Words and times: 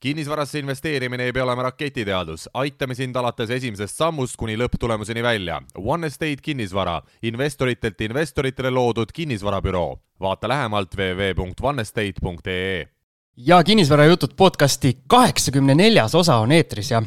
kinnisvarasse 0.00 0.58
investeerimine 0.58 1.24
ei 1.24 1.32
pea 1.32 1.44
olema 1.44 1.62
raketiteadus, 1.62 2.48
aitame 2.54 2.94
sind 2.94 3.16
alates 3.16 3.50
esimesest 3.50 3.96
sammust 3.96 4.36
kuni 4.36 4.56
lõpptulemuseni 4.60 5.22
välja. 5.22 5.62
One 5.76 6.06
Estate 6.06 6.42
kinnisvara, 6.42 7.00
investoritelt 7.22 8.00
investoritele 8.00 8.70
loodud 8.70 9.12
kinnisvarabüroo. 9.12 9.98
vaata 10.20 10.48
lähemalt 10.48 10.94
www.onestate.ee. 10.96 12.88
ja 13.36 13.64
kinnisvarajutud 13.64 14.30
podcasti 14.36 14.98
kaheksakümne 15.06 15.74
neljas 15.74 16.14
osa 16.14 16.36
on 16.36 16.52
eetris 16.52 16.90
ja 16.90 17.02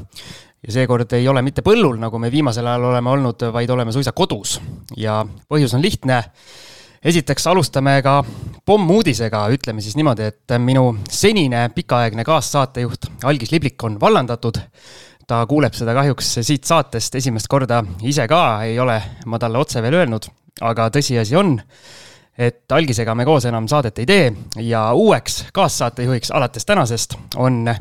ja 0.67 0.71
seekord 0.71 1.11
ei 1.11 1.27
ole 1.27 1.41
mitte 1.41 1.61
põllul, 1.61 1.97
nagu 1.99 2.19
me 2.19 2.31
viimasel 2.31 2.67
ajal 2.67 2.83
oleme 2.91 3.09
olnud, 3.09 3.45
vaid 3.53 3.69
oleme 3.69 3.91
suisa 3.91 4.11
kodus 4.11 4.59
ja 4.97 5.25
põhjus 5.49 5.75
on 5.75 5.81
lihtne 5.81 6.23
esiteks 7.03 7.47
alustame 7.47 7.99
ka 8.03 8.23
pommuudisega, 8.65 9.45
ütleme 9.55 9.81
siis 9.81 9.95
niimoodi, 9.97 10.29
et 10.29 10.55
minu 10.59 10.91
senine 11.09 11.69
pikaaegne 11.75 12.25
kaassaatejuht 12.27 13.09
Algis 13.23 13.51
Liblik 13.51 13.83
on 13.83 13.99
vallandatud. 14.01 14.59
ta 15.29 15.43
kuuleb 15.45 15.75
seda 15.77 15.93
kahjuks 15.93 16.39
siit 16.41 16.63
saatest 16.65 17.15
esimest 17.15 17.47
korda 17.47 17.83
ise 18.01 18.23
ka, 18.27 18.63
ei 18.65 18.79
ole 18.79 18.95
ma 19.29 19.37
talle 19.39 19.59
otse 19.61 19.81
veel 19.81 19.93
öelnud, 19.93 20.25
aga 20.65 20.87
tõsiasi 20.89 21.37
on, 21.37 21.53
et 22.37 22.71
Algisega 22.71 23.15
me 23.15 23.25
koos 23.25 23.45
enam 23.45 23.67
saadet 23.67 23.99
ei 23.99 24.05
tee. 24.09 24.33
Ja 24.57 24.89
uueks 24.93 25.45
kaassaatejuhiks 25.53 26.31
alates 26.31 26.65
tänasest 26.65 27.13
on 27.35 27.75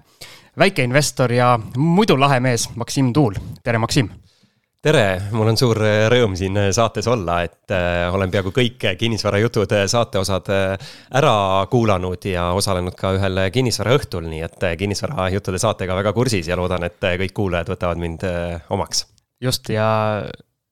väikeinvestor 0.58 1.32
ja 1.32 1.58
muidu 1.76 2.20
lahe 2.20 2.40
mees 2.40 2.68
Maksim 2.76 3.12
Tuul, 3.12 3.40
tere 3.64 3.78
Maksim 3.78 4.10
tere, 4.82 5.18
mul 5.34 5.50
on 5.50 5.56
suur 5.58 5.80
äh, 5.82 6.04
rõõm 6.12 6.36
siin 6.38 6.56
äh, 6.58 6.68
saates 6.74 7.08
olla, 7.10 7.40
et 7.46 7.72
äh, 7.74 8.06
olen 8.14 8.30
peaaegu 8.30 8.52
kõik 8.54 8.84
kinnisvarajutud 9.00 9.74
saateosad 9.90 10.50
ära 11.18 11.34
kuulanud 11.70 12.28
ja 12.30 12.48
osalenud 12.54 12.94
ka 12.98 13.12
ühel 13.16 13.42
kinnisvaraõhtul, 13.54 14.28
nii 14.30 14.44
et 14.46 14.68
kinnisvarajuttude 14.78 15.58
saatega 15.58 15.98
väga 15.98 16.14
kursis 16.14 16.50
ja 16.50 16.58
loodan, 16.58 16.86
et 16.86 17.00
kõik 17.02 17.34
kuulajad 17.34 17.74
võtavad 17.74 18.02
mind 18.02 18.26
omaks. 18.70 19.06
just 19.42 19.68
ja 19.70 19.88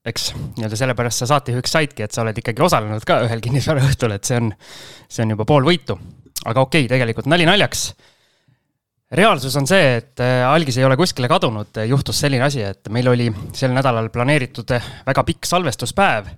eks 0.07 0.33
nii-öelda 0.37 0.79
sellepärast 0.79 1.25
sa 1.25 1.33
saatejuhiks 1.35 1.73
saidki, 1.75 2.07
et 2.07 2.15
sa 2.15 2.23
oled 2.23 2.39
ikkagi 2.39 2.63
osalenud 2.63 3.05
ka 3.07 3.25
ühel 3.27 3.43
kinnisvaraõhtul, 3.43 4.15
et 4.15 4.25
see 4.25 4.39
on, 4.39 4.53
see 5.11 5.27
on 5.27 5.35
juba 5.35 5.45
pool 5.45 5.67
võitu. 5.67 5.99
aga 6.45 6.63
okei 6.63 6.87
okay,, 6.87 6.93
tegelikult 6.95 7.27
nali 7.27 7.49
naljaks 7.49 7.89
reaalsus 9.11 9.55
on 9.57 9.67
see, 9.69 9.97
et 10.01 10.21
äh, 10.23 10.43
algis 10.49 10.79
ei 10.81 10.85
ole 10.87 10.97
kuskile 10.99 11.29
kadunud, 11.31 11.79
juhtus 11.87 12.21
selline 12.25 12.47
asi, 12.47 12.63
et 12.67 12.91
meil 12.95 13.09
oli 13.11 13.29
sel 13.55 13.75
nädalal 13.75 14.11
planeeritud 14.15 14.75
väga 15.07 15.25
pikk 15.27 15.47
salvestuspäev. 15.47 16.31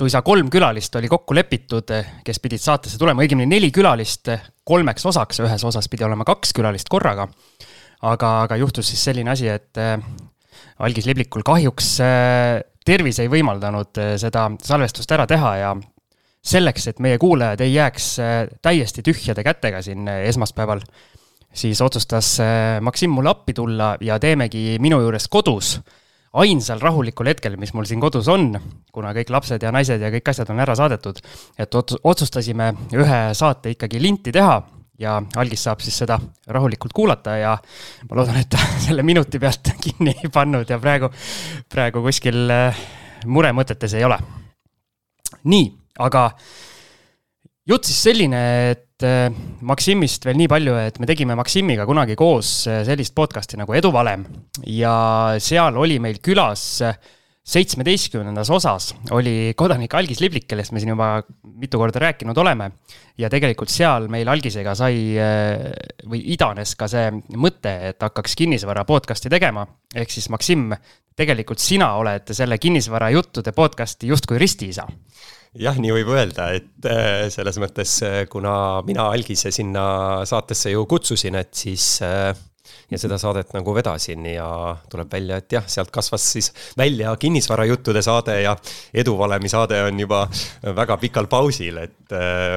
suisa 0.00 0.22
kolm 0.22 0.48
külalist 0.50 0.94
oli 0.96 1.08
kokku 1.08 1.34
lepitud, 1.34 1.90
kes 2.24 2.40
pidid 2.40 2.62
saatesse 2.62 2.98
tulema, 2.98 3.22
õigemini 3.22 3.56
neli 3.56 3.70
külalist 3.74 4.30
kolmeks 4.64 5.06
osaks, 5.06 5.40
ühes 5.40 5.64
osas 5.64 5.88
pidi 5.88 6.04
olema 6.04 6.24
kaks 6.24 6.52
külalist 6.56 6.88
korraga. 6.88 7.28
aga, 8.02 8.42
aga 8.42 8.56
juhtus 8.56 8.88
siis 8.88 9.04
selline 9.04 9.30
asi, 9.30 9.48
et 9.48 9.76
äh, 9.78 9.96
algis 10.78 11.06
Liblikul 11.06 11.42
kahjuks 11.42 12.00
äh, 12.04 12.60
tervis 12.84 13.18
ei 13.20 13.28
võimaldanud 13.28 13.96
seda 14.16 14.50
salvestust 14.62 15.10
ära 15.12 15.26
teha 15.26 15.56
ja 15.56 15.74
selleks, 16.42 16.86
et 16.88 16.98
meie 16.98 17.18
kuulajad 17.18 17.60
ei 17.60 17.74
jääks 17.74 18.06
täiesti 18.62 19.02
tühjade 19.04 19.44
kätega 19.44 19.82
siin 19.84 20.08
esmaspäeval 20.08 20.80
siis 21.52 21.80
otsustas 21.82 22.36
äh, 22.40 22.80
Maksim 22.80 23.10
mulle 23.10 23.32
appi 23.32 23.54
tulla 23.56 23.96
ja 24.00 24.18
teemegi 24.22 24.78
minu 24.82 25.00
juures 25.02 25.28
kodus 25.28 25.78
ainsal 26.32 26.78
rahulikul 26.78 27.26
hetkel, 27.26 27.56
mis 27.58 27.72
mul 27.74 27.88
siin 27.90 28.00
kodus 28.02 28.28
on, 28.30 28.52
kuna 28.94 29.10
kõik 29.16 29.32
lapsed 29.34 29.62
ja 29.62 29.72
naised 29.74 30.02
ja 30.02 30.12
kõik 30.14 30.30
asjad 30.30 30.52
on 30.52 30.62
ära 30.62 30.76
saadetud, 30.78 31.18
et 31.58 31.74
otsustasime 31.74 32.70
ühe 32.94 33.22
saate 33.34 33.74
ikkagi 33.74 34.02
linti 34.02 34.34
teha 34.34 34.60
ja 35.00 35.16
algis 35.40 35.64
saab 35.66 35.82
siis 35.82 35.96
seda 36.02 36.18
rahulikult 36.46 36.94
kuulata 36.94 37.34
ja 37.40 37.56
ma 38.08 38.18
loodan, 38.18 38.38
et 38.42 38.50
ta 38.52 38.60
selle 38.86 39.02
minuti 39.06 39.40
pealt 39.42 39.72
kinni 39.84 40.14
ei 40.14 40.30
pannud 40.32 40.70
ja 40.70 40.78
praegu, 40.82 41.10
praegu 41.72 42.04
kuskil 42.04 42.44
äh, 42.54 42.84
muremõtetes 43.26 43.96
ei 43.98 44.06
ole. 44.06 44.20
nii, 45.50 45.66
aga 46.06 46.28
jutt 47.66 47.90
siis 47.90 48.02
selline, 48.06 48.44
et 48.70 48.86
Äh, 49.00 49.30
Maksimist 49.64 50.26
veel 50.28 50.36
nii 50.40 50.48
palju, 50.50 50.74
et 50.80 50.98
me 51.00 51.08
tegime 51.08 51.36
Maksimiga 51.38 51.86
kunagi 51.88 52.16
koos 52.18 52.66
äh, 52.68 52.82
sellist 52.84 53.14
podcast'i 53.16 53.56
nagu 53.60 53.72
Eduvalem 53.76 54.26
ja 54.68 55.38
seal 55.40 55.76
oli 55.80 55.96
meil 56.02 56.18
külas 56.24 56.64
äh, 56.84 56.98
seitsmeteistkümnendas 57.50 58.50
osas 58.52 58.90
oli 59.16 59.54
kodanik 59.56 59.94
Algis 59.96 60.20
Liblik, 60.20 60.44
kellest 60.50 60.74
me 60.76 60.82
siin 60.82 60.92
juba 60.92 61.22
mitu 61.60 61.80
korda 61.80 62.02
rääkinud 62.04 62.36
oleme. 62.38 62.70
ja 63.18 63.30
tegelikult 63.32 63.72
seal 63.72 64.08
meil 64.12 64.28
Algisega 64.28 64.74
sai 64.76 65.16
või 66.04 66.20
idanes 66.34 66.76
ka 66.76 66.88
see 66.88 67.08
mõte, 67.40 67.72
et 67.90 68.04
hakkaks 68.04 68.36
kinnisvara 68.36 68.84
podcast'i 68.84 69.32
tegema. 69.32 69.64
ehk 69.94 70.12
siis 70.12 70.28
Maksim, 70.28 70.70
tegelikult 71.16 71.58
sina 71.58 71.94
oled 71.96 72.28
selle 72.36 72.58
kinnisvarajuttude 72.60 73.56
podcast'i 73.56 74.12
justkui 74.12 74.38
ristiisa 74.38 74.86
jah, 75.58 75.78
nii 75.80 75.94
võib 75.94 76.12
öelda, 76.14 76.50
et 76.54 76.86
äh, 76.86 77.26
selles 77.32 77.58
mõttes, 77.62 77.96
äh, 78.06 78.20
kuna 78.30 78.52
mina 78.86 79.08
Algise 79.10 79.52
sinna 79.54 80.22
saatesse 80.28 80.74
ju 80.74 80.84
kutsusin, 80.90 81.38
et 81.40 81.50
siis 81.56 81.96
äh, 82.06 82.30
ja 82.90 82.98
seda 83.00 83.18
saadet 83.18 83.50
nagu 83.54 83.74
vedasin 83.74 84.26
ja 84.30 84.46
tuleb 84.90 85.10
välja, 85.12 85.40
et 85.40 85.56
jah, 85.58 85.66
sealt 85.70 85.90
kasvas 85.94 86.26
siis 86.36 86.52
välja 86.78 87.16
kinnisvarajuttude 87.18 88.02
saade 88.02 88.40
ja 88.44 88.54
eduvalemi 88.94 89.50
saade 89.50 89.82
on 89.86 90.04
juba 90.06 90.24
väga 90.76 90.98
pikal 91.02 91.26
pausil, 91.30 91.82
et 91.82 92.14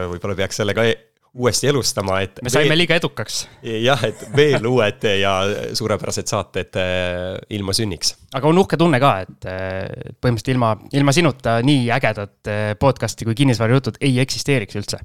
võib-olla 0.10 0.38
peaks 0.38 0.62
selle 0.62 0.78
ka 0.78 0.86
uuesti 1.34 1.68
elustama, 1.68 2.20
et. 2.22 2.40
me 2.46 2.52
saime 2.54 2.70
veel, 2.70 2.84
liiga 2.84 2.98
edukaks. 3.00 3.44
jah, 3.64 4.04
et 4.06 4.22
veel 4.36 4.66
uued 4.70 5.08
ja 5.18 5.34
suurepärased 5.74 6.30
saated 6.30 6.78
äh, 6.80 7.40
ilma 7.58 7.74
sünniks. 7.74 8.16
aga 8.38 8.50
on 8.50 8.62
uhke 8.62 8.78
tunne 8.78 9.00
ka, 9.02 9.16
et 9.26 9.50
äh, 9.50 10.14
põhimõtteliselt 10.22 10.54
ilma, 10.54 10.76
ilma 10.94 11.16
sinuta 11.16 11.58
nii 11.66 11.90
ägedat 11.96 12.54
äh, 12.54 12.64
podcast'i 12.80 13.28
kui 13.28 13.38
kinnisvarajutud 13.42 13.98
ei 14.02 14.20
eksisteeriks 14.24 14.78
üldse 14.82 15.02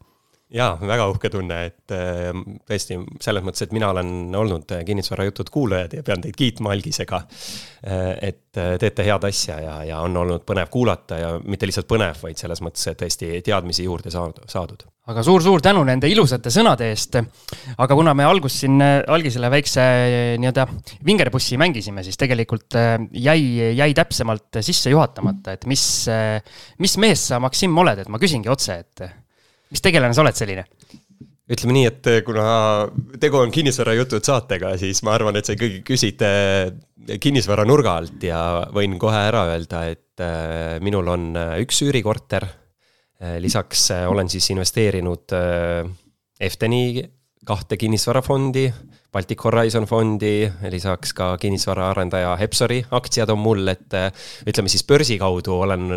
jaa, 0.55 0.77
väga 0.81 1.07
uhke 1.13 1.29
tunne, 1.33 1.59
et 1.69 1.95
äh, 1.95 2.31
tõesti 2.69 2.97
selles 3.21 3.45
mõttes, 3.45 3.67
et 3.67 3.73
mina 3.77 3.91
olen 3.93 4.35
olnud 4.37 4.73
kinnisvarajutud 4.87 5.51
kuulajad 5.53 5.99
ja 5.99 6.05
pean 6.07 6.25
teid 6.25 6.37
kiitma 6.39 6.73
algisega. 6.73 7.21
Äh, 7.85 8.07
et 8.31 8.61
äh, 8.61 8.77
teete 8.81 9.05
head 9.07 9.27
asja 9.29 9.59
ja, 9.63 9.75
ja 9.91 9.99
on 10.05 10.17
olnud 10.17 10.47
põnev 10.49 10.71
kuulata 10.73 11.19
ja 11.21 11.35
mitte 11.45 11.69
lihtsalt 11.69 11.89
põnev, 11.91 12.17
vaid 12.25 12.41
selles 12.41 12.63
mõttes, 12.65 12.89
tõesti 12.99 13.43
teadmisi 13.45 13.85
juurde 13.85 14.13
saadud. 14.13 14.87
aga 15.09 15.23
suur-suur 15.25 15.63
tänu 15.65 15.85
nende 15.89 16.09
ilusate 16.09 16.51
sõnade 16.53 16.89
eest. 16.93 17.21
aga 17.77 17.95
kuna 17.95 18.15
me 18.15 18.25
alguses 18.25 18.65
siin 18.65 18.81
algisele 18.83 19.51
väikse 19.53 19.85
nii-öelda 20.41 20.67
vingerpussi 21.05 21.61
mängisime, 21.61 22.03
siis 22.05 22.17
tegelikult 22.17 22.77
jäi, 23.13 23.73
jäi 23.77 23.95
täpsemalt 23.95 24.61
sisse 24.65 24.91
juhatamata, 24.91 25.53
et 25.53 25.67
mis, 25.67 25.85
mis 26.79 26.99
mees 26.99 27.29
sa, 27.29 27.41
Maksim, 27.41 27.77
oled, 27.85 28.01
et 28.01 28.09
ma 28.09 28.21
küsingi 28.21 28.51
otse, 28.53 28.81
et 28.81 29.28
mis 29.73 29.85
tegelane 29.85 30.17
sa 30.17 30.25
oled 30.25 30.39
selline? 30.39 30.67
ütleme 31.49 31.79
nii, 31.79 31.89
et 31.89 32.09
kuna 32.27 32.45
tegu 33.21 33.39
on 33.41 33.53
kinnisvarajutud 33.53 34.25
saatega, 34.25 34.75
siis 34.81 35.01
ma 35.07 35.15
arvan, 35.17 35.39
et 35.39 35.49
sa 35.49 35.55
ikkagi 35.57 35.81
küsid 35.87 36.21
äh, 36.27 36.69
kinnisvara 37.23 37.65
nurga 37.69 37.95
alt 38.03 38.27
ja 38.29 38.41
võin 38.75 38.99
kohe 39.01 39.23
ära 39.31 39.47
öelda, 39.55 39.87
et 39.89 40.21
äh, 40.21 40.77
minul 40.85 41.09
on 41.09 41.31
üks 41.63 41.85
üürikorter. 41.87 42.47
lisaks 43.43 43.89
olen 44.07 44.29
siis 44.31 44.47
investeerinud 44.53 45.33
Efteni 46.39 47.03
kahte 47.43 47.77
kinnisvarafondi, 47.77 48.69
Baltic 49.11 49.43
Horizon 49.43 49.89
fondi, 49.91 50.47
lisaks 50.71 51.13
ka 51.17 51.33
kinnisvaraarendaja 51.43 52.37
Hepsori 52.39 52.85
aktsiad 52.95 53.33
on 53.35 53.41
mul, 53.43 53.67
et 53.73 53.97
ütleme 54.47 54.71
siis 54.71 54.85
börsi 54.87 55.19
kaudu 55.19 55.57
olen 55.65 55.89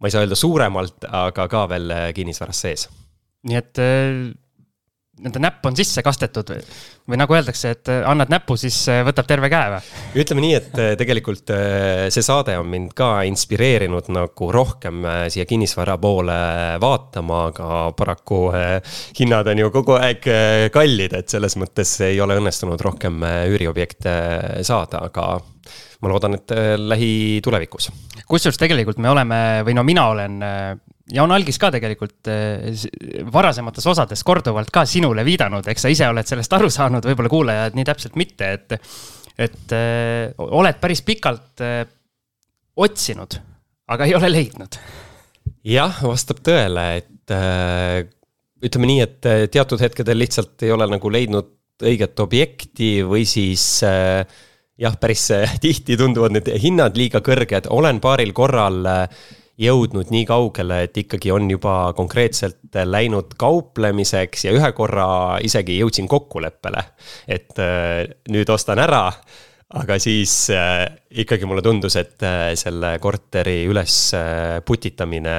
ma 0.00 0.08
ei 0.08 0.14
saa 0.14 0.24
öelda 0.24 0.38
suuremalt, 0.38 1.06
aga 1.08 1.46
ka 1.50 1.68
veel 1.72 1.92
äh, 1.94 2.08
kinnisvaras 2.16 2.64
sees. 2.66 2.88
nii 3.46 3.56
et 3.56 3.80
äh, 3.80 4.26
nii-öelda 5.16 5.40
näpp 5.40 5.64
on 5.64 5.76
sisse 5.78 6.02
kastetud 6.04 6.50
või, 6.52 6.64
või 7.08 7.18
nagu 7.22 7.36
öeldakse, 7.38 7.70
et 7.72 7.88
äh, 7.92 8.02
annad 8.10 8.28
näpu, 8.32 8.58
siis 8.60 8.76
võtab 9.06 9.28
terve 9.30 9.48
käe 9.52 9.70
või? 9.72 9.94
ütleme 10.20 10.44
nii, 10.44 10.58
et 10.58 10.76
tegelikult 11.00 11.54
see 12.12 12.26
saade 12.26 12.58
on 12.60 12.68
mind 12.68 12.92
ka 12.98 13.22
inspireerinud 13.30 14.12
nagu 14.12 14.50
rohkem 14.52 15.08
siia 15.32 15.48
kinnisvara 15.48 15.96
poole 16.02 16.38
vaatama, 16.82 17.40
aga 17.54 17.72
paraku 17.96 18.42
hinnad 19.16 19.48
on 19.48 19.64
ju 19.64 19.72
kogu 19.80 19.96
aeg 19.96 20.28
kallid, 20.76 21.16
et 21.16 21.32
selles 21.32 21.56
mõttes 21.56 21.96
ei 22.04 22.20
ole 22.20 22.36
õnnestunud 22.36 22.84
rohkem 22.84 23.24
üüriobjekte 23.24 24.16
saada, 24.66 25.06
aga 25.08 25.38
ma 26.02 26.10
loodan, 26.10 26.36
et 26.38 26.52
äh, 26.54 26.74
lähitulevikus. 26.78 27.90
kusjuures 28.28 28.58
tegelikult 28.60 29.00
me 29.02 29.10
oleme, 29.10 29.40
või 29.66 29.76
no 29.76 29.84
mina 29.86 30.06
olen 30.12 30.38
äh, 30.44 30.68
ja 31.12 31.24
on 31.24 31.34
algis 31.34 31.58
ka 31.62 31.70
tegelikult 31.74 32.30
äh, 32.32 32.86
varasemates 33.32 33.86
osades 33.86 34.24
korduvalt 34.26 34.72
ka 34.74 34.84
sinule 34.88 35.24
viidanud, 35.26 35.66
eks 35.66 35.86
sa 35.86 35.92
ise 35.92 36.08
oled 36.10 36.28
sellest 36.28 36.56
aru 36.58 36.70
saanud, 36.72 37.06
võib-olla 37.06 37.32
kuulajad 37.32 37.78
nii 37.78 37.88
täpselt 37.88 38.18
mitte, 38.20 38.52
et, 38.58 38.78
et 39.36 39.76
öö, 39.76 40.30
oled 40.60 40.80
päris 40.80 41.02
pikalt 41.06 41.62
öö, 41.64 41.84
otsinud, 42.86 43.38
aga 43.92 44.08
ei 44.08 44.14
ole 44.18 44.32
leidnud. 44.32 44.78
jah, 45.66 46.02
vastab 46.02 46.40
tõele, 46.46 46.86
et 47.02 47.34
öö, 47.36 48.06
ütleme 48.66 48.88
nii, 48.90 49.04
et 49.04 49.28
teatud 49.52 49.82
hetkedel 49.82 50.18
lihtsalt 50.18 50.64
ei 50.64 50.72
ole 50.74 50.88
nagu 50.90 51.12
leidnud 51.12 51.52
õiget 51.84 52.20
objekti 52.24 52.90
või 53.04 53.26
siis 53.28 53.64
äh, 53.84 54.24
jah, 54.78 54.98
päris 55.00 55.28
tihti 55.64 55.96
tunduvad 55.96 56.36
need 56.36 56.52
hinnad 56.62 56.98
liiga 56.98 57.22
kõrged, 57.24 57.70
olen 57.72 58.00
paaril 58.04 58.32
korral 58.36 58.84
jõudnud 59.56 60.10
nii 60.12 60.26
kaugele, 60.28 60.82
et 60.84 60.98
ikkagi 61.00 61.32
on 61.32 61.48
juba 61.48 61.94
konkreetselt 61.96 62.76
läinud 62.84 63.32
kauplemiseks 63.40 64.44
ja 64.44 64.52
ühe 64.52 64.68
korra 64.76 65.08
isegi 65.44 65.78
jõudsin 65.78 66.08
kokkuleppele, 66.12 66.82
et 67.24 67.56
nüüd 68.28 68.52
ostan 68.52 68.84
ära. 68.84 69.06
Aga 69.74 69.96
siis 69.98 70.46
äh, 70.54 70.84
ikkagi 71.10 71.46
mulle 71.48 71.62
tundus, 71.64 71.96
et 71.98 72.22
äh, 72.22 72.52
selle 72.54 72.92
korteri 73.02 73.64
üles 73.66 73.96
äh, 74.14 74.60
putitamine 74.62 75.38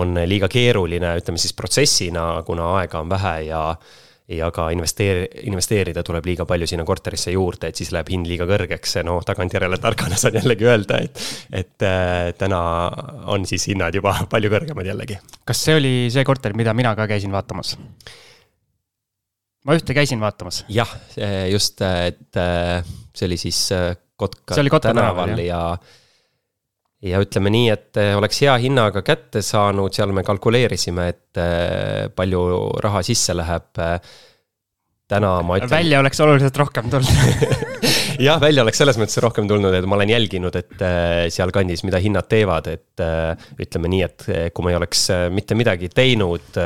on 0.00 0.16
liiga 0.24 0.48
keeruline, 0.48 1.10
ütleme 1.20 1.40
siis 1.40 1.52
protsessina, 1.52 2.40
kuna 2.46 2.70
aega 2.78 3.02
on 3.02 3.10
vähe 3.12 3.34
ja 3.50 3.60
ja 4.36 4.50
ka 4.54 4.68
investeer-, 4.74 5.26
investeerida 5.48 6.04
tuleb 6.06 6.26
liiga 6.30 6.46
palju 6.48 6.68
sinna 6.70 6.86
korterisse 6.88 7.34
juurde, 7.34 7.70
et 7.70 7.78
siis 7.78 7.92
läheb 7.94 8.10
hind 8.12 8.28
liiga 8.30 8.46
kõrgeks, 8.48 8.98
no 9.06 9.18
tagantjärele 9.26 9.78
targana 9.82 10.18
saan 10.20 10.40
jällegi 10.40 10.68
öelda, 10.68 11.00
et 11.04 11.22
et 11.62 11.86
äh, 11.86 12.32
täna 12.38 12.62
on 13.32 13.46
siis 13.48 13.68
hinnad 13.70 13.94
juba 13.94 14.14
palju 14.32 14.52
kõrgemad 14.52 14.88
jällegi. 14.88 15.18
kas 15.48 15.64
see 15.68 15.78
oli 15.78 15.94
see 16.12 16.26
korter, 16.28 16.56
mida 16.58 16.74
mina 16.76 16.94
ka 16.98 17.08
käisin 17.10 17.32
vaatamas? 17.34 17.76
ma 19.64 19.78
ühte 19.78 19.94
käisin 19.96 20.20
vaatamas. 20.22 20.64
jah, 20.72 20.90
just, 21.50 21.82
et 21.82 22.40
äh, 22.40 22.94
see 23.14 23.28
oli 23.30 23.40
siis 23.40 23.64
äh, 23.76 23.92
Kotka, 24.22 24.54
Kotka 24.54 24.92
tänaval 24.92 25.38
ja 25.40 25.46
ja 25.48 25.60
ütleme 27.02 27.50
nii, 27.50 27.70
et 27.72 27.98
äh, 28.00 28.12
oleks 28.18 28.42
hea 28.44 28.54
hinnaga 28.62 29.02
kätte 29.06 29.42
saanud, 29.42 29.94
seal 29.94 30.12
me 30.14 30.22
kalkuleerisime, 30.26 31.08
et 31.10 31.40
palju 32.16 32.42
raha 32.84 33.02
sisse 33.06 33.34
läheb. 33.34 33.72
täna 35.12 35.30
ma 35.44 35.58
ütlen. 35.58 35.70
välja 35.70 35.98
oleks 36.00 36.20
oluliselt 36.24 36.56
rohkem 36.56 36.88
tulnud 36.88 37.10
jah, 38.26 38.38
välja 38.40 38.62
oleks 38.62 38.78
selles 38.80 38.96
mõttes 39.00 39.18
rohkem 39.20 39.48
tulnud, 39.50 39.74
et 39.74 39.84
ma 39.84 39.98
olen 39.98 40.12
jälginud, 40.14 40.56
et 40.56 40.84
sealkandis, 41.34 41.82
mida 41.84 42.00
hinnad 42.00 42.30
teevad, 42.30 42.70
et 42.70 43.02
ütleme 43.60 43.90
nii, 43.92 44.02
et 44.06 44.26
kui 44.54 44.64
ma 44.64 44.72
ei 44.72 44.78
oleks 44.78 45.08
mitte 45.34 45.58
midagi 45.58 45.90
teinud 45.92 46.60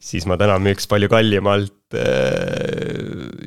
siis 0.00 0.24
ma 0.28 0.38
täna 0.40 0.60
müüks 0.62 0.86
palju 0.88 1.10
kallimalt 1.12 1.96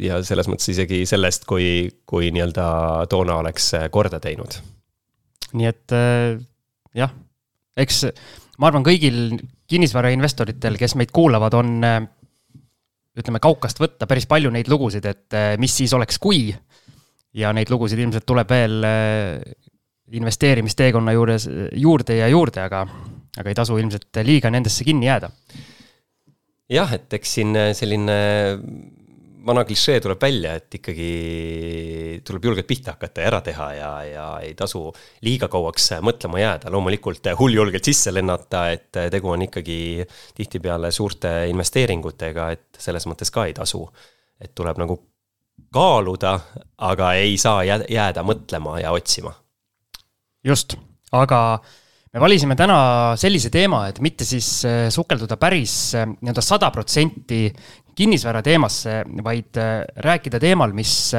ja 0.04 0.20
selles 0.26 0.50
mõttes 0.52 0.74
isegi 0.74 1.04
sellest, 1.10 1.48
kui, 1.50 1.90
kui 2.06 2.32
nii-öelda 2.34 2.68
toona 3.12 3.40
oleks 3.46 3.72
korda 3.94 4.20
teinud. 4.24 4.60
Nii 5.58 5.70
et 5.70 5.96
äh, 5.96 6.36
jah, 6.98 7.14
eks 7.78 8.04
ma 8.62 8.70
arvan, 8.70 8.86
kõigil 8.86 9.40
kinnisvarainvestoritel, 9.70 10.78
kes 10.80 10.98
meid 11.00 11.14
kuulavad, 11.16 11.58
on 11.58 11.74
äh, 11.88 12.00
ütleme, 13.20 13.42
kaukast 13.44 13.82
võtta 13.82 14.08
päris 14.10 14.28
palju 14.30 14.52
neid 14.54 14.70
lugusid, 14.72 15.06
et 15.06 15.36
mis 15.62 15.74
siis 15.78 15.92
oleks, 15.94 16.18
kui. 16.18 16.48
ja 17.34 17.52
neid 17.54 17.70
lugusid 17.70 18.00
ilmselt 18.02 18.26
tuleb 18.26 18.50
veel 18.50 18.86
investeerimisteekonna 20.14 21.14
juures 21.14 21.46
juurde 21.78 22.18
ja 22.18 22.28
juurde, 22.30 22.64
aga, 22.66 22.82
aga 23.38 23.50
ei 23.50 23.58
tasu 23.58 23.78
ilmselt 23.78 24.22
liiga 24.26 24.50
nendesse 24.54 24.86
kinni 24.86 25.06
jääda 25.06 25.30
jah, 26.72 26.94
et 26.96 27.14
eks 27.18 27.38
siin 27.40 27.56
äh, 27.58 27.72
selline 27.78 28.18
vana 29.46 29.64
klišee 29.68 30.00
tuleb 30.04 30.22
välja, 30.22 30.56
et 30.60 30.78
ikkagi 30.80 31.10
tuleb 32.26 32.46
julgelt 32.48 32.68
pihta 32.68 32.96
hakata 32.96 33.24
ja 33.24 33.30
ära 33.32 33.42
teha 33.44 33.68
ja, 33.76 33.92
ja 34.08 34.26
ei 34.44 34.54
tasu 34.58 34.86
liiga 35.26 35.50
kauaks 35.52 35.90
mõtlema 36.06 36.42
jääda, 36.42 36.72
loomulikult 36.74 37.28
hulljulgelt 37.40 37.92
sisse 37.92 38.14
lennata, 38.14 38.66
et 38.74 39.02
tegu 39.12 39.34
on 39.34 39.46
ikkagi 39.48 39.78
tihtipeale 40.38 40.92
suurte 40.96 41.34
investeeringutega, 41.52 42.50
et 42.56 42.84
selles 42.84 43.08
mõttes 43.10 43.34
ka 43.34 43.48
ei 43.50 43.56
tasu. 43.58 43.88
et 44.44 44.52
tuleb 44.56 44.80
nagu 44.82 44.98
kaaluda, 45.74 46.34
aga 46.84 47.14
ei 47.22 47.38
saa 47.38 47.64
jääda 47.64 48.24
mõtlema 48.26 48.80
ja 48.82 48.92
otsima. 48.92 49.34
just, 50.44 50.76
aga 51.12 51.62
me 52.14 52.20
valisime 52.22 52.56
täna 52.56 52.78
sellise 53.18 53.50
teema, 53.50 53.88
et 53.90 54.00
mitte 54.00 54.26
siis 54.26 54.48
sukelduda 54.94 55.38
päris 55.42 55.96
äh, 55.98 56.08
nii-öelda 56.10 56.44
sada 56.46 56.70
protsenti 56.72 57.48
kinnisvara 57.96 58.42
teemasse, 58.46 59.02
vaid 59.24 59.60
äh, 59.62 59.82
rääkida 60.06 60.40
teemal, 60.44 60.74
mis 60.76 61.14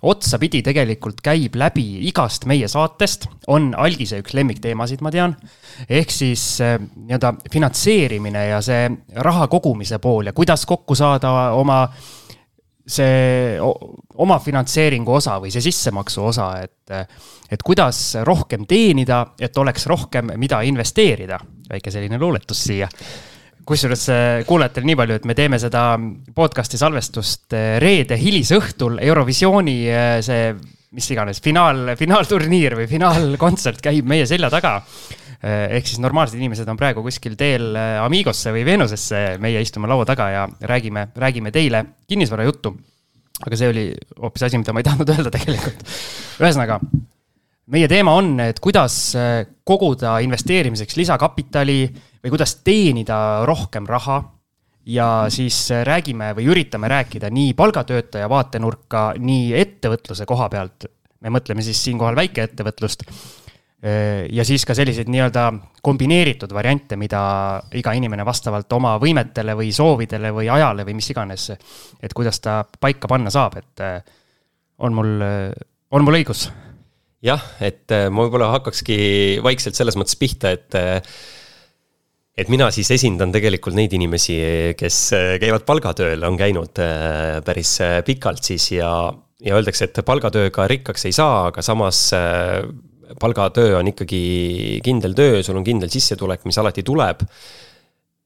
otsapidi 0.00 0.62
tegelikult 0.64 1.18
käib 1.20 1.58
läbi 1.60 1.84
igast 2.08 2.46
meie 2.48 2.68
saatest, 2.72 3.26
on 3.52 3.74
algise 3.76 4.22
üks 4.22 4.32
lemmikteemasid, 4.32 5.02
ma 5.04 5.12
tean. 5.12 5.34
ehk 5.88 6.10
siis 6.14 6.44
nii-öelda 6.62 7.34
finantseerimine 7.52 8.46
ja 8.46 8.62
see 8.64 8.88
raha 9.20 9.44
kogumise 9.52 9.98
pool 10.00 10.30
ja 10.30 10.32
kuidas 10.32 10.64
kokku 10.66 10.96
saada 10.96 11.50
oma 11.52 11.82
see 12.90 13.58
omafinantseeringu 14.20 15.14
osa 15.14 15.38
või 15.40 15.52
see 15.52 15.62
sissemaksu 15.64 16.24
osa, 16.30 16.50
et, 16.64 17.10
et 17.50 17.62
kuidas 17.64 18.00
rohkem 18.26 18.66
teenida, 18.68 19.22
et 19.40 19.56
oleks 19.58 19.86
rohkem, 19.90 20.34
mida 20.40 20.62
investeerida. 20.66 21.38
väike 21.70 21.90
selline 21.90 22.18
luuletus 22.18 22.64
siia. 22.66 22.88
Kusjuures 23.70 24.04
äh, 24.10 24.42
kuulajatele 24.48 24.88
nii 24.90 24.98
palju, 24.98 25.20
et 25.20 25.26
me 25.28 25.36
teeme 25.38 25.58
seda 25.62 25.84
podcast'i 26.34 26.80
salvestust 26.80 27.54
äh, 27.54 27.78
reede 27.82 28.18
hilisõhtul 28.18 28.98
Eurovisiooni 29.04 29.78
äh, 29.86 30.18
see, 30.26 30.52
mis 30.96 31.06
iganes, 31.14 31.38
finaal, 31.44 31.94
finaalturniir 31.98 32.74
või 32.80 32.88
finaalkontsert 32.90 33.82
käib 33.84 34.08
meie 34.10 34.26
selja 34.26 34.50
taga 34.50 34.80
ehk 35.40 35.86
siis 35.88 36.00
normaalsed 36.04 36.36
inimesed 36.36 36.68
on 36.68 36.76
praegu 36.76 37.00
kuskil 37.00 37.32
teel 37.40 37.72
Amigosse 38.02 38.50
või 38.52 38.60
Veenusesse, 38.68 39.38
meie 39.40 39.62
istume 39.64 39.88
laua 39.88 40.04
taga 40.04 40.26
ja 40.28 40.42
räägime, 40.68 41.06
räägime 41.16 41.48
teile 41.54 41.80
kinnisvarajuttu 42.10 42.74
aga 43.46 43.56
see 43.56 43.70
oli 43.72 43.84
hoopis 44.20 44.44
asi, 44.44 44.60
mida 44.60 44.74
ma 44.76 44.82
ei 44.82 44.88
tahtnud 44.90 45.10
öelda 45.14 45.32
tegelikult. 45.32 45.86
ühesõnaga, 46.42 46.76
meie 47.70 47.88
teema 47.90 48.14
on, 48.18 48.34
et 48.44 48.60
kuidas 48.62 48.96
äh, 49.18 49.44
koguda 49.64 50.18
investeerimiseks 50.24 50.96
lisakapitali 50.98 51.80
või 52.20 52.32
kuidas 52.34 52.58
teenida 52.66 53.46
rohkem 53.48 53.88
raha. 53.88 54.22
ja 54.86 55.26
siis 55.28 55.70
äh, 55.70 55.84
räägime 55.84 56.32
või 56.34 56.48
üritame 56.50 56.88
rääkida 56.88 57.30
nii 57.30 57.54
palgatöötaja 57.54 58.28
vaatenurka, 58.28 59.12
nii 59.18 59.52
ettevõtluse 59.54 60.26
koha 60.26 60.48
pealt. 60.48 60.86
me 61.20 61.30
mõtleme 61.30 61.62
siis 61.62 61.84
siinkohal 61.84 62.16
väikeettevõtlust 62.16 63.04
Äh, 63.80 64.26
ja 64.28 64.44
siis 64.44 64.66
ka 64.68 64.74
selliseid 64.76 65.08
nii-öelda 65.08 65.46
kombineeritud 65.80 66.52
variante, 66.52 66.98
mida 67.00 67.20
iga 67.72 67.94
inimene 67.96 68.26
vastavalt 68.28 68.72
oma 68.76 68.98
võimetele 69.00 69.54
või 69.56 69.70
soovidele 69.72 70.34
või 70.36 70.50
ajale 70.52 70.84
või 70.84 70.98
mis 70.98 71.08
iganes, 71.14 71.46
et 72.02 72.12
kuidas 72.12 72.42
ta 72.44 72.60
paika 72.80 73.08
panna 73.08 73.32
saab, 73.32 73.56
et 73.56 73.84
on 74.84 74.92
mul, 74.92 75.14
on 75.96 76.04
mul 76.04 76.18
õigus? 76.20 76.50
Jah, 77.24 77.44
et 77.60 77.92
äh, 77.94 78.08
ma 78.12 78.24
võib-olla 78.26 78.52
hakkakski 78.56 79.40
vaikselt 79.44 79.78
selles 79.78 79.98
mõttes 80.00 80.18
pihta, 80.20 80.54
et 80.56 80.78
et 82.40 82.48
mina 82.48 82.70
siis 82.72 82.88
esindan 82.94 83.32
tegelikult 83.34 83.76
neid 83.76 83.92
inimesi, 83.92 84.36
kes 84.78 84.98
käivad 85.42 85.66
palgatööl, 85.68 86.22
on 86.24 86.38
käinud 86.40 86.78
päris 87.44 87.74
pikalt 88.06 88.46
siis 88.48 88.70
ja, 88.72 88.92
ja 89.44 89.58
öeldakse, 89.58 89.90
et 89.90 90.00
palgatööga 90.06 90.64
rikkaks 90.70 91.04
ei 91.10 91.12
saa, 91.12 91.50
aga 91.50 91.60
samas 91.60 92.06
palgatöö 93.20 93.76
on 93.78 93.90
ikkagi 93.92 94.80
kindel 94.84 95.16
töö, 95.18 95.42
sul 95.44 95.58
on 95.60 95.66
kindel 95.66 95.90
sissetulek, 95.92 96.46
mis 96.48 96.58
alati 96.62 96.86
tuleb. 96.86 97.26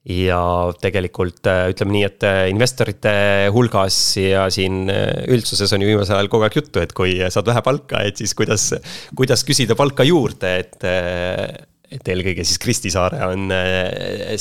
Ja 0.05 0.39
tegelikult 0.81 1.47
äh, 1.49 1.71
ütleme 1.73 1.95
nii, 1.95 2.03
et 2.05 2.25
äh, 2.27 2.43
investorite 2.51 3.13
hulgas 3.53 3.97
ja 4.21 4.45
siin 4.53 4.85
äh, 4.93 5.25
üldsuses 5.33 5.73
on 5.73 5.81
ju 5.81 5.89
viimasel 5.89 6.19
ajal 6.19 6.29
kogu 6.29 6.45
aeg 6.45 6.57
juttu, 6.59 6.81
et 6.83 6.93
kui 6.95 7.17
saad 7.33 7.49
vähe 7.49 7.63
palka, 7.65 8.03
et 8.05 8.21
siis 8.21 8.35
kuidas, 8.37 8.69
kuidas 9.17 9.45
küsida 9.47 9.77
palka 9.77 10.05
juurde, 10.05 10.57
et 10.61 10.87
et 11.95 12.09
eelkõige 12.11 12.43
siis 12.43 12.59
Kristi 12.59 12.89
Saare 12.91 13.21
on 13.29 13.51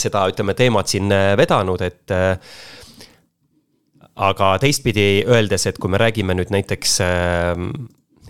seda, 0.01 0.25
ütleme, 0.33 0.57
teemat 0.59 0.91
siin 0.91 1.13
vedanud, 1.39 1.85
et 1.85 2.15
aga 4.15 4.49
teistpidi 4.63 5.23
öeldes, 5.29 5.69
et 5.69 5.79
kui 5.79 5.93
me 5.93 6.01
räägime 6.01 6.35
nüüd 6.35 6.51
näiteks 6.51 6.97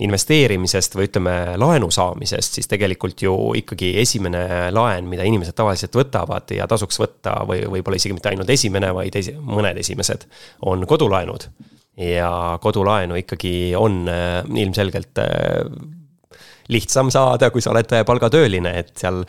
investeerimisest 0.03 0.97
või 0.99 1.07
ütleme, 1.07 1.35
laenu 1.61 1.91
saamisest, 1.95 2.59
siis 2.59 2.69
tegelikult 2.71 3.23
ju 3.23 3.35
ikkagi 3.61 3.93
esimene 4.03 4.73
laen, 4.75 5.07
mida 5.11 5.27
inimesed 5.27 5.55
tavaliselt 5.55 5.95
võtavad 5.95 6.51
ja 6.57 6.67
tasuks 6.71 6.99
võtta 6.99 7.37
või 7.47 7.63
võib-olla 7.77 8.01
isegi 8.01 8.17
mitte 8.17 8.33
ainult 8.33 8.51
esimene, 8.51 8.91
vaid 8.97 9.15
esi, 9.21 9.37
mõned 9.39 9.79
esimesed, 9.85 10.27
on 10.67 10.87
kodulaenud. 10.91 11.49
ja 11.97 12.59
kodulaenu 12.61 13.15
ikkagi 13.15 13.75
on 13.79 14.09
äh, 14.11 14.43
ilmselgelt 14.59 15.19
äh, 15.23 15.63
lihtsam 16.69 17.11
saada, 17.11 17.51
kui 17.55 17.63
sa 17.63 17.71
oled 17.71 17.95
palgatööline, 18.07 18.73
et 18.81 18.97
seal 18.99 19.23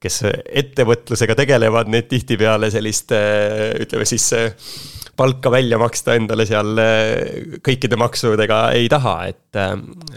kes 0.00 0.22
ettevõtlusega 0.30 1.34
tegelevad, 1.34 1.90
need 1.90 2.08
tihtipeale 2.08 2.70
sellist, 2.70 3.12
äh, 3.12 3.74
ütleme 3.84 4.08
siis 4.08 4.30
palka 5.18 5.50
välja 5.50 5.78
maksta 5.80 6.14
endale 6.18 6.46
seal 6.48 6.78
kõikide 7.64 7.98
maksudega 8.00 8.60
ei 8.78 8.88
taha, 8.90 9.14
et. 9.32 9.58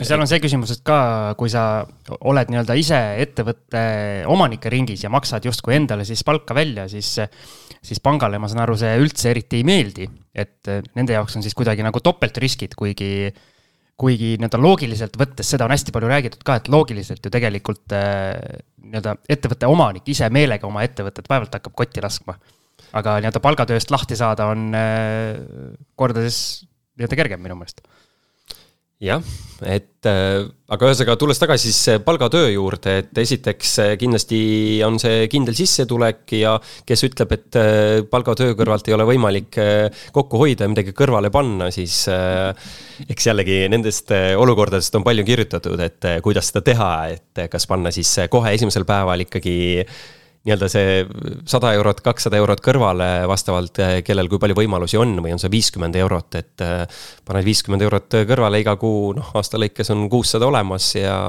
seal 0.01 0.21
on 0.21 0.29
see 0.29 0.41
küsimus, 0.43 0.75
et 0.75 0.83
ka 0.85 0.99
kui 1.39 1.51
sa 1.51 1.83
oled 2.21 2.53
nii-öelda 2.53 2.77
ise 2.79 3.01
ettevõtte 3.23 3.83
omanike 4.31 4.71
ringis 4.73 5.05
ja 5.05 5.13
maksad 5.13 5.45
justkui 5.49 5.79
endale 5.79 6.05
siis 6.07 6.23
palka 6.27 6.55
välja, 6.57 6.87
siis, 6.91 7.15
siis 7.81 8.03
pangale, 8.03 8.39
ma 8.41 8.49
saan 8.51 8.65
aru, 8.65 8.77
see 8.79 8.93
üldse 9.01 9.31
eriti 9.33 9.61
ei 9.61 9.67
meeldi. 9.67 10.09
et 10.31 10.69
nende 10.95 11.17
jaoks 11.17 11.35
on 11.35 11.43
siis 11.43 11.57
kuidagi 11.57 11.83
nagu 11.83 11.99
topeltriskid, 11.99 12.77
kuigi 12.79 13.31
kuigi 14.01 14.35
nii-öelda 14.39 14.59
loogiliselt 14.61 15.17
võttes, 15.19 15.49
seda 15.53 15.67
on 15.67 15.75
hästi 15.75 15.93
palju 15.93 16.09
räägitud 16.09 16.41
ka, 16.45 16.57
et 16.57 16.69
loogiliselt 16.71 17.25
ju 17.25 17.31
tegelikult 17.33 17.93
nii-öelda 17.93 19.15
ettevõtte 19.29 19.69
omanik 19.69 20.09
ise 20.09 20.29
meelega 20.33 20.67
oma 20.67 20.85
ettevõtet 20.87 21.29
vaevalt 21.29 21.53
hakkab 21.57 21.75
kotti 21.77 22.03
laskma. 22.03 22.37
Aga 22.97 23.17
nii-öelda 23.21 23.43
palgatööst 23.43 23.93
lahti 23.93 24.17
saada 24.19 24.49
on 24.51 24.69
äh, 24.77 25.39
kordades 25.95 26.37
nii-öelda 26.97 27.19
kergem 27.19 27.43
minu 27.43 27.57
meelest. 27.59 27.83
Jah, 29.01 29.17
et 29.65 30.05
äh, 30.05 30.43
aga 30.69 30.85
ühesõnaga, 30.85 31.15
tulles 31.17 31.39
tagasi 31.41 31.71
siis 31.71 32.03
palgatöö 32.05 32.51
juurde, 32.51 32.99
et 33.01 33.17
esiteks 33.17 33.71
äh, 33.81 33.93
kindlasti 33.97 34.41
on 34.85 34.99
see 35.01 35.23
kindel 35.31 35.57
sissetulek 35.57 36.35
ja 36.37 36.51
kes 36.85 37.01
ütleb, 37.07 37.33
et 37.33 37.57
äh, 37.57 38.03
palgatöö 38.11 38.53
kõrvalt 38.59 38.85
ei 38.85 38.93
ole 38.93 39.07
võimalik 39.09 39.57
kokku 40.13 40.43
hoida 40.43 40.67
ja 40.67 40.69
midagi 40.69 40.93
kõrvale 40.93 41.33
panna, 41.33 41.71
siis 41.73 42.03
eks 42.11 43.29
jällegi 43.31 43.63
nendest 43.73 44.13
olukordadest 44.37 45.01
on 45.01 45.07
palju 45.07 45.25
kirjutatud, 45.25 45.81
et 45.81 46.11
kuidas 46.21 46.53
seda 46.53 46.61
teha, 46.69 46.93
et 47.17 47.45
kas 47.49 47.65
panna 47.73 47.89
siis 47.89 48.13
kohe 48.29 48.53
esimesel 48.53 48.85
päeval 48.85 49.25
ikkagi 49.25 49.57
nii-öelda 50.41 50.67
see 50.73 51.03
sada 51.49 51.71
eurot, 51.77 51.99
kakssada 52.01 52.39
eurot 52.41 52.63
kõrvale 52.65 53.09
vastavalt, 53.29 53.77
eh, 53.83 53.99
kellel 54.05 54.29
kui 54.29 54.41
palju 54.41 54.57
võimalusi 54.57 54.97
on 54.97 55.13
või 55.21 55.35
on 55.35 55.41
see 55.41 55.51
viiskümmend 55.53 55.97
eurot, 56.01 56.37
et 56.39 56.63
eh, 56.65 57.03
paned 57.27 57.45
viiskümmend 57.45 57.85
eurot 57.85 58.17
kõrvale 58.29 58.63
iga 58.63 58.73
kuu, 58.81 59.11
noh, 59.17 59.29
aasta 59.37 59.61
lõikes 59.61 59.93
on 59.93 60.07
kuussada 60.09 60.49
olemas 60.49 60.89
ja 60.97 61.19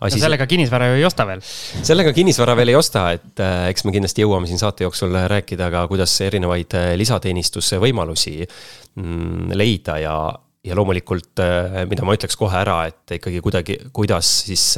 asi 0.00 0.16
no 0.16 0.24
sellega 0.24 0.46
kinnisvara 0.48 0.88
ju 0.88 0.96
ei 1.02 1.04
osta 1.04 1.28
veel. 1.28 1.44
sellega 1.44 2.14
kinnisvara 2.16 2.56
veel 2.56 2.72
ei 2.72 2.80
osta, 2.80 3.04
et 3.18 3.44
äh, 3.44 3.68
eks 3.74 3.84
me 3.84 3.92
kindlasti 3.92 4.24
jõuame 4.24 4.48
siin 4.48 4.62
saate 4.62 4.88
jooksul 4.88 5.20
rääkida 5.34 5.68
ka, 5.74 5.84
kuidas 5.92 6.16
erinevaid 6.24 6.78
lisateenistuse 6.96 7.82
võimalusi 7.84 8.38
mm, 8.48 9.52
leida 9.60 10.00
ja, 10.00 10.18
ja 10.64 10.78
loomulikult, 10.78 11.44
mida 11.90 12.08
ma 12.08 12.16
ütleks 12.16 12.40
kohe 12.40 12.62
ära, 12.64 12.80
et 12.88 13.18
ikkagi 13.20 13.44
kuidagi, 13.44 13.82
kuidas 13.92 14.38
siis 14.48 14.70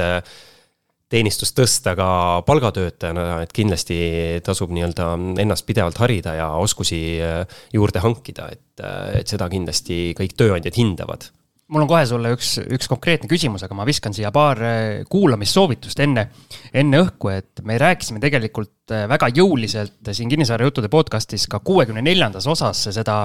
teenistust 1.11 1.57
tõsta 1.59 1.97
ka 1.99 2.09
palgatöötajana, 2.47 3.43
et 3.45 3.52
kindlasti 3.55 3.99
tasub 4.47 4.71
nii-öelda 4.75 5.11
ennast 5.43 5.67
pidevalt 5.69 5.99
harida 6.02 6.37
ja 6.38 6.52
oskusi 6.62 7.02
äh, 7.25 7.43
juurde 7.75 8.02
hankida, 8.05 8.49
et, 8.55 8.83
äh, 8.85 9.21
et 9.21 9.31
seda 9.31 9.50
kindlasti 9.50 10.11
kõik 10.19 10.38
tööandjad 10.38 10.79
hindavad. 10.79 11.31
Mul 11.71 11.85
on 11.85 11.90
kohe 11.90 12.02
sulle 12.02 12.33
üks, 12.35 12.57
üks 12.75 12.88
konkreetne 12.90 13.29
küsimus, 13.31 13.62
aga 13.62 13.76
ma 13.79 13.85
viskan 13.87 14.14
siia 14.14 14.33
paar 14.35 14.59
äh, 14.67 14.76
kuulamissoovitust 15.11 16.02
enne, 16.02 16.29
enne 16.75 17.02
õhku, 17.02 17.31
et 17.35 17.62
me 17.67 17.79
rääkisime 17.79 18.23
tegelikult 18.23 18.95
väga 19.11 19.29
jõuliselt 19.35 20.11
siin 20.14 20.31
Kinnisvara 20.31 20.67
juttude 20.67 20.90
podcast'is 20.90 21.45
ka 21.50 21.61
kuuekümne 21.62 22.02
neljandas 22.02 22.47
osas 22.50 22.88
seda 22.90 23.21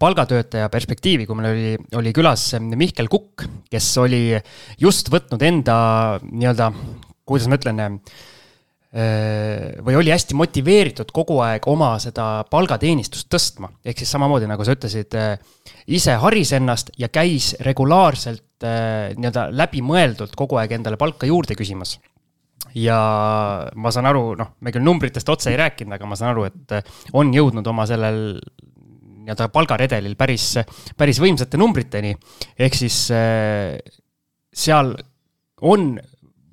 palgatöötaja 0.00 0.70
perspektiivi, 0.72 1.26
kui 1.28 1.36
meil 1.36 1.50
oli, 1.52 1.74
oli 2.00 2.12
külas 2.16 2.46
Mihkel 2.60 3.12
Kukk, 3.12 3.44
kes 3.72 3.90
oli 4.00 4.22
just 4.80 5.12
võtnud 5.12 5.44
enda 5.44 5.76
nii-öelda 6.24 6.70
kuidas 7.26 7.48
ma 7.48 7.58
ütlen, 7.58 7.80
äh, 8.94 9.74
või 9.84 9.98
oli 9.98 10.12
hästi 10.14 10.36
motiveeritud 10.38 11.10
kogu 11.14 11.40
aeg 11.44 11.66
oma 11.70 11.94
seda 12.02 12.44
palgateenistust 12.50 13.30
tõstma. 13.32 13.72
ehk 13.84 13.98
siis 13.98 14.10
samamoodi, 14.14 14.48
nagu 14.50 14.64
sa 14.64 14.76
ütlesid, 14.76 15.14
äh, 15.18 15.38
ise 15.86 16.16
haris 16.20 16.52
ennast 16.52 16.90
ja 16.98 17.08
käis 17.08 17.54
regulaarselt 17.60 18.62
äh, 18.62 19.14
nii-öelda 19.16 19.48
läbimõeldult 19.52 20.36
kogu 20.36 20.60
aeg 20.60 20.72
endale 20.72 20.96
palka 20.96 21.26
juurde 21.26 21.54
küsimas 21.54 21.98
ja 22.74 22.98
ma 23.74 23.90
saan 23.90 24.06
aru, 24.06 24.34
noh, 24.38 24.54
me 24.60 24.72
küll 24.74 24.84
numbritest 24.84 25.28
otse 25.28 25.50
ei 25.50 25.58
rääkinud, 25.58 25.94
aga 25.94 26.06
ma 26.06 26.16
saan 26.18 26.32
aru, 26.32 26.44
et 26.48 26.94
on 27.14 27.30
jõudnud 27.34 27.66
oma 27.70 27.86
sellel 27.86 28.38
nii-öelda 29.24 29.48
palgaredelil 29.48 30.16
päris, 30.18 30.58
päris 30.96 31.20
võimsate 31.22 31.56
numbriteni. 31.56 32.14
ehk 32.58 32.74
siis 32.74 32.96
seal 34.54 34.90
on 35.62 35.94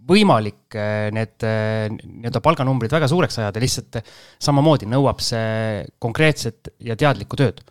võimalik 0.09 0.77
äh, 0.77 1.09
need 1.13 1.45
äh, 1.45 1.85
nii-öelda 1.91 2.41
palganumbrid 2.43 2.93
väga 2.93 3.09
suureks 3.11 3.37
ajada, 3.41 3.61
lihtsalt 3.61 4.01
samamoodi 4.41 4.89
nõuab 4.89 5.21
see 5.23 5.85
konkreetset 6.01 6.73
ja 6.85 6.97
teadlikku 6.99 7.39
tööd. 7.39 7.61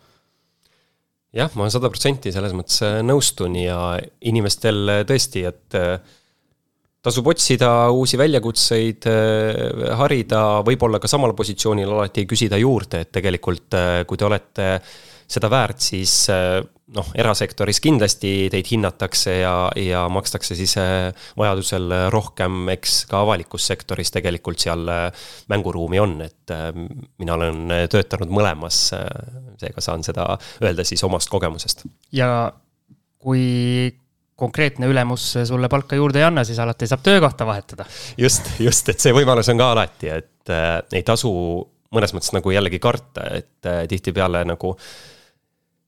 Jah, 1.35 1.51
ma 1.55 1.69
sada 1.71 1.91
protsenti 1.91 2.33
selles 2.33 2.55
mõttes 2.55 2.81
äh, 2.87 2.99
nõustun 3.05 3.55
ja 3.59 3.97
inimestel 4.27 5.05
tõesti, 5.07 5.45
et 5.47 5.79
tasub 7.01 7.31
otsida 7.31 7.89
uusi 7.89 8.19
väljakutseid, 8.19 9.07
harida, 9.97 10.41
võib-olla 10.67 10.99
ka 11.01 11.09
samal 11.09 11.33
positsioonil 11.33 11.89
alati 11.89 12.27
küsida 12.29 12.59
juurde, 12.61 13.01
et 13.01 13.09
tegelikult 13.15 13.73
kui 14.05 14.19
te 14.21 14.27
olete 14.27 14.67
seda 15.31 15.49
väärt, 15.51 15.81
siis 15.83 16.13
äh, 16.31 16.59
noh, 16.95 17.11
erasektoris 17.15 17.79
kindlasti 17.83 18.49
teid 18.51 18.67
hinnatakse 18.71 19.37
ja, 19.39 19.53
ja 19.79 20.03
makstakse 20.11 20.57
siis 20.59 20.75
äh, 20.81 21.09
vajadusel 21.39 21.87
rohkem, 22.13 22.65
eks 22.75 23.05
ka 23.11 23.23
avalikus 23.25 23.69
sektoris 23.71 24.13
tegelikult 24.13 24.61
seal 24.63 24.83
äh, 24.91 25.29
mänguruumi 25.51 26.01
on, 26.03 26.19
et 26.25 26.55
mina 27.21 27.37
olen 27.37 27.71
töötanud 27.91 28.31
mõlemas, 28.33 28.89
seega 29.61 29.83
saan 29.83 30.03
seda 30.03 30.25
öelda 30.63 30.83
siis 30.87 31.03
omast 31.07 31.31
kogemusest. 31.31 31.85
ja 32.11 32.51
kui 33.21 33.91
konkreetne 34.41 34.89
ülemus 34.89 35.27
sulle 35.45 35.69
palka 35.69 35.95
juurde 35.95 36.21
ei 36.21 36.25
anna, 36.25 36.43
siis 36.47 36.59
alati 36.59 36.89
saab 36.89 37.03
töökohta 37.05 37.45
vahetada. 37.45 37.85
just, 38.17 38.49
just, 38.59 38.89
et 38.89 38.99
see 38.99 39.13
võimalus 39.15 39.51
on 39.53 39.61
ka 39.61 39.71
alati, 39.75 40.09
et 40.17 40.53
äh, 40.53 40.81
ei 40.97 41.05
tasu 41.07 41.31
mõnes 41.91 42.13
mõttes 42.15 42.33
nagu 42.33 42.53
jällegi 42.53 42.79
karta, 42.81 43.27
et 43.37 43.69
äh, 43.69 43.83
tihtipeale 43.91 44.43
nagu 44.49 44.73
äh, 44.75 45.10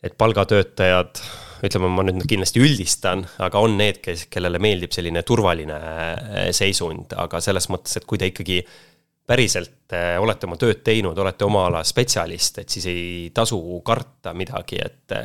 et 0.04 0.16
palgatöötajad, 0.20 1.22
ütleme, 1.64 1.90
ma 1.96 2.04
nüüd 2.04 2.26
kindlasti 2.28 2.60
üldistan, 2.64 3.24
aga 3.44 3.62
on 3.64 3.78
need, 3.80 4.02
kes, 4.04 4.28
kellele 4.32 4.60
meeldib 4.64 4.92
selline 4.96 5.24
turvaline 5.28 5.78
äh, 5.78 6.50
seisund, 6.56 7.16
aga 7.20 7.40
selles 7.44 7.70
mõttes, 7.72 7.96
et 8.00 8.08
kui 8.10 8.20
te 8.20 8.28
ikkagi 8.32 8.60
päriselt 9.28 9.96
äh, 9.96 10.18
olete 10.20 10.50
oma 10.50 10.60
tööd 10.60 10.84
teinud, 10.84 11.18
olete 11.18 11.48
oma 11.48 11.68
ala 11.70 11.86
spetsialist, 11.88 12.60
et 12.64 12.76
siis 12.76 12.90
ei 12.92 13.08
tasu 13.36 13.60
karta 13.86 14.36
midagi, 14.38 14.84
et 14.84 15.18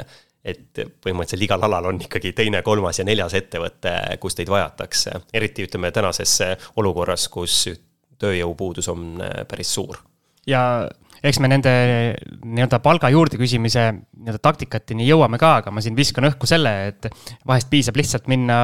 et 0.48 0.78
põhimõtteliselt 1.02 1.42
igal 1.44 1.64
alal 1.66 1.88
on 1.90 1.98
ikkagi 2.00 2.30
teine, 2.32 2.60
kolmas 2.64 3.00
ja 3.00 3.04
neljas 3.04 3.34
ettevõte, 3.36 3.90
kus 4.22 4.38
teid 4.38 4.48
vajatakse. 4.48 5.10
eriti 5.34 5.66
ütleme 5.66 5.90
tänases 5.92 6.38
olukorras, 6.78 7.26
kus 7.28 7.66
tööjõupuudus 8.22 8.88
on 8.92 9.22
äh, 9.22 9.42
päris 9.48 9.74
suur. 9.74 9.98
ja 10.46 10.88
eks 11.26 11.40
me 11.42 11.50
nende 11.50 11.72
nii-öelda 12.44 12.78
palga 12.84 13.10
juurde 13.12 13.38
küsimise 13.40 13.84
nii-öelda 13.92 14.40
taktikateni 14.44 15.06
jõuame 15.08 15.40
ka, 15.40 15.54
aga 15.62 15.72
ma 15.74 15.82
siin 15.84 15.96
viskan 15.98 16.28
õhku 16.28 16.48
selle, 16.48 16.72
et 16.92 17.08
vahest 17.48 17.70
piisab 17.72 17.98
lihtsalt 17.98 18.28
minna 18.30 18.58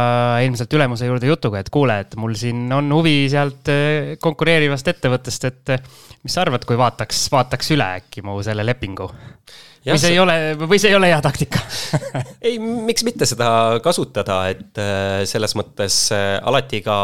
ilmselt 0.44 0.72
ülemuse 0.76 1.08
juurde 1.08 1.30
jutuga, 1.30 1.62
et 1.62 1.70
kuule, 1.74 1.98
et 2.04 2.16
mul 2.20 2.36
siin 2.38 2.66
on 2.74 2.90
huvi 2.94 3.16
sealt 3.32 3.70
eh, 3.72 4.14
konkureerivast 4.22 4.90
ettevõttest, 4.94 5.48
et 5.50 5.74
eh, 5.76 5.84
mis 6.24 6.34
sa 6.34 6.44
arvad, 6.44 6.66
kui 6.68 6.78
vaataks, 6.80 7.26
vaataks 7.34 7.74
üle 7.76 7.90
äkki 8.00 8.24
mu 8.26 8.40
selle 8.46 8.66
lepingu? 8.66 9.10
või 9.84 10.00
see 10.00 10.14
ei 10.14 10.20
ole, 10.22 10.34
või 10.56 10.78
see 10.80 10.88
ei 10.94 10.96
ole 10.96 11.10
hea 11.10 11.18
taktika 11.20 11.60
ei, 12.46 12.56
miks 12.58 13.04
mitte 13.04 13.28
seda 13.28 13.80
kasutada, 13.84 14.44
et 14.54 14.80
eh, 14.80 15.24
selles 15.28 15.56
mõttes 15.58 16.06
alati 16.14 16.80
ka 16.86 16.96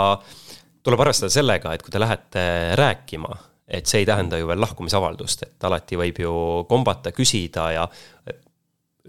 tuleb 0.87 1.03
arvestada 1.05 1.33
sellega, 1.33 1.75
et 1.75 1.85
kui 1.85 1.93
te 1.93 2.01
lähete 2.01 2.43
rääkima 2.81 3.50
et 3.71 3.87
see 3.87 4.03
ei 4.03 4.07
tähenda 4.09 4.39
ju 4.41 4.49
veel 4.51 4.61
lahkumisavaldust, 4.61 5.47
et 5.47 5.67
alati 5.69 5.99
võib 6.01 6.19
ju 6.25 6.33
kombata, 6.69 7.13
küsida 7.15 7.71
ja 7.75 7.85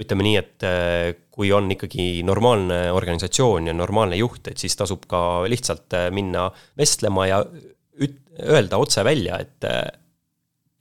ütleme 0.01 0.25
nii, 0.25 0.37
et 0.39 0.65
äh, 0.65 1.13
kui 1.33 1.51
on 1.53 1.69
ikkagi 1.73 2.23
normaalne 2.27 2.83
organisatsioon 2.95 3.69
ja 3.69 3.75
normaalne 3.75 4.17
juht, 4.19 4.47
et 4.51 4.61
siis 4.61 4.75
tasub 4.77 5.05
ka 5.09 5.43
lihtsalt 5.51 5.97
äh, 5.97 6.07
minna 6.13 6.47
vestlema 6.79 7.27
ja 7.29 7.41
üt-, 7.43 8.21
öelda 8.41 8.79
otse 8.81 9.05
välja, 9.07 9.41
et 9.43 9.67
äh, 9.69 9.83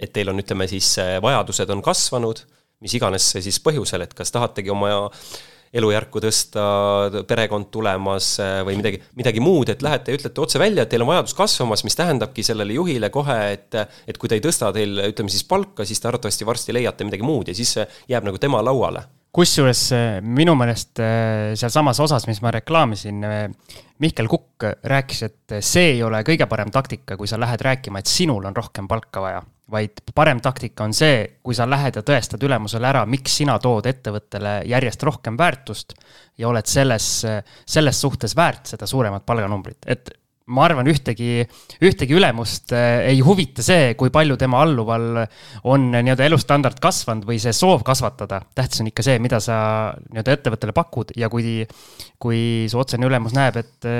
et 0.00 0.14
teil 0.16 0.30
on, 0.32 0.38
ütleme 0.40 0.64
siis, 0.64 0.94
vajadused 1.20 1.68
on 1.74 1.82
kasvanud, 1.84 2.38
mis 2.80 2.94
iganes 2.96 3.26
siis 3.34 3.58
põhjusel, 3.60 4.00
et 4.06 4.14
kas 4.16 4.32
tahategi 4.32 4.72
oma 4.72 4.88
elujärku 5.72 6.22
tõsta, 6.22 6.64
perekond 7.28 7.70
tulemas 7.70 8.32
äh, 8.42 8.58
või 8.66 8.80
midagi, 8.80 9.02
midagi 9.18 9.42
muud, 9.44 9.70
et 9.70 9.84
lähete 9.86 10.10
ja 10.10 10.18
ütlete 10.18 10.42
otse 10.42 10.62
välja, 10.62 10.84
et 10.84 10.90
teil 10.90 11.04
on 11.04 11.12
vajadus 11.12 11.36
kasvamas, 11.38 11.84
mis 11.86 11.98
tähendabki 11.98 12.44
sellele 12.46 12.74
juhile 12.74 13.12
kohe, 13.14 13.38
et 13.54 13.78
et 13.80 14.18
kui 14.18 14.28
ta 14.28 14.34
ei 14.38 14.42
tõsta 14.44 14.72
teil, 14.74 14.98
ütleme 15.12 15.30
siis 15.30 15.46
palka, 15.46 15.86
siis 15.86 16.02
te 16.02 16.10
arvatavasti 16.10 16.48
varsti 16.48 16.74
leiate 16.74 17.06
midagi 17.06 17.26
muud 17.26 17.52
ja 17.52 17.56
siis 17.56 17.76
see 17.78 17.86
jääb 18.10 18.26
nagu 18.26 18.40
tema 18.42 18.62
lauale 18.66 19.06
kusjuures 19.32 19.82
minu 20.26 20.56
meelest 20.58 21.00
sealsamas 21.54 22.00
osas, 22.02 22.26
mis 22.26 22.40
ma 22.42 22.50
reklaamisin, 22.54 23.22
Mihkel 24.00 24.28
Kukk 24.32 24.64
rääkis, 24.90 25.22
et 25.26 25.54
see 25.62 25.92
ei 25.94 26.02
ole 26.02 26.22
kõige 26.26 26.46
parem 26.50 26.70
taktika, 26.72 27.18
kui 27.20 27.28
sa 27.28 27.38
lähed 27.40 27.60
rääkima, 27.62 28.00
et 28.00 28.10
sinul 28.10 28.48
on 28.48 28.56
rohkem 28.56 28.88
palka 28.88 29.22
vaja. 29.22 29.42
Vaid 29.70 30.00
parem 30.14 30.40
taktika 30.42 30.82
on 30.82 30.94
see, 30.96 31.36
kui 31.46 31.54
sa 31.54 31.68
lähed 31.70 32.00
ja 32.00 32.02
tõestad 32.02 32.42
ülemusele 32.42 32.88
ära, 32.88 33.04
miks 33.06 33.36
sina 33.38 33.54
tood 33.62 33.86
ettevõttele 33.86 34.56
järjest 34.66 35.04
rohkem 35.06 35.36
väärtust 35.38 35.94
ja 36.40 36.48
oled 36.48 36.66
selles, 36.66 37.06
selles 37.68 38.00
suhtes 38.02 38.34
väärt 38.36 38.72
seda 38.72 38.88
suuremat 38.90 39.26
palganumbrit, 39.28 39.84
et 39.86 40.10
ma 40.50 40.64
arvan, 40.66 40.88
ühtegi, 40.90 41.44
ühtegi 41.84 42.16
ülemust 42.16 42.72
eh, 42.76 43.10
ei 43.12 43.20
huvita 43.24 43.64
see, 43.64 43.94
kui 43.98 44.12
palju 44.14 44.38
tema 44.40 44.62
alluval 44.64 45.22
on 45.70 45.90
nii-öelda 45.92 46.26
elustandard 46.26 46.80
kasvanud 46.82 47.26
või 47.28 47.40
see 47.42 47.54
soov 47.56 47.84
kasvatada. 47.86 48.42
tähtis 48.56 48.82
on 48.82 48.90
ikka 48.90 49.04
see, 49.06 49.18
mida 49.22 49.40
sa 49.44 49.58
nii-öelda 50.08 50.38
ettevõttele 50.38 50.74
pakud 50.76 51.14
ja 51.18 51.30
kui, 51.32 51.60
kui 52.18 52.40
su 52.70 52.80
otsene 52.80 53.06
ülemus 53.06 53.36
näeb, 53.36 53.60
et, 53.60 53.90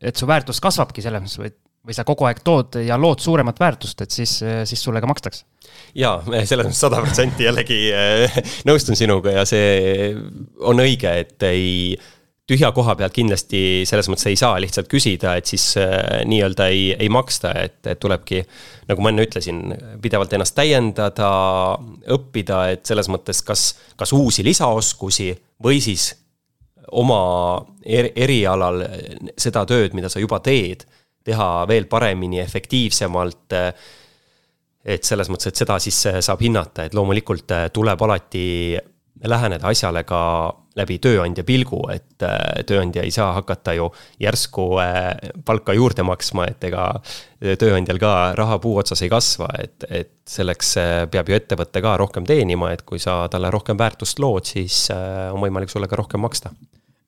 et 0.00 0.16
su 0.16 0.28
väärtus 0.28 0.62
kasvabki 0.64 1.04
selles 1.04 1.24
mõttes, 1.24 1.52
et 1.52 1.58
või 1.82 1.96
sa 1.96 2.04
kogu 2.06 2.28
aeg 2.28 2.38
tood 2.46 2.76
ja 2.86 2.94
lood 3.00 3.18
suuremat 3.18 3.58
väärtust, 3.58 4.04
et 4.04 4.14
siis, 4.14 4.36
siis 4.38 4.78
sulle 4.78 5.00
ka 5.02 5.08
makstakse. 5.10 5.42
jaa, 5.98 6.20
selles 6.46 6.68
mõttes 6.68 6.82
sada 6.84 7.02
protsenti 7.02 7.48
jällegi 7.48 7.80
nõustun 8.68 8.98
sinuga 8.98 9.34
ja 9.40 9.46
see 9.48 10.12
on 10.62 10.82
õige, 10.84 11.10
et 11.24 11.48
ei 11.50 11.98
tühja 12.46 12.72
koha 12.74 12.94
pealt 12.98 13.14
kindlasti 13.14 13.82
selles 13.88 14.08
mõttes 14.10 14.26
ei 14.30 14.38
saa 14.38 14.56
lihtsalt 14.62 14.88
küsida, 14.90 15.36
et 15.38 15.50
siis 15.50 15.64
äh, 15.80 16.22
nii-öelda 16.28 16.66
ei, 16.72 16.88
ei 16.98 17.10
maksta, 17.12 17.52
et, 17.58 17.78
et 17.86 18.00
tulebki. 18.02 18.42
nagu 18.88 19.04
ma 19.04 19.12
enne 19.12 19.26
ütlesin, 19.26 19.62
pidevalt 20.02 20.32
ennast 20.34 20.56
täiendada, 20.58 21.30
õppida, 22.16 22.64
et 22.74 22.86
selles 22.86 23.08
mõttes, 23.12 23.44
kas, 23.46 23.68
kas 23.96 24.12
uusi 24.16 24.44
lisaoskusi 24.44 25.30
või 25.62 25.80
siis 25.84 26.10
oma 26.92 27.22
er, 27.86 28.10
erialal 28.16 28.82
seda 29.38 29.64
tööd, 29.68 29.94
mida 29.94 30.10
sa 30.12 30.20
juba 30.20 30.42
teed 30.42 30.84
teha 31.24 31.64
veel 31.70 31.86
paremini, 31.86 32.40
efektiivsemalt. 32.42 33.54
et 34.82 35.04
selles 35.06 35.28
mõttes, 35.30 35.46
et 35.46 35.56
seda 35.56 35.78
siis 35.78 36.00
saab 36.26 36.40
hinnata, 36.42 36.84
et 36.84 36.94
loomulikult 36.94 37.52
tuleb 37.72 38.02
alati 38.02 38.76
läheneda 39.30 39.68
asjale 39.70 40.02
ka 40.02 40.22
läbi 40.78 40.98
tööandja 41.02 41.44
pilgu, 41.44 41.80
et 41.92 42.24
tööandja 42.66 43.04
ei 43.04 43.12
saa 43.14 43.32
hakata 43.36 43.74
ju 43.76 43.90
järsku 44.22 44.66
palka 45.44 45.76
juurde 45.76 46.04
maksma, 46.06 46.46
et 46.48 46.64
ega 46.68 46.86
tööandjal 47.60 48.00
ka 48.02 48.12
raha 48.38 48.58
puu 48.62 48.76
otsas 48.80 49.02
ei 49.04 49.12
kasva, 49.12 49.50
et, 49.60 49.88
et 49.90 50.12
selleks 50.28 50.76
peab 51.12 51.28
ju 51.28 51.38
ettevõte 51.38 51.82
ka 51.84 51.96
rohkem 52.00 52.28
teenima, 52.28 52.72
et 52.72 52.86
kui 52.88 53.02
sa 53.02 53.24
talle 53.32 53.50
rohkem 53.52 53.80
väärtust 53.80 54.22
lood, 54.22 54.48
siis 54.48 54.86
on 54.94 55.42
võimalik 55.44 55.72
sulle 55.72 55.90
ka 55.90 56.00
rohkem 56.00 56.24
maksta 56.24 56.54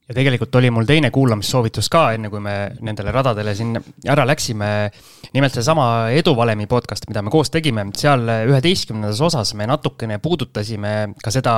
ja 0.09 0.15
tegelikult 0.15 0.55
oli 0.61 0.71
mul 0.73 0.87
teine 0.89 1.11
kuulamissoovitus 1.15 1.89
ka, 1.93 2.05
enne 2.17 2.29
kui 2.33 2.43
me 2.45 2.55
nendele 2.85 3.13
radadele 3.15 3.55
siin 3.57 3.79
ära 4.11 4.27
läksime. 4.29 4.91
nimelt 5.33 5.55
seesama 5.57 6.11
Eduvalemi 6.15 6.67
podcast, 6.67 7.09
mida 7.09 7.23
me 7.23 7.33
koos 7.33 7.51
tegime, 7.51 7.87
seal 7.97 8.29
üheteistkümnendas 8.51 9.21
osas 9.21 9.55
me 9.55 9.67
natukene 9.67 10.19
puudutasime 10.23 11.15
ka 11.23 11.33
seda 11.35 11.57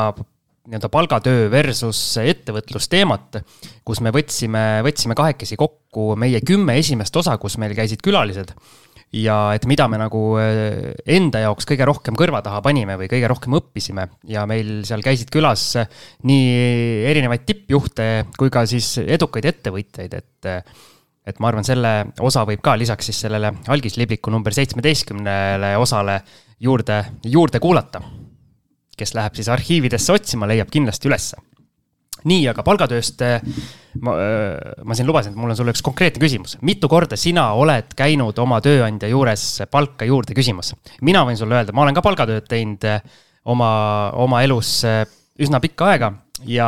nii-öelda 0.67 0.91
palgatöö 0.93 1.47
versus 1.53 2.01
ettevõtlusteemat, 2.23 3.41
kus 3.87 4.03
me 4.03 4.13
võtsime, 4.15 4.65
võtsime 4.87 5.17
kahekesi 5.19 5.59
kokku 5.61 6.15
meie 6.19 6.43
kümme 6.47 6.79
esimest 6.81 7.17
osa, 7.17 7.37
kus 7.43 7.59
meil 7.63 7.77
käisid 7.79 8.03
külalised 8.05 8.53
ja 9.15 9.37
et 9.55 9.67
mida 9.71 9.87
me 9.89 10.01
nagu 10.01 10.23
eh, 10.43 10.91
enda 11.17 11.45
jaoks 11.45 11.69
kõige 11.69 11.87
rohkem 11.89 12.17
kõrva 12.19 12.43
taha 12.45 12.61
panime 12.65 12.97
või 12.99 13.09
kõige 13.11 13.31
rohkem 13.31 13.55
õppisime 13.59 14.09
ja 14.29 14.45
meil 14.51 14.83
seal 14.89 15.05
käisid 15.05 15.31
külas 15.33 15.69
nii 16.27 17.07
erinevaid 17.13 17.47
tippjuhte 17.47 18.11
kui 18.37 18.51
ka 18.53 18.67
siis 18.69 18.97
edukaid 19.07 19.49
ettevõtjaid, 19.53 20.19
et 20.19 20.53
et 21.27 21.41
ma 21.43 21.51
arvan, 21.51 21.67
selle 21.67 21.93
osa 22.23 22.45
võib 22.47 22.61
ka 22.63 22.77
lisaks 22.79 23.09
siis 23.11 23.25
sellele 23.25 23.51
algislibliku 23.73 24.31
number 24.31 24.55
seitsmeteistkümnele 24.55 25.73
osale 25.81 26.21
juurde, 26.63 27.01
juurde 27.27 27.61
kuulata. 27.63 28.03
Kes 28.97 29.15
läheb 29.15 29.37
siis 29.37 29.51
arhiividesse 29.53 30.13
otsima, 30.13 30.49
leiab 30.49 30.73
kindlasti 30.73 31.11
ülesse 31.11 31.43
nii, 32.27 32.47
aga 32.51 32.65
palgatööst 32.67 33.23
eh, 33.25 33.45
ma, 34.03 34.15
eh, 34.23 34.73
ma 34.87 34.97
siin 34.97 35.09
lubasin, 35.09 35.35
et 35.35 35.41
mul 35.41 35.53
on 35.53 35.59
sulle 35.59 35.75
üks 35.75 35.85
konkreetne 35.85 36.23
küsimus. 36.23 36.57
mitu 36.67 36.89
korda 36.91 37.19
sina 37.21 37.51
oled 37.59 37.93
käinud 37.99 38.39
oma 38.43 38.61
tööandja 38.65 39.11
juures 39.11 39.45
palka 39.71 40.09
juurde 40.09 40.35
küsimas? 40.37 40.75
mina 41.07 41.25
võin 41.29 41.39
sulle 41.39 41.59
öelda, 41.59 41.75
ma 41.77 41.85
olen 41.85 41.97
ka 41.97 42.05
palgatööd 42.07 42.49
teinud 42.51 42.87
eh, 42.89 43.01
oma, 43.45 43.71
oma 44.19 44.43
elus 44.47 44.81
üsna 45.37 45.61
pikka 45.63 45.93
aega 45.93 46.13
ja 46.49 46.67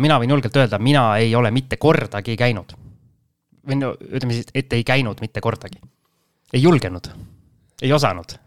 mina 0.00 0.18
võin 0.20 0.36
julgelt 0.36 0.56
öelda, 0.56 0.78
mina 0.78 1.06
ei 1.20 1.34
ole 1.36 1.50
mitte 1.50 1.76
kordagi 1.80 2.36
käinud. 2.38 2.76
või 3.66 3.78
no 3.80 3.92
ütleme 3.96 4.38
siis, 4.38 4.52
et 4.54 4.72
ei 4.72 4.84
käinud 4.84 5.20
mitte 5.20 5.40
kordagi. 5.40 5.80
ei 6.52 6.62
julgenud, 6.62 7.10
ei 7.82 7.92
osanud. 7.92 8.38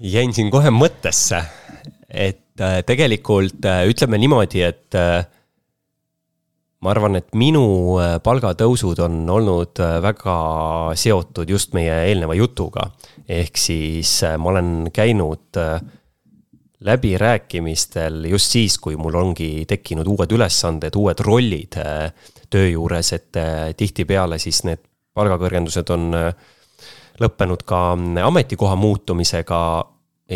jäin 0.00 0.32
siin 0.32 0.50
kohe 0.50 0.70
mõttesse, 0.70 1.44
et 2.10 2.60
tegelikult 2.86 3.64
ütleme 3.88 4.18
niimoodi, 4.20 4.62
et 4.66 4.96
ma 6.80 6.94
arvan, 6.94 7.18
et 7.20 7.34
minu 7.36 7.62
äh, 8.00 8.16
palgatõusud 8.24 9.02
on 9.04 9.22
olnud 9.28 9.80
äh, 9.84 9.96
väga 10.02 10.36
seotud 10.98 11.50
just 11.52 11.74
meie 11.76 11.92
eelneva 12.08 12.36
jutuga. 12.38 12.90
ehk 13.28 13.56
siis 13.60 14.22
äh, 14.24 14.36
ma 14.38 14.50
olen 14.50 14.90
käinud 14.92 15.60
läbirääkimistel 16.80 18.24
just 18.30 18.56
siis, 18.56 18.78
kui 18.80 18.96
mul 18.96 19.14
ongi 19.14 19.66
tekkinud 19.68 20.08
uued 20.08 20.32
ülesanded, 20.32 20.96
uued 20.96 21.20
rollid 21.20 21.76
töö 22.50 22.68
juures, 22.70 23.12
et 23.12 23.36
tihtipeale 23.76 24.38
siis 24.40 24.62
need 24.64 24.80
palgakõrgendused 25.12 25.92
on 25.92 26.14
lõppenud 27.20 27.66
ka 27.68 27.82
ametikoha 28.24 28.78
muutumisega 28.80 29.60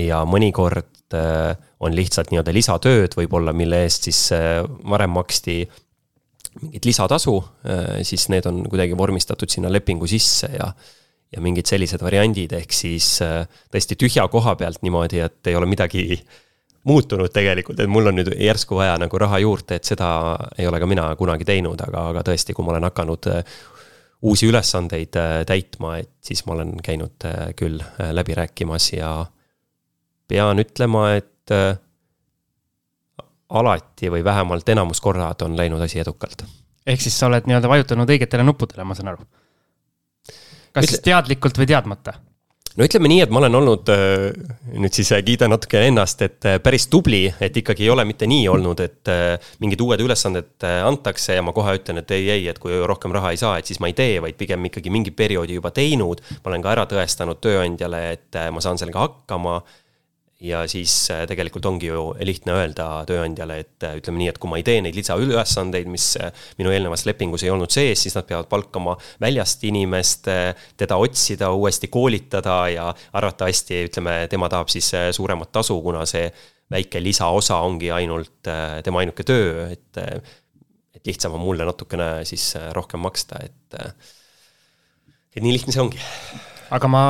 ja 0.05 0.21
mõnikord 0.29 0.94
on 1.15 1.93
lihtsalt 1.95 2.31
nii-öelda 2.33 2.53
lisatööd 2.55 3.13
võib-olla, 3.19 3.53
mille 3.55 3.83
eest 3.85 4.09
siis 4.09 4.21
varem 4.89 5.13
maksti 5.15 5.59
mingit 6.63 6.85
lisatasu, 6.85 7.39
äh, 7.67 8.03
siis 8.03 8.29
need 8.29 8.47
on 8.47 8.63
kuidagi 8.71 8.97
vormistatud 8.99 9.51
sinna 9.51 9.73
lepingu 9.73 10.07
sisse 10.11 10.51
ja 10.55 10.73
ja 11.35 11.41
mingid 11.43 11.67
sellised 11.67 11.99
variandid, 11.99 12.53
ehk 12.55 12.71
siis 12.71 13.17
äh, 13.25 13.49
tõesti 13.73 13.97
tühja 13.99 14.29
koha 14.31 14.53
pealt 14.55 14.85
niimoodi, 14.87 15.19
et 15.25 15.49
ei 15.51 15.57
ole 15.59 15.67
midagi 15.67 16.21
muutunud 16.87 17.33
tegelikult, 17.35 17.81
et 17.81 17.91
mul 17.91 18.07
on 18.07 18.15
nüüd 18.21 18.31
järsku 18.39 18.79
vaja 18.79 18.95
nagu 19.03 19.19
raha 19.19 19.41
juurde, 19.43 19.81
et 19.81 19.89
seda 19.89 20.11
ei 20.55 20.69
ole 20.71 20.79
ka 20.79 20.87
mina 20.87 21.09
kunagi 21.19 21.49
teinud, 21.49 21.81
aga, 21.83 22.05
aga 22.13 22.23
tõesti, 22.29 22.55
kui 22.55 22.63
ma 22.63 22.77
olen 22.77 22.87
hakanud 22.87 23.31
äh, 23.33 23.57
uusi 24.23 24.47
ülesandeid 24.47 25.19
täitma, 25.49 25.97
et 26.05 26.13
siis 26.23 26.45
ma 26.47 26.55
olen 26.55 26.77
käinud 26.85 27.27
küll 27.59 27.83
läbi 28.15 28.39
rääkimas 28.39 28.93
ja 28.95 29.11
pean 30.29 30.59
ütlema, 30.63 31.09
et 31.19 31.55
alati 33.55 34.11
või 34.11 34.25
vähemalt 34.25 34.69
enamus 34.69 35.01
korrad 35.05 35.43
on 35.45 35.57
läinud 35.57 35.81
asi 35.85 36.01
edukalt. 36.01 36.45
ehk 36.87 37.01
siis 37.01 37.19
sa 37.19 37.27
oled 37.27 37.47
nii-öelda 37.47 37.69
vajutanud 37.69 38.11
õigetele 38.11 38.45
nuppudele, 38.47 38.85
ma 38.85 38.97
saan 38.97 39.13
aru? 39.15 39.27
kas 40.75 40.89
Ütle... 40.89 41.03
teadlikult 41.11 41.59
või 41.61 41.69
teadmata? 41.71 42.17
no 42.75 42.87
ütleme 42.89 43.11
nii, 43.11 43.21
et 43.23 43.31
ma 43.31 43.39
olen 43.39 43.59
olnud, 43.61 43.91
äh, 43.95 44.25
nüüd 44.75 44.97
siis 44.97 45.13
äh, 45.15 45.23
kiidan 45.27 45.53
natuke 45.55 45.85
ennast, 45.87 46.25
et 46.27 46.49
äh, 46.49 46.59
päris 46.63 46.89
tubli, 46.91 47.23
et 47.41 47.57
ikkagi 47.61 47.87
ei 47.87 47.93
ole 47.95 48.07
mitte 48.09 48.27
nii 48.31 48.49
olnud, 48.51 48.83
et 48.83 49.13
mingid 49.63 49.85
uued 49.85 50.03
ülesanded 50.03 50.67
antakse 50.83 51.39
ja 51.39 51.45
ma 51.47 51.55
kohe 51.55 51.77
ütlen, 51.79 52.01
et 52.03 52.11
ei, 52.17 52.27
ei, 52.35 52.49
et 52.51 52.59
kui 52.63 52.81
rohkem 52.89 53.15
raha 53.15 53.31
ei 53.35 53.41
saa, 53.41 53.59
et 53.61 53.71
siis 53.71 53.79
ma 53.83 53.91
ei 53.91 53.97
tee, 53.97 54.19
vaid 54.25 54.39
pigem 54.41 54.67
ikkagi 54.71 54.91
mingi 54.91 55.15
perioodi 55.15 55.61
juba 55.61 55.71
teinud. 55.75 56.23
ma 56.43 56.51
olen 56.51 56.67
ka 56.67 56.75
ära 56.75 56.89
tõestanud 56.91 57.41
tööandjale, 57.45 58.03
et 58.17 58.43
ma 58.51 58.65
saan 58.65 58.81
sellega 58.81 59.07
hakkama 59.07 59.61
ja 60.41 60.65
siis 60.69 60.93
äh, 61.11 61.25
tegelikult 61.29 61.67
ongi 61.67 61.89
ju 61.89 62.09
lihtne 62.27 62.55
öelda 62.59 62.87
tööandjale, 63.09 63.59
et 63.63 63.87
äh, 63.87 63.97
ütleme 64.01 64.21
nii, 64.21 64.31
et 64.33 64.39
kui 64.43 64.51
ma 64.51 64.59
ei 64.59 64.67
tee 64.67 64.81
neid 64.85 64.97
lisaülesandeid, 64.99 65.89
mis 65.91 66.09
äh, 66.21 66.33
minu 66.59 66.73
eelnevas 66.75 67.07
lepingus 67.09 67.45
ei 67.47 67.53
olnud 67.55 67.73
sees, 67.73 68.03
siis 68.05 68.17
nad 68.19 68.27
peavad 68.29 68.49
palkama 68.51 68.97
väljast 69.23 69.65
inimest, 69.69 70.29
teda 70.81 70.99
otsida, 71.01 71.51
uuesti 71.55 71.89
koolitada 71.93 72.57
ja 72.73 72.89
arvatavasti 73.13 73.85
ütleme, 73.89 74.17
tema 74.31 74.51
tahab 74.53 74.73
siis 74.73 74.91
suuremat 75.17 75.53
tasu, 75.55 75.79
kuna 75.85 76.05
see 76.09 76.27
väike 76.75 77.03
lisaosa 77.03 77.61
ongi 77.63 77.93
ainult 77.95 78.49
tema 78.85 79.03
ainuke 79.03 79.27
töö, 79.27 79.69
et 79.73 80.01
et 80.95 81.11
lihtsam 81.11 81.35
on 81.37 81.43
mulle 81.43 81.67
natukene 81.69 82.25
siis 82.25 82.55
rohkem 82.73 83.03
maksta, 83.05 83.43
et 83.45 83.79
et 85.35 85.43
nii 85.43 85.53
lihtne 85.53 85.75
see 85.75 85.83
ongi 85.85 86.01
aga 86.73 86.89
ma 86.89 87.03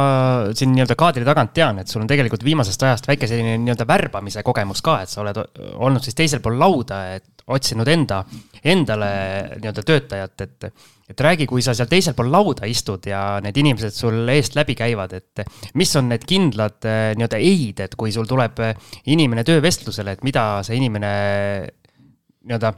siin 0.56 0.72
nii-öelda 0.74 0.96
kaadri 0.98 1.26
tagant 1.26 1.52
tean, 1.54 1.78
et 1.82 1.90
sul 1.90 2.02
on 2.02 2.08
tegelikult 2.10 2.42
viimasest 2.44 2.82
ajast 2.86 3.06
väike 3.10 3.28
selline 3.30 3.58
nii-öelda 3.62 3.86
värbamise 3.88 4.42
kogemus 4.46 4.82
ka, 4.84 5.00
et 5.04 5.12
sa 5.12 5.22
oled 5.22 5.38
olnud 5.74 6.02
siis 6.04 6.16
teisel 6.18 6.42
pool 6.44 6.58
lauda, 6.58 7.00
et 7.18 7.44
otsinud 7.54 7.88
enda, 7.92 8.22
endale 8.64 9.12
nii-öelda 9.60 9.86
töötajat, 9.86 10.46
et 10.46 10.68
et 11.04 11.20
räägi, 11.20 11.44
kui 11.44 11.60
sa 11.60 11.74
seal 11.76 11.88
teisel 11.90 12.14
pool 12.16 12.30
lauda 12.32 12.64
istud 12.64 13.04
ja 13.04 13.36
need 13.44 13.58
inimesed 13.60 13.92
sul 13.92 14.22
eest 14.32 14.54
läbi 14.56 14.72
käivad, 14.78 15.12
et 15.12 15.42
mis 15.76 15.92
on 16.00 16.08
need 16.08 16.24
kindlad 16.24 16.80
nii-öelda 17.18 17.40
ei-d, 17.44 17.84
et 17.84 17.96
kui 18.00 18.12
sul 18.12 18.24
tuleb 18.28 18.62
inimene 19.12 19.44
töövestlusele, 19.44 20.16
et 20.16 20.24
mida 20.24 20.46
see 20.64 20.78
inimene 20.80 21.12
nii-öelda, 22.48 22.72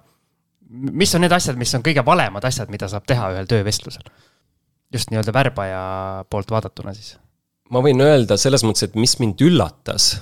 mis 0.90 1.14
on 1.14 1.22
need 1.22 1.36
asjad, 1.38 1.58
mis 1.60 1.74
on 1.78 1.86
kõige 1.86 2.02
valemad 2.06 2.44
asjad, 2.50 2.72
mida 2.74 2.90
saab 2.90 3.06
teha 3.06 3.30
ühel 3.36 3.46
töövestlusel? 3.50 4.10
Just 4.92 5.11
nii-öelda 5.11 5.35
värbaja 5.35 5.83
poolt 6.31 6.51
vaadatuna 6.51 6.94
siis. 6.96 7.16
ma 7.70 7.83
võin 7.85 8.01
öelda 8.03 8.38
selles 8.40 8.64
mõttes, 8.66 8.87
et 8.87 8.99
mis 8.99 9.16
mind 9.22 9.42
üllatas, 9.46 10.16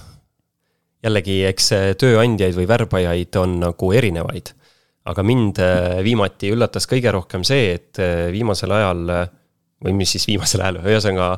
jällegi, 1.05 1.42
eks 1.50 1.72
tööandjaid 2.00 2.57
või 2.57 2.68
värbajaid 2.70 3.40
on 3.42 3.59
nagu 3.62 3.92
erinevaid. 3.92 4.55
aga 5.05 5.22
mind 5.22 5.59
äh, 5.61 5.98
viimati 6.05 6.48
üllatas 6.55 6.88
kõige 6.88 7.12
rohkem 7.12 7.44
see, 7.44 7.74
et 7.77 8.00
äh, 8.00 8.31
viimasel 8.33 8.72
ajal 8.72 9.03
või 9.85 9.94
mis 9.98 10.14
siis 10.14 10.24
viimasel 10.29 10.62
ajal, 10.64 10.79
ühesõnaga 10.85 11.35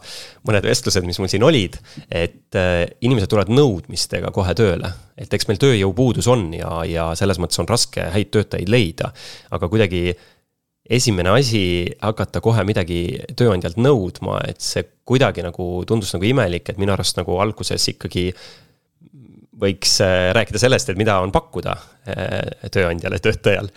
mõned 0.47 0.69
vestlused, 0.69 1.05
mis 1.07 1.19
mul 1.19 1.31
siin 1.31 1.45
olid, 1.47 1.79
et 2.07 2.57
äh, 2.59 2.85
inimesed 3.05 3.31
tulevad 3.33 3.51
nõudmistega 3.51 4.31
kohe 4.35 4.55
tööle. 4.59 4.93
et 5.17 5.33
eks 5.33 5.49
meil 5.49 5.59
tööjõupuudus 5.59 6.29
on 6.29 6.51
ja, 6.55 6.71
ja 6.85 7.11
selles 7.17 7.41
mõttes 7.43 7.59
on 7.63 7.69
raske 7.69 8.05
häid 8.13 8.31
töötajaid 8.35 8.69
leida, 8.69 9.13
aga 9.51 9.69
kuidagi 9.73 10.11
esimene 10.91 11.33
asi 11.35 11.63
hakata 12.03 12.41
kohe 12.45 12.63
midagi 12.67 13.01
tööandjalt 13.39 13.79
nõudma, 13.81 14.39
et 14.49 14.63
see 14.63 14.85
kuidagi 15.07 15.45
nagu 15.47 15.67
tundus 15.89 16.13
nagu 16.15 16.27
imelik, 16.29 16.69
et 16.71 16.81
minu 16.81 16.95
arust 16.95 17.19
nagu 17.19 17.39
alguses 17.43 17.89
ikkagi 17.93 18.31
võiks 19.61 20.01
äh, 20.05 20.31
rääkida 20.37 20.61
sellest, 20.61 20.91
et 20.93 20.99
mida 21.01 21.19
on 21.25 21.33
pakkuda 21.35 21.77
äh, 22.11 22.69
tööandjale, 22.73 23.21
töötajal. 23.25 23.71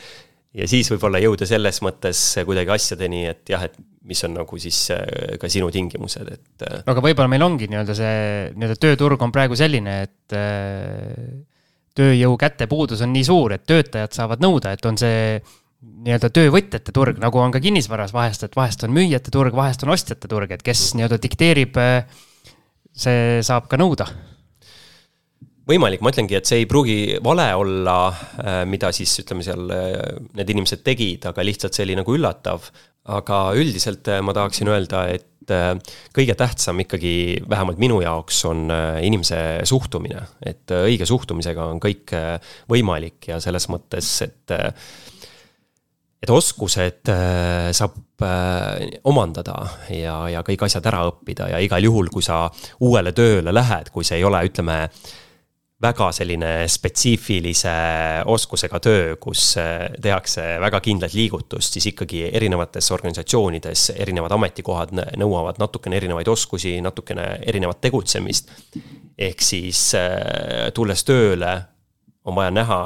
ja 0.53 0.67
siis 0.67 0.89
võib-olla 0.91 1.21
jõuda 1.23 1.47
selles 1.47 1.79
mõttes 1.85 2.23
kuidagi 2.45 2.73
asjadeni, 2.75 3.23
et 3.31 3.53
jah, 3.53 3.63
et 3.69 3.77
mis 4.09 4.23
on 4.25 4.35
nagu 4.41 4.59
siis 4.59 4.79
äh, 4.95 5.37
ka 5.39 5.49
sinu 5.51 5.69
tingimused, 5.71 6.33
et. 6.33 6.65
no 6.85 6.95
aga 6.95 7.05
võib-olla 7.05 7.31
meil 7.31 7.45
ongi 7.45 7.69
nii-öelda 7.71 7.95
see 7.95 8.17
nii-öelda 8.55 8.81
tööturg 8.81 9.23
on 9.23 9.33
praegu 9.35 9.57
selline, 9.59 10.01
et 10.07 10.37
tööjõu 11.99 12.35
kätepuudus 12.39 13.01
on 13.05 13.13
nii 13.15 13.25
suur, 13.27 13.55
et 13.55 13.65
töötajad 13.67 14.13
saavad 14.15 14.43
nõuda, 14.43 14.75
et 14.75 14.85
on 14.85 14.99
see 14.99 15.39
nii-öelda 15.79 16.29
töövõtjate 16.35 16.93
turg, 16.95 17.19
nagu 17.21 17.39
on 17.39 17.53
ka 17.55 17.61
kinnisvaras 17.63 18.11
vahest, 18.15 18.43
et 18.43 18.57
vahest 18.57 18.83
on 18.83 18.91
müüjate 18.95 19.31
turg, 19.31 19.55
vahest 19.55 19.85
on 19.85 19.93
ostjate 19.93 20.27
turg, 20.31 20.51
et 20.51 20.63
kes 20.65 20.89
nii-öelda 20.97 21.19
dikteerib, 21.23 21.79
see 22.99 23.39
saab 23.45 23.69
ka 23.71 23.79
nõuda. 23.79 24.09
võimalik, 25.69 26.01
ma 26.01 26.09
ütlengi, 26.09 26.33
et 26.35 26.49
see 26.49 26.63
ei 26.63 26.67
pruugi 26.67 27.19
vale 27.23 27.47
olla, 27.55 27.97
äh, 28.41 28.63
mida 28.65 28.89
siis 28.91 29.13
ütleme 29.21 29.45
seal 29.45 29.69
äh, 29.69 29.97
need 30.35 30.49
inimesed 30.49 30.81
tegid, 30.83 31.27
aga 31.29 31.45
lihtsalt 31.45 31.77
see 31.77 31.85
oli 31.85 31.99
nagu 31.99 32.15
üllatav. 32.15 32.71
aga 33.09 33.37
üldiselt 33.55 34.07
äh, 34.09 34.21
ma 34.21 34.33
tahaksin 34.33 34.67
öelda, 34.67 35.07
et 35.07 35.25
kõige 36.13 36.35
tähtsam 36.37 36.77
ikkagi, 36.83 37.41
vähemalt 37.49 37.79
minu 37.81 37.95
jaoks, 38.03 38.43
on 38.45 38.67
inimese 39.01 39.63
suhtumine. 39.65 40.21
et 40.45 40.69
õige 40.69 41.07
suhtumisega 41.09 41.63
on 41.71 41.79
kõik 41.81 42.13
võimalik 42.69 43.31
ja 43.31 43.39
selles 43.41 43.65
mõttes, 43.71 44.11
et 44.27 44.53
et 46.19 46.31
oskused 46.33 47.09
äh, 47.13 47.69
saab 47.75 48.23
äh, 48.25 48.99
omandada 49.07 49.55
ja, 49.93 50.17
ja 50.33 50.43
kõik 50.45 50.65
asjad 50.67 50.89
ära 50.91 51.05
õppida 51.07 51.47
ja 51.53 51.63
igal 51.63 51.85
juhul, 51.85 52.11
kui 52.11 52.25
sa 52.25 52.47
uuele 52.83 53.13
tööle 53.15 53.53
lähed, 53.55 53.91
kui 53.95 54.07
see 54.07 54.19
ei 54.19 54.27
ole, 54.27 54.41
ütleme, 54.49 54.81
väga 55.79 56.09
selline 56.11 56.51
spetsiifilise 56.67 57.71
oskusega 58.27 58.81
töö, 58.83 59.15
kus 59.23 59.53
äh, 59.61 59.87
tehakse 60.03 60.43
väga 60.59 60.83
kindlat 60.83 61.15
liigutust, 61.15 61.77
siis 61.77 61.87
ikkagi 61.93 62.25
erinevates 62.27 62.91
organisatsioonides 62.97 63.93
erinevad 63.95 64.35
ametikohad 64.35 64.91
nõuavad 64.99 65.63
natukene 65.63 66.01
erinevaid 66.01 66.27
oskusi, 66.35 66.75
natukene 66.83 67.31
erinevat 67.47 67.79
tegutsemist. 67.87 68.51
ehk 69.19 69.41
siis 69.43 69.91
tulles 70.75 71.03
tööle 71.03 71.55
on 72.27 72.35
vaja 72.35 72.51
näha, 72.51 72.79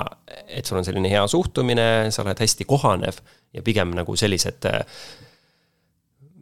et 0.48 0.66
sul 0.66 0.80
on 0.80 0.86
selline 0.86 1.10
hea 1.12 1.24
suhtumine, 1.30 1.88
sa 2.14 2.24
oled 2.24 2.40
hästi 2.40 2.68
kohanev 2.70 3.20
ja 3.54 3.64
pigem 3.66 3.94
nagu 3.98 4.16
sellised 4.20 4.68
äh, 4.70 4.84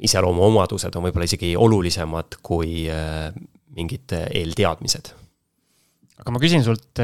iseloomuomadused 0.07 0.95
on 0.97 1.07
võib-olla 1.07 1.27
isegi 1.29 1.53
olulisemad 1.59 2.39
kui 2.43 2.85
äh, 2.91 3.29
mingid 3.77 4.15
äh, 4.17 4.27
eelteadmised. 4.41 5.13
aga 6.21 6.33
ma 6.35 6.41
küsin 6.41 6.65
sult 6.65 6.99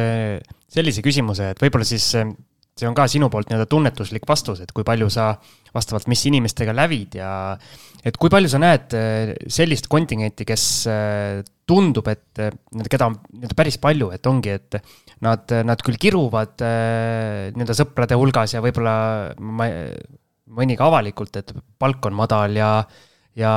sellise 0.68 1.02
küsimuse, 1.06 1.54
et 1.54 1.64
võib-olla 1.64 1.88
siis 1.88 2.12
see 2.14 2.86
on 2.86 2.94
ka 2.94 3.08
sinu 3.10 3.32
poolt 3.34 3.50
nii-öelda 3.50 3.66
tunnetuslik 3.72 4.28
vastus, 4.30 4.60
et 4.62 4.72
kui 4.76 4.86
palju 4.86 5.08
sa 5.10 5.32
vastavalt, 5.74 6.06
mis 6.12 6.22
inimestega 6.30 6.76
lävid 6.78 7.18
ja 7.18 7.32
et 8.06 8.20
kui 8.22 8.30
palju 8.30 8.52
sa 8.52 8.60
näed 8.62 8.94
sellist 9.50 9.90
kontingenti, 9.90 10.46
kes 10.46 10.66
tundub, 11.66 12.12
et 12.14 12.38
keda 12.92 13.10
on 13.10 13.18
nii-öelda 13.18 13.58
päris 13.58 13.80
palju, 13.82 14.12
et 14.14 14.30
ongi, 14.30 14.54
et 14.54 14.78
nad, 15.26 15.54
nad 15.66 15.82
küll 15.86 16.00
kiruvad 16.02 16.64
äh, 16.66 17.50
nii-öelda 17.56 17.76
sõprade 17.78 18.18
hulgas 18.20 18.54
ja 18.56 18.62
võib-olla 18.64 18.96
ma, 19.40 19.68
mõni 20.58 20.78
ka 20.78 20.88
avalikult, 20.92 21.40
et 21.40 21.54
palk 21.80 22.06
on 22.10 22.16
madal 22.18 22.56
ja, 22.58 22.72
ja 23.38 23.54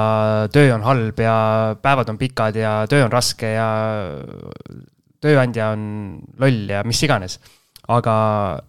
töö 0.52 0.74
on 0.76 0.86
halb 0.86 1.20
ja 1.20 1.36
päevad 1.82 2.12
on 2.12 2.20
pikad 2.20 2.58
ja 2.58 2.80
töö 2.90 3.04
on 3.06 3.14
raske 3.14 3.54
ja 3.54 3.68
tööandja 5.20 5.72
on 5.76 5.82
loll 6.40 6.70
ja 6.72 6.84
mis 6.86 7.02
iganes. 7.04 7.38
aga 7.90 8.14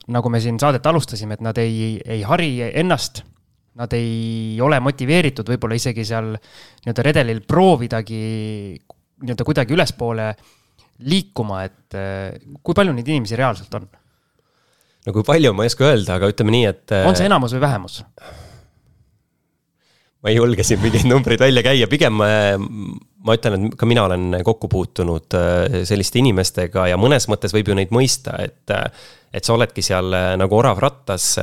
nagu 0.10 0.30
me 0.34 0.40
siin 0.42 0.58
saadet 0.60 0.86
alustasime, 0.86 1.36
et 1.38 1.44
nad 1.46 1.58
ei, 1.62 2.00
ei 2.06 2.24
hari 2.26 2.56
ennast 2.74 3.24
nad 3.80 3.94
ei 3.96 4.58
ole 4.62 4.80
motiveeritud 4.84 5.48
võib-olla 5.48 5.78
isegi 5.80 6.04
seal 6.08 6.34
nii-öelda 6.36 7.06
redelil 7.08 7.40
proovidagi 7.48 8.24
nii-öelda 9.22 9.46
kuidagi 9.48 9.76
ülespoole 9.78 10.28
liikuma, 11.08 11.64
et 11.68 11.98
eh, 11.98 12.38
kui 12.62 12.78
palju 12.78 12.94
neid 12.96 13.10
inimesi 13.10 13.40
reaalselt 13.40 13.74
on? 13.78 13.88
no 15.06 15.16
kui 15.16 15.26
palju, 15.26 15.54
ma 15.58 15.66
ei 15.66 15.72
oska 15.72 15.88
öelda, 15.90 16.18
aga 16.18 16.30
ütleme 16.32 16.54
nii, 16.56 16.70
et. 16.70 16.96
on 17.08 17.18
see 17.18 17.28
enamus 17.30 17.56
või 17.58 17.64
vähemus? 17.66 18.02
ma 20.22 20.30
ei 20.30 20.38
julge 20.38 20.66
siin 20.68 20.82
mingeid 20.84 21.08
numbreid 21.10 21.42
välja 21.42 21.64
käia, 21.66 21.90
pigem 21.92 22.22
eh, 22.26 22.54
ma 23.26 23.38
ütlen, 23.38 23.68
et 23.72 23.80
ka 23.80 23.90
mina 23.90 24.06
olen 24.10 24.40
kokku 24.46 24.70
puutunud 24.72 25.38
eh, 25.40 25.82
selliste 25.90 26.22
inimestega 26.22 26.92
ja 26.94 27.02
mõnes 27.02 27.28
mõttes 27.32 27.56
võib 27.56 27.74
ju 27.74 27.78
neid 27.78 27.94
mõista, 27.96 28.38
et. 28.42 28.78
et 29.32 29.48
sa 29.48 29.54
oledki 29.56 29.80
seal 29.80 30.12
nagu 30.36 30.58
orav 30.58 30.82
rattas, 30.84 31.38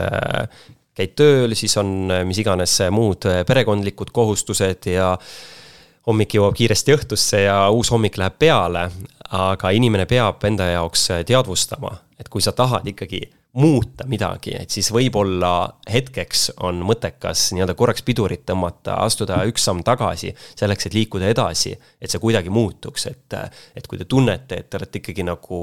käid 0.99 1.15
tööl, 1.17 1.55
siis 1.57 1.73
on 1.81 2.11
mis 2.29 2.37
iganes 2.43 2.75
muud 2.93 3.25
perekondlikud 3.49 4.11
kohustused 4.13 4.91
ja 4.93 5.15
hommik 6.09 6.39
jõuab 6.39 6.57
kiiresti 6.57 6.95
õhtusse 6.97 7.43
ja 7.45 7.57
uus 7.75 7.91
hommik 7.93 8.17
läheb 8.21 8.39
peale, 8.41 8.89
aga 9.37 9.73
inimene 9.77 10.07
peab 10.09 10.45
enda 10.49 10.71
jaoks 10.73 11.11
teadvustama, 11.29 11.93
et 12.19 12.31
kui 12.33 12.43
sa 12.45 12.55
tahad 12.57 12.87
ikkagi 12.89 13.21
muuta 13.59 14.05
midagi, 14.07 14.53
et 14.55 14.71
siis 14.71 14.91
võib-olla 14.93 15.53
hetkeks 15.91 16.51
on 16.69 16.83
mõttekas 16.87 17.49
nii-öelda 17.57 17.75
korraks 17.79 18.05
pidurit 18.07 18.45
tõmmata, 18.47 18.99
astuda 19.05 19.41
üks 19.49 19.65
samm 19.67 19.83
tagasi, 19.85 20.35
selleks, 20.59 20.89
et 20.89 20.97
liikuda 20.97 21.31
edasi, 21.33 21.73
et 22.01 22.13
see 22.13 22.21
kuidagi 22.23 22.53
muutuks, 22.53 23.09
et, 23.11 23.39
et 23.77 23.89
kui 23.89 23.99
te 23.99 24.07
tunnete, 24.09 24.61
et 24.63 24.69
te 24.71 24.79
olete 24.81 25.01
ikkagi 25.01 25.27
nagu 25.27 25.63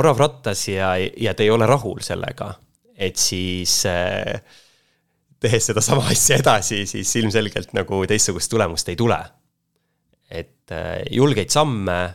orav 0.00 0.18
rattas 0.20 0.64
ja, 0.68 0.94
ja 0.98 1.36
te 1.36 1.46
ei 1.46 1.52
ole 1.52 1.68
rahul 1.68 2.00
sellega, 2.04 2.54
et 2.96 3.20
siis 3.20 3.82
äh, 3.88 4.40
tehes 5.40 5.70
sedasama 5.70 6.06
asja 6.12 6.40
edasi, 6.40 6.84
siis 6.86 7.12
ilmselgelt 7.16 7.74
nagu 7.76 8.02
teistsugust 8.08 8.50
tulemust 8.52 8.88
ei 8.92 8.96
tule. 8.96 9.20
et 10.30 10.70
äh, 10.72 11.02
julgeid 11.10 11.50
samme 11.50 12.14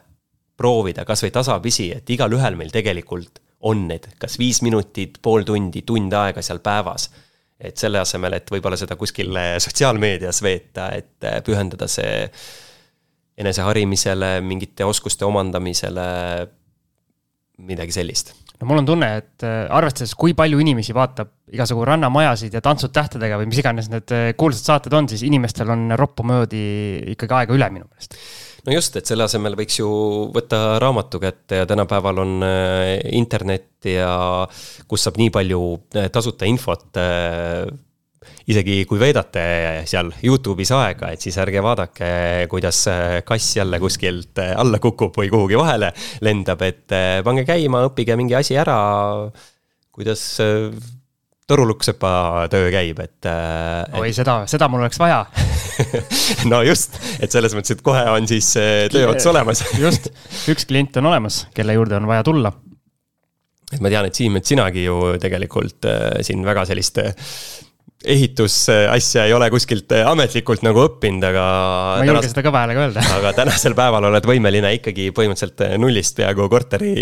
proovida 0.57 1.03
kasvõi 1.05 1.33
tasapisi, 1.35 1.89
et 1.91 2.09
igalühel 2.09 2.55
meil 2.55 2.71
tegelikult 2.71 3.41
on 3.67 3.87
need 3.89 4.07
kas 4.19 4.37
viis 4.39 4.61
minutit, 4.63 5.17
pool 5.21 5.43
tundi, 5.43 5.81
tund 5.81 6.13
aega 6.13 6.41
seal 6.41 6.61
päevas. 6.63 7.09
et 7.59 7.77
selle 7.77 7.99
asemel, 7.99 8.33
et 8.35 8.51
võib-olla 8.51 8.75
seda 8.77 8.97
kuskil 8.99 9.37
sotsiaalmeedias 9.63 10.41
veeta, 10.43 10.89
et 10.91 11.23
äh, 11.23 11.41
pühendada 11.43 11.87
see 11.87 12.29
eneseharimisele, 13.37 14.39
mingite 14.41 14.85
oskuste 14.87 15.25
omandamisele, 15.25 16.07
midagi 17.57 17.95
sellist 17.95 18.33
no 18.59 18.67
mul 18.69 18.81
on 18.83 18.87
tunne, 18.87 19.09
et 19.21 19.45
äh, 19.47 19.65
arvestades, 19.71 20.13
kui 20.19 20.35
palju 20.37 20.59
inimesi 20.63 20.95
vaatab 20.95 21.31
igasugu 21.55 21.85
rannamajasid 21.87 22.55
ja 22.55 22.63
Tantsud 22.63 22.93
tähtedega 22.95 23.39
või 23.41 23.49
mis 23.51 23.61
iganes 23.61 23.89
need 23.91 24.11
äh, 24.15 24.31
kuulsad 24.37 24.71
saated 24.71 24.97
on, 24.97 25.09
siis 25.11 25.25
inimestel 25.27 25.71
on 25.73 25.87
roppu 25.99 26.25
möödi 26.27 26.65
ikkagi 27.15 27.39
aega 27.39 27.55
üle 27.55 27.69
minu 27.73 27.87
meelest. 27.87 28.19
no 28.65 28.75
just, 28.75 28.99
et 28.99 29.09
selle 29.09 29.27
asemel 29.27 29.57
võiks 29.57 29.79
ju 29.79 29.89
võtta 30.35 30.77
raamatu 30.83 31.21
kätte 31.23 31.63
ja 31.63 31.69
tänapäeval 31.69 32.21
on 32.25 32.37
äh, 32.45 32.93
internet 33.17 33.89
ja 33.89 34.13
kus 34.89 35.07
saab 35.07 35.19
nii 35.21 35.33
palju 35.33 35.61
tasuta 36.13 36.47
infot 36.49 37.01
isegi 38.49 38.83
kui 38.89 38.99
veedate 39.01 39.43
seal 39.89 40.11
Youtube'is 40.25 40.71
aega, 40.75 41.11
et 41.13 41.23
siis 41.23 41.37
ärge 41.41 41.61
vaadake, 41.65 42.09
kuidas 42.51 42.83
kass 43.25 43.55
jälle 43.57 43.79
kuskilt 43.81 44.41
alla 44.45 44.79
kukub 44.81 45.17
või 45.17 45.31
kuhugi 45.33 45.57
vahele 45.59 45.91
lendab, 46.25 46.61
et 46.65 46.93
eh, 46.95 47.21
pange 47.25 47.45
käima, 47.47 47.85
õppige 47.89 48.17
mingi 48.19 48.37
asi 48.37 48.57
ära. 48.61 48.77
kuidas 49.95 50.21
eh, 51.45 51.47
torulukksepa 51.47 52.11
töö 52.51 52.69
käib, 52.73 52.99
et. 53.05 53.29
Eh, 53.29 53.99
oi, 54.01 54.11
seda, 54.17 54.41
seda 54.49 54.69
mul 54.71 54.85
oleks 54.85 54.99
vaja 55.01 55.23
no 56.51 56.61
just, 56.65 56.99
et 57.19 57.31
selles 57.31 57.53
mõttes, 57.57 57.77
et 57.77 57.85
kohe 57.85 58.05
on 58.09 58.27
siis 58.29 58.53
töö 58.91 59.09
ots 59.13 59.27
olemas 59.29 59.65
just, 59.85 60.11
üks 60.51 60.67
klient 60.69 60.97
on 61.01 61.11
olemas, 61.13 61.45
kelle 61.53 61.77
juurde 61.77 61.99
on 61.99 62.09
vaja 62.09 62.25
tulla 62.25 62.53
et 63.73 63.81
ma 63.81 63.91
tean, 63.91 64.07
et 64.07 64.17
Siim, 64.17 64.37
et 64.39 64.47
sinagi 64.47 64.85
ju 64.85 65.15
tegelikult 65.21 65.87
äh, 65.89 66.19
siin 66.25 66.45
väga 66.45 66.65
sellist 66.69 66.99
äh, 67.01 67.13
ehitusasja 68.05 69.25
ei 69.25 69.33
ole 69.33 69.49
kuskilt 69.53 69.91
äh, 69.95 70.05
ametlikult 70.09 70.63
nagu 70.65 70.83
õppinud, 70.85 71.25
aga. 71.29 71.45
ma 71.99 72.03
ei 72.05 72.11
julge 72.11 72.31
seda 72.31 72.43
kõva 72.45 72.63
häälega 72.63 72.83
öelda. 72.85 73.05
aga 73.17 73.33
tänasel 73.37 73.75
päeval 73.77 74.09
oled 74.11 74.29
võimeline 74.29 74.71
ikkagi 74.77 75.09
põhimõtteliselt 75.15 75.79
nullist 75.81 76.17
peaaegu 76.19 76.47
korteri 76.51 76.93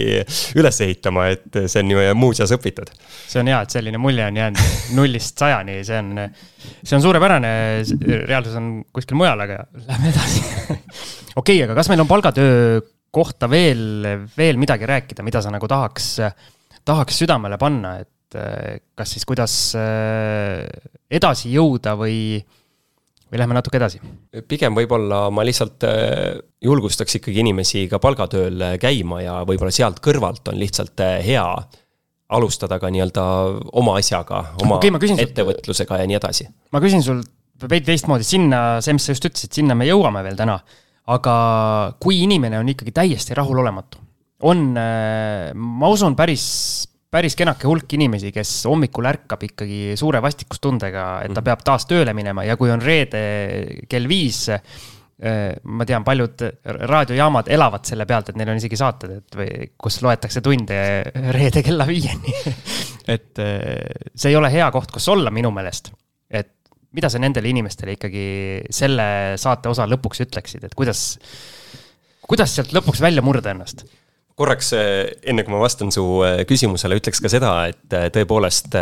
üles 0.59 0.81
ehitama, 0.85 1.27
et 1.35 1.59
see 1.67 1.83
on 1.83 1.93
ju 1.95 2.07
muuseas 2.19 2.53
õpitud. 2.55 2.93
see 3.27 3.43
on 3.43 3.51
hea, 3.51 3.61
et 3.65 3.77
selline 3.77 4.01
mulje 4.01 4.25
on 4.29 4.41
jäänud 4.41 4.95
nullist 4.97 5.43
sajani, 5.43 5.81
see 5.87 5.99
on, 5.99 6.25
see 6.81 6.97
on 6.97 7.05
suurepärane. 7.05 7.53
reaalsus 8.27 8.57
on 8.59 8.73
kuskil 8.95 9.19
mujal, 9.19 9.45
aga 9.45 9.63
lähme 9.87 10.11
edasi 10.13 10.43
okei 11.39 11.59
okay,, 11.59 11.61
aga 11.67 11.77
kas 11.77 11.91
meil 11.91 12.03
on 12.03 12.09
palgatöö 12.09 12.81
kohta 13.13 13.49
veel, 13.49 14.07
veel 14.37 14.57
midagi 14.57 14.87
rääkida, 14.89 15.25
mida 15.25 15.41
sa 15.43 15.51
nagu 15.53 15.67
tahaks, 15.69 16.15
tahaks 16.85 17.19
südamele 17.21 17.59
panna, 17.61 17.99
et 18.01 18.09
eh, 18.39 18.81
kas 18.97 19.15
siis 19.15 19.25
kuidas 19.27 19.53
eh, 19.79 20.63
edasi 21.13 21.51
jõuda 21.53 21.95
või, 21.99 22.39
või 23.29 23.41
lähme 23.41 23.57
natuke 23.57 23.79
edasi? 23.79 24.01
pigem 24.49 24.75
võib-olla 24.77 25.27
ma 25.33 25.45
lihtsalt 25.45 25.85
eh, 25.89 26.41
julgustaks 26.63 27.19
ikkagi 27.19 27.43
inimesi 27.45 27.85
ka 27.91 28.01
palgatööl 28.03 28.67
käima 28.81 29.23
ja 29.23 29.39
võib-olla 29.47 29.73
sealt 29.73 30.03
kõrvalt 30.03 30.53
on 30.53 30.59
lihtsalt 30.61 31.05
hea 31.25 31.45
alustada 32.33 32.79
ka 32.81 32.89
nii-öelda 32.89 33.23
oma 33.77 33.97
asjaga, 33.99 34.45
oma 34.63 34.79
okay, 34.79 35.17
ettevõtlusega 35.21 36.01
ja 36.01 36.09
nii 36.09 36.17
edasi. 36.17 36.47
ma 36.73 36.81
küsin 36.81 37.03
sul 37.05 37.21
veidi 37.63 37.85
teistmoodi, 37.91 38.25
sinna, 38.27 38.81
see, 38.83 38.95
mis 38.97 39.05
sa 39.05 39.13
just 39.13 39.27
ütlesid, 39.29 39.53
sinna 39.55 39.75
me 39.77 39.85
jõuame 39.87 40.23
veel 40.25 40.35
täna 40.39 40.57
aga 41.11 41.35
kui 42.01 42.21
inimene 42.23 42.59
on 42.61 42.71
ikkagi 42.71 42.93
täiesti 42.95 43.35
rahulolematu, 43.35 43.99
on, 44.47 44.71
äh, 44.79 45.51
ma 45.55 45.91
usun, 45.91 46.15
päris, 46.15 46.45
päris 47.13 47.37
kenake 47.37 47.69
hulk 47.69 47.93
inimesi, 47.93 48.31
kes 48.33 48.63
hommikul 48.69 49.05
ärkab 49.11 49.45
ikkagi 49.45 49.93
suure 49.99 50.21
vastikustundega, 50.23 51.05
et 51.25 51.33
ta 51.33 51.39
mhm. 51.41 51.49
peab 51.51 51.63
taas 51.65 51.85
tööle 51.89 52.15
minema 52.17 52.45
ja 52.47 52.57
kui 52.59 52.73
on 52.73 52.81
reede 52.81 53.21
kell 53.89 54.09
viis, 54.09 54.47
äh, 54.49 55.53
ma 55.63 55.85
tean, 55.89 56.05
paljud 56.07 56.45
raadiojaamad 56.89 57.51
elavad 57.53 57.85
selle 57.89 58.07
pealt, 58.09 58.31
et 58.31 58.39
neil 58.39 58.53
on 58.53 58.61
isegi 58.61 58.79
saated, 58.79 59.15
et 59.21 59.39
või 59.39 59.69
kus 59.77 60.01
loetakse 60.05 60.41
tunde 60.45 60.79
reede 61.35 61.63
kella 61.65 61.87
viieni 61.89 62.33
et 63.15 63.43
äh, 63.43 64.09
see 64.15 64.33
ei 64.33 64.39
ole 64.39 64.51
hea 64.53 64.69
koht, 64.73 64.91
kus 64.93 65.07
olla 65.13 65.33
minu 65.33 65.53
meelest. 65.53 65.93
et 66.33 66.53
mida 66.93 67.09
sa 67.09 67.21
nendele 67.21 67.49
inimestele 67.49 67.95
ikkagi 67.97 68.25
selle 68.73 69.05
saate 69.41 69.69
osa 69.69 69.85
lõpuks 69.89 70.25
ütleksid, 70.25 70.65
et 70.65 70.73
kuidas, 70.77 71.11
kuidas 72.25 72.53
sealt 72.57 72.73
lõpuks 72.73 73.01
välja 73.01 73.21
murda 73.25 73.53
ennast? 73.53 73.85
Korraks, 74.35 74.73
eh, 74.73 75.17
enne 75.29 75.43
kui 75.45 75.53
ma 75.53 75.61
vastan 75.61 75.91
su 75.93 76.05
eh, 76.25 76.43
küsimusele, 76.49 76.97
ütleks 76.99 77.21
ka 77.23 77.31
seda, 77.31 77.53
et 77.71 77.97
eh, 77.97 78.09
tõepoolest 78.13 78.77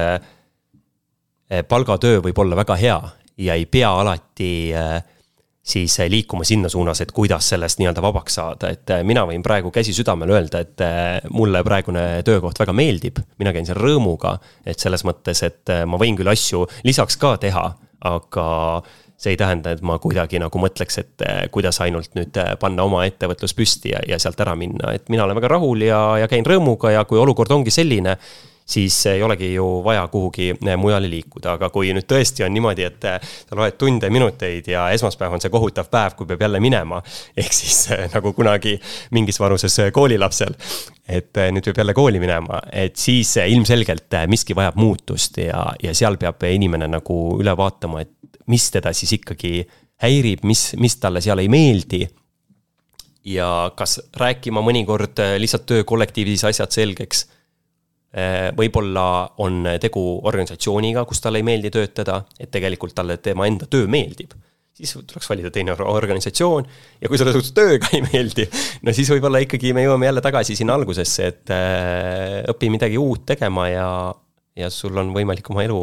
palgatöö 1.68 2.22
võib 2.24 2.38
olla 2.40 2.56
väga 2.56 2.78
hea 2.80 3.00
ja 3.44 3.58
ei 3.60 3.66
pea 3.68 3.90
alati 4.00 4.72
siis 5.68 5.98
liikuma 6.08 6.46
sinna 6.48 6.70
suunas, 6.72 7.02
et 7.04 7.12
kuidas 7.12 7.50
sellest 7.52 7.82
nii-öelda 7.82 8.00
vabaks 8.06 8.38
saada, 8.40 8.70
et 8.72 8.94
mina 9.04 9.26
võin 9.28 9.44
praegu 9.44 9.68
käsi 9.76 9.92
südamel 9.92 10.32
öelda, 10.32 10.62
et 10.64 10.86
mulle 11.36 11.60
praegune 11.68 12.06
töökoht 12.24 12.64
väga 12.64 12.72
meeldib. 12.72 13.20
mina 13.44 13.52
käin 13.52 13.68
seal 13.68 13.82
rõõmuga, 13.84 14.38
et 14.64 14.80
selles 14.80 15.04
mõttes, 15.04 15.44
et 15.44 15.76
ma 15.84 16.00
võin 16.00 16.16
küll 16.16 16.32
asju 16.32 16.64
lisaks 16.88 17.20
ka 17.20 17.36
teha 17.44 17.66
aga 18.02 18.48
see 19.22 19.36
ei 19.36 19.38
tähenda, 19.38 19.76
et 19.76 19.82
ma 19.86 20.00
kuidagi 20.02 20.40
nagu 20.42 20.62
mõtleks, 20.62 21.02
et 21.02 21.26
eh, 21.26 21.42
kuidas 21.54 21.78
ainult 21.86 22.16
nüüd 22.18 22.38
eh, 22.42 22.54
panna 22.62 22.86
oma 22.88 23.04
ettevõtlus 23.06 23.54
püsti 23.58 23.94
ja, 23.94 24.02
ja 24.08 24.18
sealt 24.22 24.40
ära 24.42 24.56
minna, 24.58 24.96
et 24.96 25.12
mina 25.14 25.28
olen 25.28 25.38
väga 25.38 25.52
rahul 25.58 25.84
ja, 25.86 26.00
ja 26.24 26.30
käin 26.32 26.48
rõõmuga 26.48 26.96
ja 26.96 27.04
kui 27.06 27.22
olukord 27.22 27.54
ongi 27.54 27.74
selline 27.74 28.18
siis 28.72 28.96
ei 29.12 29.22
olegi 29.26 29.52
ju 29.54 29.66
vaja 29.86 30.08
kuhugi 30.10 30.48
eh, 30.56 30.78
mujale 30.80 31.10
liikuda, 31.12 31.54
aga 31.60 31.70
kui 31.70 31.92
nüüd 31.94 32.08
tõesti 32.10 32.46
on 32.48 32.54
niimoodi, 32.56 32.88
et 32.88 33.06
sa 33.06 33.58
loed 33.60 33.78
tunde, 33.78 34.10
minuteid 34.10 34.72
ja 34.72 34.88
esmaspäev 34.96 35.36
on 35.38 35.44
see 35.44 35.54
kohutav 35.54 35.92
päev, 35.92 36.16
kui 36.18 36.30
peab 36.30 36.42
jälle 36.48 36.62
minema. 36.64 37.02
ehk 37.44 37.54
siis 37.54 37.92
nagu 38.14 38.34
kunagi 38.34 38.80
mingis 39.14 39.38
vanuses 39.44 39.78
koolilapsel, 39.94 40.56
et 41.06 41.38
nüüd 41.54 41.68
peab 41.68 41.84
jälle 41.84 41.94
kooli 41.98 42.24
minema, 42.24 42.58
et 42.72 42.98
siis 42.98 43.36
ilmselgelt 43.44 44.18
miski 44.32 44.58
vajab 44.58 44.82
muutust 44.82 45.38
ja, 45.44 45.68
ja 45.84 45.94
seal 45.94 46.18
peab 46.18 46.42
inimene 46.50 46.90
nagu 46.90 47.20
üle 47.38 47.54
vaatama, 47.58 48.02
et 48.02 48.16
mis 48.48 48.70
teda 48.72 48.94
siis 48.94 49.14
ikkagi 49.20 49.62
häirib, 50.02 50.46
mis, 50.48 50.72
mis 50.82 50.98
talle 51.02 51.22
seal 51.22 51.40
ei 51.44 51.50
meeldi. 51.52 52.08
ja 53.26 53.72
kas 53.78 54.00
rääkima 54.18 54.64
mõnikord 54.66 55.20
lihtsalt 55.38 55.68
töökollektiivis 55.70 56.44
asjad 56.50 56.72
selgeks. 56.72 57.28
võib-olla 58.58 59.04
on 59.38 59.68
tegu 59.80 60.02
organisatsiooniga, 60.28 61.06
kus 61.06 61.22
talle 61.22 61.40
ei 61.40 61.46
meeldi 61.48 61.70
töötada, 61.72 62.24
et 62.40 62.52
tegelikult 62.52 62.96
talle 62.96 63.18
tema 63.18 63.46
enda 63.48 63.70
töö 63.72 63.88
meeldib 63.88 64.34
siis 64.82 64.94
tuleks 65.08 65.30
valida 65.30 65.52
teine 65.54 65.76
organisatsioon 65.76 66.66
ja 67.02 67.10
kui 67.10 67.20
sulle 67.20 67.44
töö 67.56 67.78
ka 67.82 67.92
ei 67.96 68.04
meeldi, 68.06 68.48
no 68.86 68.94
siis 68.96 69.12
võib-olla 69.14 69.42
ikkagi 69.44 69.74
me 69.78 69.86
jõuame 69.86 70.08
jälle 70.10 70.24
tagasi 70.24 70.56
sinna 70.58 70.78
algusesse, 70.80 71.28
et 71.28 71.54
äh, 71.54 72.40
õpi 72.52 72.72
midagi 72.74 73.00
uut 73.02 73.26
tegema 73.34 73.68
ja, 73.72 73.90
ja 74.58 74.72
sul 74.74 74.98
on 74.98 75.14
võimalik 75.16 75.52
oma 75.54 75.66
elu 75.68 75.82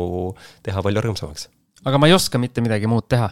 teha 0.66 0.84
palju 0.84 1.04
rõõmsamaks. 1.04 1.48
Aga 1.88 2.00
ma 2.00 2.10
ei 2.10 2.16
oska 2.16 2.40
mitte 2.40 2.64
midagi 2.64 2.90
muud 2.90 3.08
teha 3.08 3.30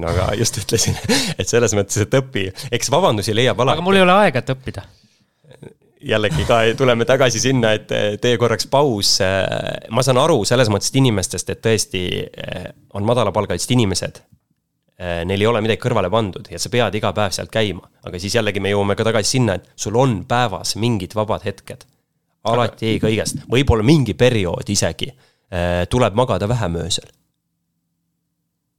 no 0.00 0.08
aga 0.10 0.30
just 0.38 0.58
ütlesin, 0.62 0.96
et 1.38 1.48
selles 1.48 1.74
mõttes, 1.76 1.98
et 2.04 2.16
õpi, 2.20 2.48
eks 2.72 2.90
vabandusi 2.92 3.34
leiab 3.36 3.60
alati. 3.60 3.78
aga 3.78 3.86
mul 3.86 4.00
ei 4.00 4.06
ole 4.06 4.16
aega, 4.24 4.42
et 4.42 4.52
õppida 4.54 4.86
jällegi 6.00 6.44
ka 6.48 6.60
tuleme 6.76 7.04
tagasi 7.04 7.40
sinna, 7.40 7.72
et 7.76 7.90
tee 8.20 8.36
korraks 8.40 8.66
paus. 8.66 9.18
ma 9.90 10.02
saan 10.02 10.18
aru 10.18 10.44
selles 10.48 10.70
mõttes 10.72 10.92
inimestest, 10.96 11.50
et 11.50 11.62
tõesti 11.64 12.04
eh, 12.24 12.68
on 12.94 13.04
madalapalgalised 13.04 13.74
inimesed. 13.76 14.22
Eh, 15.00 15.22
neil 15.24 15.40
ei 15.40 15.48
ole 15.48 15.62
midagi 15.64 15.80
kõrvale 15.80 16.10
pandud 16.12 16.48
ja 16.50 16.58
sa 16.60 16.72
pead 16.72 16.96
iga 16.96 17.12
päev 17.16 17.32
sealt 17.32 17.52
käima, 17.52 17.86
aga 18.04 18.20
siis 18.20 18.36
jällegi 18.36 18.60
me 18.60 18.72
jõuame 18.72 18.96
ka 18.96 19.06
tagasi 19.08 19.36
sinna, 19.38 19.56
et 19.56 19.70
sul 19.76 19.96
on 19.96 20.22
päevas 20.28 20.76
mingid 20.76 21.16
vabad 21.16 21.44
hetked. 21.44 21.86
alati 22.44 22.86
ei 22.94 23.00
kõigest, 23.00 23.42
võib-olla 23.52 23.84
mingi 23.84 24.14
periood 24.14 24.68
isegi 24.68 25.10
eh, 25.10 25.29
tuleb 25.90 26.14
magada 26.14 26.46
vähem 26.48 26.76
öösel 26.78 27.08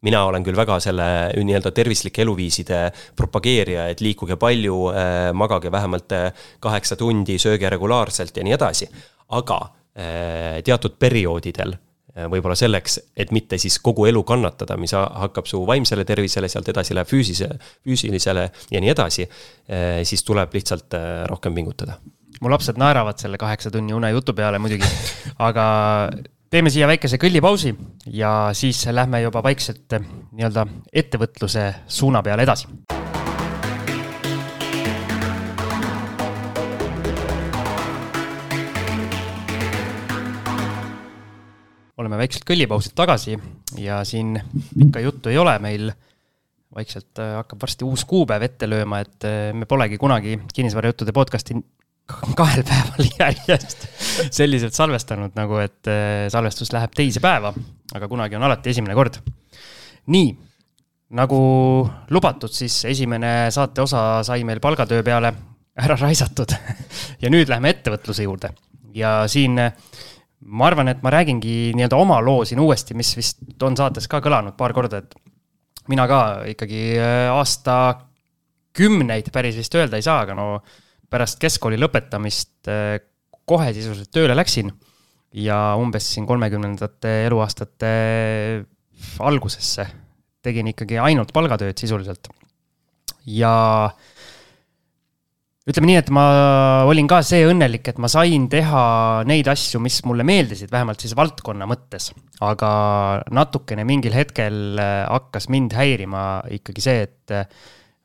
mina 0.01 0.23
olen 0.25 0.45
küll 0.45 0.57
väga 0.57 0.79
selle 0.83 1.05
nii-öelda 1.37 1.71
tervislike 1.75 2.23
eluviiside 2.25 2.81
propageerija, 3.17 3.87
et 3.91 4.01
liikuge 4.01 4.37
palju, 4.41 4.79
äh, 4.93 5.29
magage 5.37 5.71
vähemalt 5.71 6.17
äh, 6.17 6.47
kaheksa 6.59 6.97
tundi, 6.99 7.37
sööge 7.41 7.69
regulaarselt 7.69 8.37
ja 8.37 8.45
nii 8.45 8.57
edasi. 8.57 8.89
aga 9.31 9.61
äh, 9.95 10.59
teatud 10.65 10.97
perioodidel 10.99 11.77
võib-olla 12.11 12.57
selleks, 12.59 12.97
et 13.15 13.29
mitte 13.31 13.55
siis 13.55 13.77
kogu 13.79 14.03
elu 14.09 14.19
kannatada, 14.27 14.75
mis 14.75 14.91
hakkab 14.91 15.45
su 15.47 15.61
vaimsele 15.63 16.03
tervisele, 16.03 16.49
sealt 16.51 16.67
edasi 16.67 16.91
läheb 16.91 17.07
füüsise, 17.07 17.47
füüsilisele 17.87 18.43
ja 18.67 18.81
nii 18.83 18.91
edasi, 18.91 19.29
siis 20.03 20.25
tuleb 20.27 20.51
lihtsalt 20.51 20.97
rohkem 21.31 21.55
pingutada 21.55 21.95
mu 22.41 22.51
lapsed 22.51 22.75
naeravad 22.75 23.21
selle 23.21 23.39
kaheksa 23.39 23.71
tunni 23.71 23.95
une 23.95 24.11
jutu 24.11 24.35
peale 24.35 24.59
muidugi, 24.59 24.91
aga 25.39 25.65
teeme 26.51 26.67
siia 26.67 26.87
väikese 26.89 27.15
kõllipausi 27.15 27.71
ja 28.11 28.51
siis 28.57 28.83
lähme 28.91 29.21
juba 29.23 29.39
vaikselt 29.43 29.93
eh, 29.95 30.03
nii-öelda 30.35 30.65
ettevõtluse 30.91 31.67
suuna 31.87 32.23
peale 32.23 32.43
edasi. 32.43 32.67
oleme 42.01 42.17
väikselt 42.17 42.43
kõllipausilt 42.49 42.95
tagasi 42.97 43.35
ja 43.77 43.99
siin 44.09 44.33
pikka 44.73 45.03
juttu 45.05 45.29
ei 45.29 45.37
ole 45.37 45.53
meil 45.61 45.91
vaikselt 46.75 47.21
eh, 47.21 47.35
hakkab 47.37 47.61
varsti 47.63 47.87
uus 47.87 48.03
kuupäev 48.09 48.43
ette 48.43 48.67
lööma, 48.67 48.99
et 49.05 49.23
eh, 49.29 49.53
me 49.55 49.69
polegi 49.69 50.01
kunagi 50.01 50.39
kinnisvarajuttude 50.51 51.15
podcast'i 51.15 51.55
kahel 52.37 52.63
päeval 52.67 53.09
järjest. 53.19 53.87
Selliselt 54.31 54.77
salvestanud 54.77 55.35
nagu, 55.37 55.59
et 55.63 55.89
äh, 55.91 56.27
salvestus 56.33 56.73
läheb 56.75 56.93
teise 56.95 57.23
päeva, 57.23 57.53
aga 57.95 58.09
kunagi 58.11 58.39
on 58.39 58.47
alati 58.47 58.73
esimene 58.73 58.97
kord. 58.97 59.21
nii, 60.11 60.31
nagu 61.17 61.39
lubatud, 62.09 62.51
siis 62.53 62.83
esimene 62.89 63.51
saate 63.53 63.83
osa 63.83 64.21
sai 64.27 64.45
meil 64.47 64.59
palgatöö 64.63 65.03
peale 65.03 65.33
ära 65.81 65.97
raisatud. 65.99 66.55
Ja 67.21 67.29
nüüd 67.29 67.49
lähme 67.51 67.69
ettevõtluse 67.69 68.23
juurde. 68.25 68.49
Ja 68.97 69.27
siin 69.29 69.59
ma 69.61 70.67
arvan, 70.67 70.89
et 70.89 71.03
ma 71.05 71.11
räägingi 71.13 71.71
nii-öelda 71.77 71.99
oma 72.01 72.17
loo 72.23 72.45
siin 72.49 72.59
uuesti, 72.63 72.95
mis 72.97 73.13
vist 73.17 73.63
on 73.63 73.77
saates 73.77 74.07
ka 74.09 74.21
kõlanud 74.23 74.57
paar 74.57 74.73
korda, 74.73 75.03
et 75.03 75.13
mina 75.91 76.07
ka 76.09 76.21
ikkagi 76.51 76.81
äh, 76.97 77.27
aastakümneid 77.33 79.29
päris 79.33 79.59
vist 79.59 79.75
öelda 79.77 79.99
ei 79.99 80.05
saa, 80.05 80.21
aga 80.25 80.37
no 80.37 80.47
pärast 81.11 81.41
keskkooli 81.41 81.79
lõpetamist 81.81 82.71
äh, 82.71 82.99
kohe 83.47 83.71
sisuliselt 83.75 84.11
tööle 84.15 84.37
läksin 84.37 84.71
ja 85.35 85.75
umbes 85.79 86.07
siin 86.13 86.27
kolmekümnendate 86.27 87.21
eluaastate 87.27 87.91
algusesse 89.23 89.87
tegin 90.45 90.71
ikkagi 90.71 90.99
ainult 91.01 91.31
palgatööd 91.33 91.77
sisuliselt. 91.77 92.29
ja 93.29 93.53
ütleme 95.69 95.91
nii, 95.91 95.97
et 96.01 96.09
ma 96.13 96.23
olin 96.89 97.07
ka 97.09 97.19
see 97.25 97.43
õnnelik, 97.45 97.85
et 97.91 97.99
ma 98.01 98.09
sain 98.11 98.47
teha 98.49 98.85
neid 99.29 99.47
asju, 99.51 99.79
mis 99.83 99.99
mulle 100.09 100.25
meeldisid, 100.27 100.71
vähemalt 100.73 101.03
siis 101.03 101.13
valdkonna 101.17 101.67
mõttes. 101.69 102.11
aga 102.41 102.71
natukene 103.31 103.85
mingil 103.85 104.15
hetkel 104.17 104.79
äh, 104.81 105.03
hakkas 105.05 105.49
mind 105.53 105.77
häirima 105.77 106.41
ikkagi 106.57 106.81
see, 106.87 107.05
et 107.05 107.35
äh, 107.35 107.45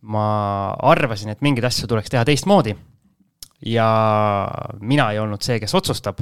ma 0.06 0.26
arvasin, 0.92 1.32
et 1.32 1.42
mingeid 1.42 1.64
asju 1.66 1.88
tuleks 1.90 2.12
teha 2.12 2.24
teistmoodi. 2.28 2.76
Ja 3.64 3.88
mina 4.80 5.10
ei 5.12 5.20
olnud 5.22 5.42
see, 5.42 5.60
kes 5.62 5.74
otsustab. 5.74 6.20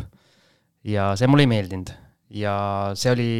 ja 0.84 1.14
see 1.16 1.26
mulle 1.26 1.46
ei 1.46 1.50
meeldinud 1.50 1.90
ja 2.30 2.54
see 2.94 3.12
oli 3.12 3.30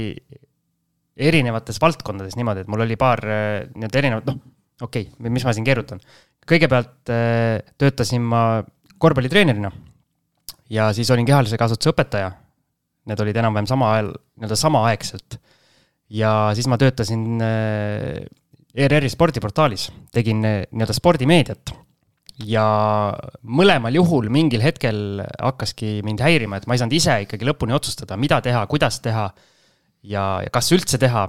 erinevates 1.15 1.79
valdkondades 1.81 2.35
niimoodi, 2.37 2.65
et 2.65 2.71
mul 2.73 2.83
oli 2.87 2.97
paar 2.99 3.21
äh, 3.23 3.67
nii-öelda 3.75 4.01
erinevat, 4.01 4.31
noh, 4.31 4.39
okei 4.83 5.11
okay,, 5.11 5.31
mis 5.31 5.45
ma 5.47 5.53
siin 5.55 5.67
keerutan 5.67 6.01
kõigepealt 6.49 7.13
äh, 7.13 7.65
töötasin 7.81 8.25
ma 8.25 8.63
korvpallitreenerina 9.01 9.71
ja 10.73 10.89
siis 10.97 11.11
olin 11.13 11.27
kehalise 11.29 11.59
kasvatuse 11.61 11.93
õpetaja. 11.93 12.31
Need 13.05 13.21
olid 13.21 13.37
enam-vähem 13.37 13.69
sama 13.69 13.91
ajal, 13.93 14.15
nii-öelda 14.39 14.57
samaaegselt. 14.57 15.39
ja 16.09 16.53
siis 16.57 16.69
ma 16.71 16.79
töötasin 16.81 17.43
äh, 17.43 18.25
ERR-i 18.75 19.11
spordiportaalis, 19.13 19.91
tegin 20.13 20.41
nii-öelda 20.45 20.97
spordimeediat. 20.97 21.75
Ja 22.43 22.67
mõlemal 23.47 23.95
juhul 23.95 24.31
mingil 24.33 24.65
hetkel 24.65 25.23
hakkaski 25.39 26.01
mind 26.07 26.23
häirima, 26.25 26.59
et 26.59 26.67
ma 26.67 26.75
ei 26.75 26.83
saanud 26.83 26.97
ise 26.97 27.21
ikkagi 27.27 27.47
lõpuni 27.47 27.77
otsustada, 27.77 28.19
mida 28.19 28.41
teha, 28.43 28.65
kuidas 28.71 28.99
teha 29.05 29.29
ja, 30.03 30.25
ja 30.43 30.51
kas 30.53 30.73
üldse 30.75 30.99
teha. 30.99 31.29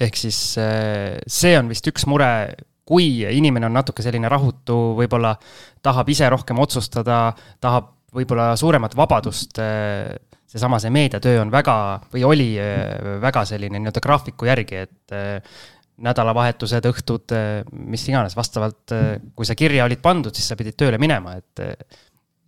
ehk 0.00 0.16
siis 0.18 0.38
see 0.58 1.58
on 1.58 1.68
vist 1.70 1.86
üks 1.86 2.06
mure 2.10 2.30
kui 2.84 3.24
inimene 3.24 3.68
on 3.68 3.76
natuke 3.78 4.04
selline 4.04 4.28
rahutu, 4.30 4.76
võib-olla 4.98 5.34
tahab 5.84 6.08
ise 6.12 6.28
rohkem 6.32 6.60
otsustada, 6.60 7.32
tahab 7.60 7.90
võib-olla 8.14 8.52
suuremat 8.60 8.94
vabadust, 8.96 9.58
eh, 9.58 10.12
seesama, 10.46 10.78
see 10.78 10.92
meediatöö 10.94 11.40
on 11.42 11.50
väga 11.52 11.76
või 12.12 12.26
oli 12.28 12.50
eh, 12.60 13.18
väga 13.22 13.44
selline 13.48 13.80
nii-öelda 13.80 14.04
graafiku 14.04 14.50
järgi, 14.50 14.84
et 14.84 15.16
nädalavahetused, 16.02 16.86
õhtud, 16.90 17.34
mis 17.86 18.08
iganes, 18.10 18.34
vastavalt, 18.34 18.94
kui 19.36 19.46
sa 19.46 19.54
kirja 19.54 19.84
olid 19.86 20.00
pandud, 20.02 20.34
siis 20.34 20.48
sa 20.50 20.56
pidid 20.58 20.74
tööle 20.80 20.98
minema, 20.98 21.36
et 21.38 21.62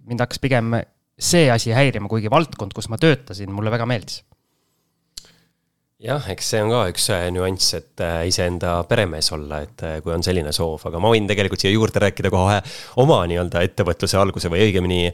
mind 0.07 0.25
hakkas 0.25 0.43
pigem 0.43 0.75
see 1.17 1.47
asi 1.53 1.71
häirima, 1.73 2.11
kuigi 2.11 2.33
valdkond, 2.33 2.75
kus 2.77 2.91
ma 2.93 2.99
töötasin, 3.01 3.53
mulle 3.55 3.71
väga 3.73 3.87
meeldis. 3.89 4.25
Jah, 5.97 6.27
eks 6.29 6.51
see 6.53 6.59
on 6.61 6.69
ka 6.75 6.83
üks 6.91 7.07
äh, 7.15 7.23
nüanss, 7.33 7.71
et 7.79 8.03
äh, 8.05 8.27
iseenda 8.29 8.75
peremees 8.89 9.31
olla, 9.33 9.63
et 9.65 9.81
äh, 9.81 9.95
kui 10.05 10.13
on 10.13 10.25
selline 10.25 10.53
soov, 10.53 10.83
aga 10.91 11.01
ma 11.01 11.09
võin 11.09 11.25
tegelikult 11.25 11.63
siia 11.63 11.73
juurde 11.73 12.03
rääkida 12.05 12.29
kohe 12.33 12.59
oma 13.01 13.23
nii-öelda 13.31 13.63
ettevõtluse 13.65 14.21
alguse 14.21 14.53
või 14.53 14.67
õigemini 14.67 15.07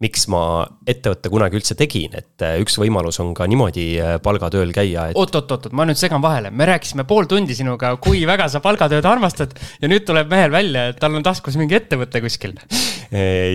miks 0.00 0.24
ma 0.32 0.64
ettevõtte 0.88 1.28
kunagi 1.32 1.58
üldse 1.58 1.76
tegin, 1.76 2.14
et 2.16 2.44
üks 2.62 2.78
võimalus 2.80 3.20
on 3.20 3.34
ka 3.36 3.44
niimoodi 3.50 3.84
palgatööl 4.24 4.72
käia 4.72 5.10
et.... 5.10 5.18
oot-oot-oot, 5.20 5.68
ma 5.76 5.84
nüüd 5.88 6.00
segan 6.00 6.22
vahele, 6.24 6.52
me 6.52 6.68
rääkisime 6.70 7.04
pool 7.08 7.28
tundi 7.28 7.56
sinuga, 7.56 7.92
kui 8.00 8.22
väga 8.28 8.48
sa 8.48 8.62
palgatööd 8.64 9.04
armastad 9.08 9.52
ja 9.82 9.90
nüüd 9.92 10.06
tuleb 10.08 10.32
mehel 10.32 10.54
välja, 10.54 10.86
et 10.92 11.00
tal 11.02 11.18
on 11.18 11.26
taskus 11.26 11.58
mingi 11.60 11.76
ettevõte 11.76 12.24
kuskil. 12.24 12.56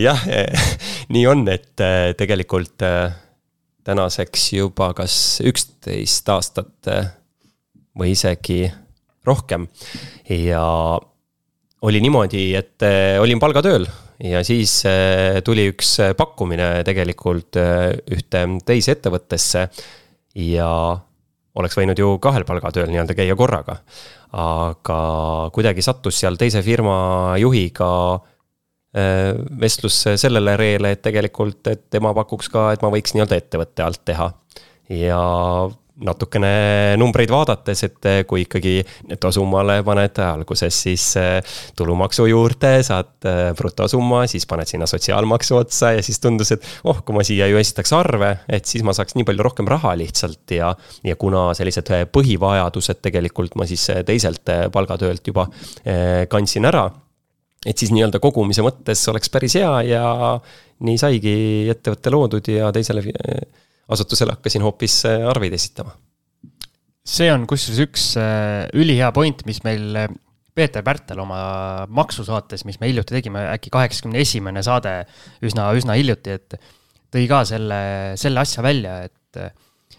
jah, 0.05 0.21
nii 1.15 1.25
on, 1.31 1.47
et 1.49 1.85
tegelikult 2.19 2.85
tänaseks 3.85 4.47
juba 4.59 4.93
kas 4.97 5.17
üksteist 5.45 6.29
aastat 6.29 6.93
või 7.97 8.13
isegi 8.13 8.63
rohkem. 9.25 9.65
ja 10.29 10.63
oli 11.85 12.01
niimoodi, 12.05 12.51
et 12.57 12.85
olin 13.21 13.41
palgatööl 13.41 13.89
ja 14.23 14.43
siis 14.47 14.77
eh, 14.89 15.41
tuli 15.43 15.67
üks 15.73 15.97
pakkumine 16.17 16.83
tegelikult 16.87 17.57
ühte 17.57 18.45
teise 18.65 18.95
ettevõttesse. 18.95 19.67
ja 20.35 20.69
oleks 21.55 21.77
võinud 21.77 21.99
ju 21.99 22.17
kahel 22.19 22.43
palgatööl 22.47 22.91
nii-öelda 22.91 23.15
käia 23.15 23.35
korraga. 23.35 23.81
aga 24.31 25.01
kuidagi 25.53 25.81
sattus 25.81 26.19
seal 26.19 26.35
teise 26.39 26.61
firma 26.63 27.35
juhiga 27.39 27.91
Äh, 28.95 29.35
vestlus 29.59 29.97
sellele 30.15 30.53
reele, 30.55 30.93
et 30.95 31.01
tegelikult, 31.03 31.67
et 31.67 31.81
tema 31.91 32.13
pakuks 32.15 32.47
ka, 32.47 32.69
et 32.71 32.83
ma 32.85 32.87
võiks 32.93 33.11
nii-öelda 33.11 33.35
ettevõtte 33.41 33.83
alt 33.83 34.05
teha. 34.07 34.29
ja 34.87 35.19
natukene 36.03 36.95
numbreid 36.99 37.31
vaadates, 37.31 37.83
et 37.87 38.07
kui 38.27 38.43
ikkagi 38.43 38.79
netosummale 39.09 39.77
paned 39.87 40.19
alguses 40.25 40.79
siis 40.87 41.05
äh, 41.19 41.55
tulumaksu 41.77 42.27
juurde, 42.27 42.73
saad 42.83 43.27
äh, 43.29 43.53
brutosumma, 43.55 44.25
siis 44.31 44.47
paned 44.49 44.67
sinna 44.67 44.89
sotsiaalmaksu 44.89 45.55
otsa 45.61 45.93
ja 45.95 46.03
siis 46.05 46.19
tundus, 46.23 46.51
et 46.55 46.67
oh, 46.83 46.99
kui 47.05 47.15
ma 47.15 47.23
siia 47.27 47.47
ju 47.51 47.61
esitaks 47.61 47.95
arve, 47.95 48.33
et 48.49 48.67
siis 48.67 48.83
ma 48.83 48.95
saaks 48.97 49.15
nii 49.15 49.27
palju 49.27 49.47
rohkem 49.47 49.71
raha 49.71 49.95
lihtsalt 49.99 50.55
ja. 50.57 50.73
ja 51.05 51.15
kuna 51.19 51.47
sellised 51.55 51.93
põhivajadused 52.11 53.01
tegelikult 53.05 53.55
ma 53.55 53.67
siis 53.69 53.87
teiselt 54.05 54.49
palgatöölt 54.73 55.27
juba 55.27 55.47
kandsin 56.29 56.67
ära 56.67 56.87
et 57.65 57.77
siis 57.79 57.91
nii-öelda 57.95 58.19
kogumise 58.21 58.63
mõttes 58.65 59.01
oleks 59.09 59.31
päris 59.33 59.55
hea 59.57 59.71
ja 59.89 60.05
nii 60.85 60.97
saigi 61.01 61.35
ettevõte 61.71 62.11
loodud 62.13 62.49
ja 62.51 62.71
teisele 62.75 63.03
asutusele 63.91 64.35
hakkasin 64.35 64.65
hoopis 64.65 64.99
äh, 65.09 65.25
arveid 65.29 65.53
esitama. 65.57 65.95
see 67.05 67.29
on 67.29 67.45
kusjuures 67.45 67.81
üks 67.85 68.05
äh, 68.17 68.65
ülihea 68.73 69.11
point, 69.13 69.43
mis 69.45 69.61
meil 69.65 70.05
äh, 70.05 70.07
Peeter 70.55 70.81
Pärtel 70.85 71.19
oma 71.19 71.37
maksusaates, 71.91 72.63
mis 72.65 72.79
me 72.79 72.89
hiljuti 72.89 73.17
tegime, 73.17 73.43
äkki 73.51 73.69
kaheksakümne 73.73 74.21
esimene 74.23 74.63
saade 74.63 75.01
üsna, 75.43 75.67
üsna 75.75 75.97
hiljuti, 75.99 76.37
et 76.39 76.55
tõi 77.11 77.25
ka 77.27 77.41
selle, 77.47 77.79
selle 78.17 78.39
asja 78.39 78.63
välja, 78.63 79.01
et, 79.03 79.41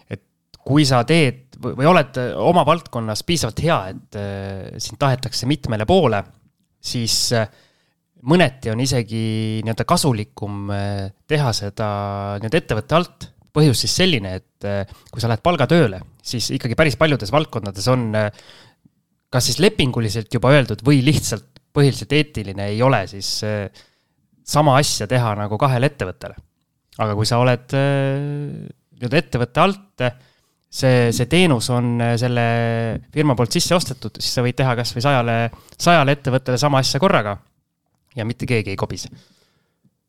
et 0.09 0.57
kui 0.65 0.81
sa 0.89 1.03
teed 1.07 1.59
või 1.61 1.85
oled 1.89 2.17
oma 2.41 2.65
valdkonnas 2.65 3.21
piisavalt 3.25 3.61
hea, 3.61 3.77
et 3.93 4.17
sind 4.81 4.97
tahetakse 5.01 5.47
mitmele 5.49 5.85
poole 5.89 6.23
siis 6.83 7.31
mõneti 8.27 8.71
on 8.73 8.81
isegi 8.81 9.23
nii-öelda 9.65 9.85
kasulikum 9.87 10.71
teha 11.29 11.53
seda 11.55 11.89
nii-öelda 12.41 12.61
ettevõtte 12.61 12.97
alt. 12.97 13.27
Põhjus 13.57 13.83
siis 13.83 13.97
selline, 13.99 14.37
et 14.39 14.67
äh, 14.67 14.95
kui 15.11 15.23
sa 15.23 15.31
lähed 15.31 15.43
palgatööle, 15.45 16.01
siis 16.23 16.51
ikkagi 16.55 16.77
päris 16.79 16.97
paljudes 16.99 17.33
valdkondades 17.33 17.89
on 17.93 18.09
kas 19.33 19.49
siis 19.49 19.59
lepinguliselt 19.59 20.31
juba 20.33 20.53
öeldud 20.55 20.85
või 20.87 21.01
lihtsalt 21.03 21.49
põhiliselt 21.75 22.13
eetiline 22.15 22.69
ei 22.71 22.79
ole 22.81 23.01
siis 23.11 23.41
sama 24.47 24.77
asja 24.79 25.05
teha 25.09 25.33
nagu 25.37 25.59
kahele 25.59 25.89
ettevõttele. 25.91 26.37
aga 26.97 27.15
kui 27.17 27.27
sa 27.27 27.41
oled 27.43 27.75
nii-öelda 27.75 29.19
ettevõtte 29.19 29.61
alt 29.61 30.07
see, 30.69 31.11
see 31.15 31.27
teenus 31.31 31.69
on 31.73 31.95
äh, 32.01 32.15
selle 32.19 32.45
firma 33.13 33.35
poolt 33.37 33.55
sisse 33.55 33.75
ostetud, 33.77 34.19
siis 34.19 34.37
sa 34.37 34.43
võid 34.45 34.57
teha 34.57 34.75
kasvõi 34.79 35.03
sajale, 35.03 35.37
sajale 35.77 36.17
ettevõttele 36.17 36.59
sama 36.61 36.83
asja 36.83 37.01
korraga. 37.03 37.37
ja 38.17 38.25
mitte 38.25 38.47
keegi 38.49 38.73
ei 38.73 38.79
kobise. 38.79 39.11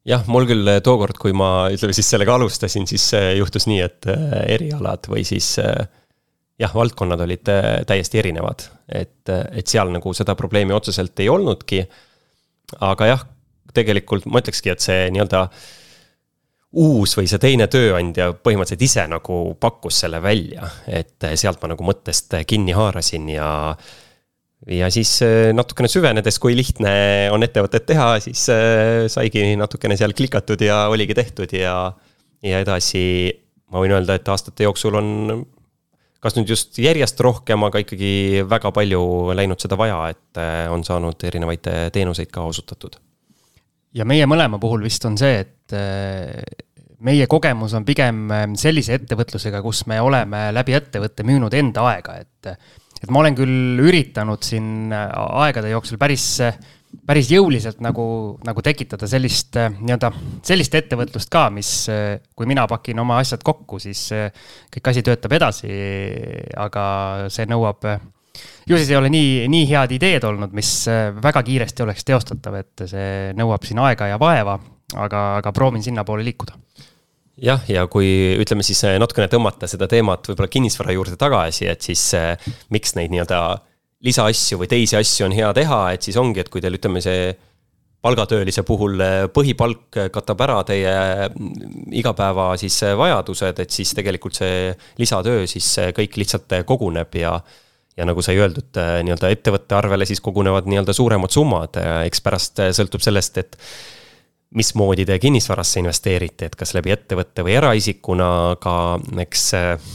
Jah, 0.06 0.26
mul 0.30 0.46
küll 0.48 0.68
äh, 0.70 0.80
tookord, 0.84 1.18
kui 1.20 1.34
ma 1.36 1.68
ütleme 1.72 1.96
siis 1.96 2.10
sellega 2.10 2.36
alustasin, 2.38 2.86
siis 2.90 3.06
äh, 3.16 3.32
juhtus 3.38 3.68
nii, 3.70 3.80
et 3.84 4.10
erialad 4.46 5.08
või 5.10 5.24
siis 5.28 5.54
jah, 5.58 6.74
valdkonnad 6.74 7.22
olid 7.24 7.50
täiesti 7.88 8.20
erinevad, 8.22 8.66
et, 8.88 9.30
et 9.30 9.66
seal 9.66 9.92
nagu 9.94 10.12
seda 10.16 10.34
probleemi 10.38 10.74
otseselt 10.76 11.18
ei 11.22 11.28
olnudki. 11.30 11.84
aga 12.84 13.06
jah, 13.06 13.26
tegelikult 13.74 14.26
ma 14.26 14.42
ütlekski, 14.42 14.72
et 14.72 14.82
see 14.84 15.06
nii-öelda 15.14 15.46
uus 16.78 17.14
või 17.16 17.28
see 17.30 17.40
teine 17.40 17.66
tööandja 17.72 18.32
põhimõtteliselt 18.34 18.84
ise 18.84 19.06
nagu 19.08 19.38
pakkus 19.60 20.02
selle 20.02 20.20
välja, 20.22 20.68
et 20.86 21.30
sealt 21.40 21.62
ma 21.62 21.72
nagu 21.72 21.86
mõttest 21.86 22.36
kinni 22.46 22.76
haarasin 22.76 23.30
ja. 23.32 23.48
Ja 24.66 24.88
siis 24.90 25.12
äh, 25.22 25.50
natukene 25.54 25.90
süvenedes, 25.90 26.38
kui 26.42 26.56
lihtne 26.58 26.92
on 27.34 27.44
ettevõtet 27.46 27.86
teha, 27.88 28.08
siis 28.24 28.46
äh, 28.52 29.06
saigi 29.12 29.52
natukene 29.58 29.96
seal 29.98 30.16
klikatud 30.18 30.62
ja 30.64 30.86
oligi 30.92 31.16
tehtud 31.18 31.54
ja. 31.54 31.92
ja 32.42 32.64
edasi 32.64 33.04
ma 33.70 33.82
võin 33.84 33.94
öelda, 33.94 34.18
et 34.18 34.28
aastate 34.28 34.66
jooksul 34.66 34.98
on 34.98 35.10
kas 36.18 36.34
nüüd 36.34 36.50
just 36.50 36.78
järjest 36.82 37.20
rohkem, 37.22 37.62
aga 37.68 37.84
ikkagi 37.84 38.42
väga 38.50 38.72
palju 38.74 39.02
läinud 39.38 39.62
seda 39.62 39.78
vaja, 39.78 40.00
et 40.16 40.40
äh, 40.42 40.64
on 40.72 40.82
saanud 40.86 41.22
erinevaid 41.28 41.68
teenuseid 41.94 42.32
ka 42.34 42.46
osutatud 42.48 42.98
ja 43.94 44.04
meie 44.08 44.26
mõlema 44.28 44.58
puhul 44.60 44.82
vist 44.84 45.06
on 45.08 45.14
see, 45.20 45.44
et 45.44 45.78
meie 47.04 47.28
kogemus 47.30 47.74
on 47.78 47.86
pigem 47.86 48.26
äh, 48.32 48.44
sellise 48.58 48.98
ettevõtlusega, 48.98 49.62
kus 49.64 49.84
me 49.90 50.00
oleme 50.02 50.48
läbi 50.54 50.76
ettevõtte 50.78 51.26
müünud 51.26 51.54
enda 51.58 51.86
aega, 51.92 52.18
et 52.24 52.52
et 53.02 53.12
ma 53.12 53.22
olen 53.22 53.38
küll 53.38 53.84
üritanud 53.84 54.44
siin 54.46 54.92
äh, 54.94 55.06
aegade 55.44 55.70
jooksul 55.72 56.00
päris, 56.00 56.26
päris 57.06 57.30
jõuliselt 57.32 57.82
nagu, 57.84 58.04
nagu 58.46 58.64
tekitada 58.64 59.08
sellist 59.10 59.58
nii-öelda, 59.58 60.12
sellist 60.46 60.74
ettevõtlust 60.78 61.30
ka, 61.32 61.48
mis, 61.54 61.72
kui 62.34 62.48
mina 62.48 62.66
pakin 62.70 63.04
oma 63.04 63.18
asjad 63.22 63.44
kokku, 63.44 63.80
siis 63.82 64.06
kõik 64.72 64.92
asi 64.92 65.04
töötab 65.04 65.34
edasi, 65.36 65.72
aga 66.56 66.86
see 67.32 67.48
nõuab 67.50 67.84
ju 68.68 68.76
siis 68.76 68.90
ei 68.92 68.98
ole 68.98 69.10
nii, 69.12 69.46
nii 69.50 69.66
head 69.70 69.94
ideed 69.96 70.26
olnud, 70.28 70.52
mis 70.56 70.70
äh, 70.90 71.08
väga 71.22 71.42
kiiresti 71.46 71.84
oleks 71.84 72.06
teostatav, 72.08 72.58
et 72.60 72.86
see 72.90 73.32
nõuab 73.38 73.66
siin 73.66 73.80
aega 73.84 74.10
ja 74.12 74.20
vaeva, 74.20 74.58
aga, 74.96 75.24
aga 75.40 75.52
proovin 75.56 75.84
sinnapoole 75.84 76.26
liikuda 76.26 76.58
jah, 77.42 77.64
ja 77.70 77.86
kui 77.90 78.08
ütleme 78.40 78.64
siis 78.66 78.80
äh, 78.86 78.96
natukene 79.00 79.28
tõmmata 79.32 79.68
seda 79.70 79.88
teemat 79.90 80.28
võib-olla 80.28 80.50
kinnisvara 80.52 80.94
juurde 80.96 81.18
tagasi, 81.20 81.68
et 81.70 81.84
siis 81.84 82.02
äh, 82.18 82.32
miks 82.74 82.96
neid 82.98 83.12
nii-öelda 83.14 83.42
lisaasju 84.06 84.60
või 84.60 84.70
teisi 84.70 84.98
asju 84.98 85.26
on 85.26 85.34
hea 85.34 85.52
teha, 85.56 85.82
et 85.94 86.06
siis 86.06 86.18
ongi, 86.20 86.42
et 86.42 86.50
kui 86.52 86.62
teil 86.62 86.78
ütleme, 86.78 87.02
see 87.02 87.30
palgatöölise 88.02 88.62
puhul 88.62 89.00
põhipalk 89.34 89.96
katab 90.14 90.42
ära 90.46 90.60
teie 90.66 90.92
mm, 91.28 91.88
igapäeva 91.98 92.52
siis 92.60 92.76
vajadused, 92.96 93.58
et 93.64 93.74
siis 93.74 93.90
tegelikult 93.98 94.38
see 94.38 94.68
lisatöö 95.00 95.48
siis 95.50 95.72
kõik 95.96 96.20
lihtsalt 96.22 96.60
koguneb 96.68 97.18
ja 97.18 97.34
ja 97.98 98.06
nagu 98.06 98.22
sai 98.22 98.38
öeldud, 98.38 98.70
äh, 98.78 99.00
nii-öelda 99.06 99.30
ettevõtte 99.34 99.76
arvele 99.78 100.06
siis 100.08 100.22
kogunevad 100.24 100.68
nii-öelda 100.70 100.94
suuremad 100.94 101.34
summad, 101.34 101.78
eks 102.06 102.22
pärast 102.22 102.62
äh, 102.62 102.70
sõltub 102.76 103.02
sellest, 103.04 103.40
et 103.42 103.58
mismoodi 104.54 105.04
te 105.04 105.18
kinnisvarasse 105.18 105.82
investeerite, 105.82 106.48
et 106.48 106.56
kas 106.56 106.74
läbi 106.76 106.92
ettevõtte 106.94 107.44
või 107.44 107.56
eraisikuna, 107.58 108.28
aga 108.54 108.74
eks 109.24 109.42
äh, 109.58 109.88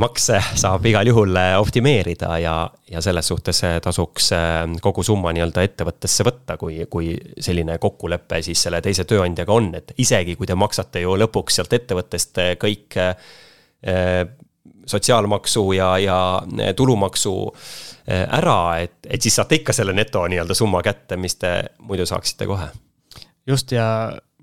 makse 0.00 0.40
saab 0.58 0.86
igal 0.90 1.06
juhul 1.06 1.38
optimeerida 1.60 2.32
ja, 2.42 2.54
ja 2.90 3.02
selles 3.04 3.28
suhtes 3.30 3.62
tasuks 3.84 4.32
kogu 4.82 5.04
summa 5.06 5.30
nii-öelda 5.36 5.62
ettevõttesse 5.62 6.26
võtta, 6.26 6.56
kui, 6.58 6.80
kui 6.90 7.12
selline 7.38 7.78
kokkulepe 7.78 8.42
siis 8.42 8.64
selle 8.66 8.82
teise 8.82 9.06
tööandjaga 9.06 9.54
on, 9.54 9.70
et 9.78 9.94
isegi 10.02 10.34
kui 10.34 10.50
te 10.50 10.58
maksate 10.58 11.04
ju 11.06 11.14
lõpuks 11.22 11.60
sealt 11.60 11.78
ettevõttest 11.78 12.42
kõik 12.58 12.98
sotsiaalmaksu 14.88 15.72
ja, 15.72 15.98
ja 15.98 16.42
eh, 16.58 16.74
tulumaksu 16.74 17.54
eh, 18.06 18.26
ära, 18.38 18.78
et, 18.80 18.98
et 19.06 19.22
siis 19.22 19.36
saate 19.36 19.60
ikka 19.60 19.76
selle 19.76 19.92
neto 19.92 20.24
nii-öelda 20.28 20.56
summa 20.56 20.82
kätte, 20.82 21.16
mis 21.16 21.36
te 21.36 21.52
muidu 21.78 22.06
saaksite 22.06 22.48
kohe. 22.48 22.68
Just, 23.48 23.72
ja 23.74 23.88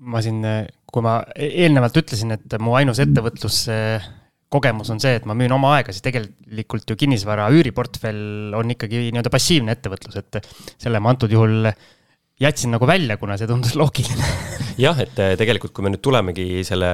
ma 0.06 0.22
siin, 0.24 0.42
kui 0.90 1.04
ma 1.04 1.18
e-, 1.34 1.52
eelnevalt 1.64 1.96
ütlesin, 2.02 2.34
et 2.36 2.56
mu 2.62 2.76
ainus 2.78 3.00
ettevõtlus 3.02 3.64
kogemus 4.52 4.90
on 4.94 5.00
see, 5.02 5.16
et 5.18 5.26
ma 5.26 5.34
müün 5.38 5.52
oma 5.56 5.74
aega, 5.76 5.94
siis 5.94 6.04
tegelikult 6.04 6.90
ju 6.90 6.96
kinnisvara 6.98 7.48
üüriportfell 7.54 8.54
on 8.56 8.70
ikkagi 8.76 9.08
nii-öelda 9.08 9.32
passiivne 9.32 9.74
ettevõtlus, 9.74 10.18
et 10.20 10.40
selle 10.76 11.02
ma 11.02 11.10
antud 11.12 11.32
juhul 11.34 11.66
jätsin 12.40 12.74
nagu 12.74 12.86
välja, 12.86 13.16
kuna 13.18 13.38
see 13.40 13.48
tundus 13.50 13.74
loogiline. 13.78 14.28
Jah, 14.78 14.98
et 15.02 15.16
tegelikult, 15.40 15.74
kui 15.74 15.86
me 15.86 15.94
nüüd 15.94 16.04
tulemegi 16.04 16.62
selle 16.68 16.90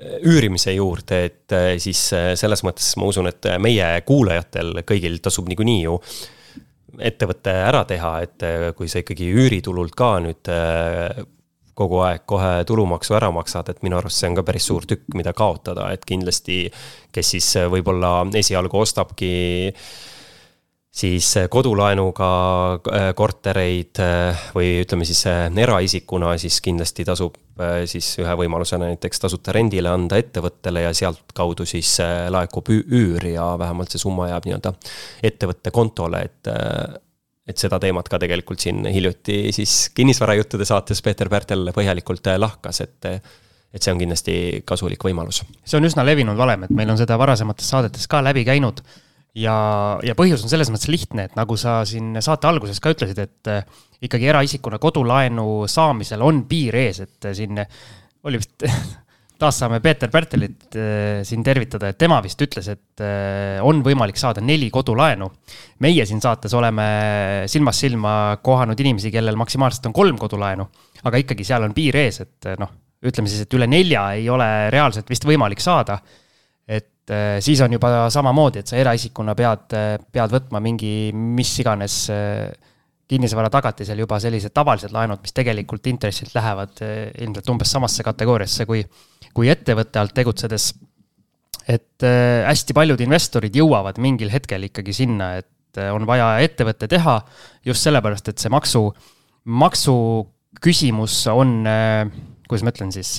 üürimise 0.00 0.72
juurde, 0.72 1.24
et 1.28 1.52
äh, 1.52 1.74
siis 1.82 2.00
selles 2.40 2.62
mõttes 2.64 2.94
ma 2.96 3.08
usun, 3.10 3.28
et 3.28 3.50
meie 3.60 3.92
kuulajatel 4.06 4.80
kõigil 4.88 5.18
tasub 5.20 5.50
niikuinii 5.50 5.82
ju 5.84 5.98
ettevõte 7.00 7.54
ära 7.66 7.84
teha, 7.88 8.14
et 8.26 8.46
äh, 8.46 8.70
kui 8.76 8.88
sa 8.88 9.02
ikkagi 9.02 9.30
üüritulult 9.32 9.96
ka 9.96 10.16
nüüd 10.24 10.52
kogu 11.80 12.02
aeg 12.04 12.26
kohe 12.28 12.64
tulumaksu 12.68 13.14
ära 13.16 13.30
maksad, 13.32 13.70
et 13.72 13.82
minu 13.86 13.96
arust 13.96 14.20
see 14.20 14.28
on 14.28 14.36
ka 14.36 14.44
päris 14.44 14.66
suur 14.68 14.84
tükk, 14.88 15.06
mida 15.16 15.32
kaotada, 15.32 15.88
et 15.94 16.04
kindlasti, 16.04 16.66
kes 17.14 17.34
siis 17.36 17.48
võib-olla 17.72 18.26
esialgu 18.36 18.82
ostabki 18.82 19.30
äh, 19.70 19.84
siis 20.90 21.36
äh, 21.36 21.48
kodulaenuga 21.48 22.30
äh, 22.74 23.14
kortereid 23.14 24.00
äh, 24.02 24.40
või 24.54 24.80
ütleme 24.82 25.06
siis 25.06 25.22
eraisikuna, 25.26 26.34
siis 26.38 26.60
kindlasti 26.64 27.06
tasub 27.06 27.38
siis 27.90 28.06
ühe 28.22 28.32
võimalusena 28.40 28.86
näiteks 28.88 29.20
tasuta 29.20 29.52
rendile 29.52 29.90
anda 29.92 30.16
ettevõttele 30.16 30.86
ja 30.86 30.94
sealtkaudu 30.96 31.66
siis 31.68 31.98
laekub 32.32 32.70
üür 32.72 33.26
ja 33.28 33.50
vähemalt 33.60 33.92
see 33.92 34.00
summa 34.00 34.30
jääb 34.30 34.46
nii-öelda 34.48 34.72
ettevõtte 35.28 35.72
kontole, 35.74 36.22
et 36.24 36.48
et 37.50 37.60
seda 37.60 37.76
teemat 37.82 38.08
ka 38.08 38.16
tegelikult 38.22 38.64
siin 38.64 38.88
hiljuti 38.88 39.52
siis 39.52 39.90
kinnisvarajuttude 39.92 40.64
saates 40.64 41.04
Peeter 41.04 41.28
Pärtel 41.28 41.68
põhjalikult 41.76 42.32
lahkas, 42.40 42.80
et 42.86 43.10
et 43.10 43.84
see 43.84 43.92
on 43.92 44.00
kindlasti 44.00 44.34
kasulik 44.64 45.04
võimalus. 45.04 45.42
see 45.60 45.76
on 45.76 45.84
üsna 45.84 46.06
levinud 46.08 46.40
valem, 46.40 46.64
et 46.64 46.72
meil 46.72 46.96
on 46.96 46.98
seda 46.98 47.20
varasemates 47.20 47.68
saadetes 47.76 48.08
ka 48.08 48.24
läbi 48.24 48.46
käinud 48.48 48.80
ja, 49.38 49.56
ja 50.04 50.16
põhjus 50.18 50.44
on 50.44 50.52
selles 50.52 50.70
mõttes 50.72 50.90
lihtne, 50.90 51.28
et 51.28 51.36
nagu 51.38 51.56
sa 51.60 51.80
siin 51.88 52.16
saate 52.22 52.48
alguses 52.50 52.80
ka 52.82 52.94
ütlesid, 52.94 53.20
et 53.22 53.50
äh, 53.50 53.62
ikkagi 54.06 54.30
eraisikuna 54.32 54.80
kodulaenu 54.82 55.68
saamisel 55.70 56.24
on 56.26 56.44
piir 56.50 56.78
ees, 56.80 57.02
et 57.04 57.30
äh, 57.30 57.36
siin 57.36 57.60
oli 58.26 58.40
vist 58.40 58.66
taas 59.40 59.56
saame 59.62 59.78
Peeter 59.80 60.10
Pärtelit 60.12 60.76
äh, 60.76 61.22
siin 61.26 61.44
tervitada, 61.46 61.92
et 61.92 62.00
tema 62.00 62.18
vist 62.24 62.42
ütles, 62.42 62.68
et 62.72 63.04
on 63.64 63.80
võimalik 63.86 64.18
saada 64.20 64.42
neli 64.44 64.68
kodulaenu. 64.72 65.30
meie 65.80 66.04
siin 66.06 66.20
saates 66.20 66.52
oleme 66.54 66.84
silmast 67.48 67.86
silma 67.86 68.12
kohanud 68.42 68.80
inimesi, 68.80 69.12
kellel 69.14 69.38
maksimaalselt 69.40 69.86
on 69.88 69.96
kolm 69.96 70.18
kodulaenu, 70.20 70.68
aga 71.04 71.22
ikkagi 71.22 71.46
seal 71.46 71.64
on 71.64 71.76
piir 71.76 71.96
ees, 71.96 72.20
et 72.26 72.50
noh, 72.60 72.74
ütleme 73.06 73.30
siis, 73.30 73.46
et 73.46 73.54
üle 73.56 73.70
nelja 73.70 74.10
ei 74.18 74.28
ole 74.28 74.68
reaalselt 74.74 75.08
vist 75.08 75.24
võimalik 75.24 75.62
saada 75.64 75.96
et 76.70 77.10
äh, 77.10 77.38
siis 77.42 77.60
on 77.64 77.72
juba 77.74 78.06
samamoodi, 78.12 78.62
et 78.62 78.70
sa 78.70 78.78
eraisikuna 78.78 79.34
pead, 79.38 79.72
äh, 79.74 79.94
pead 80.12 80.34
võtma 80.34 80.60
mingi 80.62 81.10
mis 81.16 81.50
iganes 81.62 82.04
äh, 82.14 82.50
kinnisvara 83.10 83.50
tagatisel 83.50 83.98
juba 84.04 84.20
sellised 84.22 84.54
tavalised 84.54 84.94
laenud, 84.94 85.18
mis 85.24 85.34
tegelikult 85.34 85.88
intressilt 85.90 86.34
lähevad 86.36 86.78
ilmselt 87.24 87.48
umbes 87.50 87.72
samasse 87.74 88.06
kategooriasse 88.06 88.68
kui, 88.70 88.84
kui 89.34 89.50
ettevõtte 89.50 89.98
alt 89.98 90.14
tegutsedes. 90.14 90.68
et 91.70 92.02
hästi 92.46 92.74
paljud 92.74 93.02
investorid 93.02 93.54
jõuavad 93.54 93.98
mingil 93.98 94.30
hetkel 94.30 94.68
ikkagi 94.68 94.94
sinna, 94.94 95.32
et 95.42 95.82
on 95.90 96.06
vaja 96.06 96.38
ettevõte 96.42 96.86
teha 96.90 97.16
just 97.66 97.82
sellepärast, 97.82 98.30
et 98.30 98.38
see 98.38 98.50
maksu, 98.50 98.86
maksu 99.44 99.96
küsimus 100.62 101.26
on, 101.34 101.66
kuidas 102.46 102.62
ma 102.62 102.74
ütlen 102.74 102.94
siis, 102.94 103.16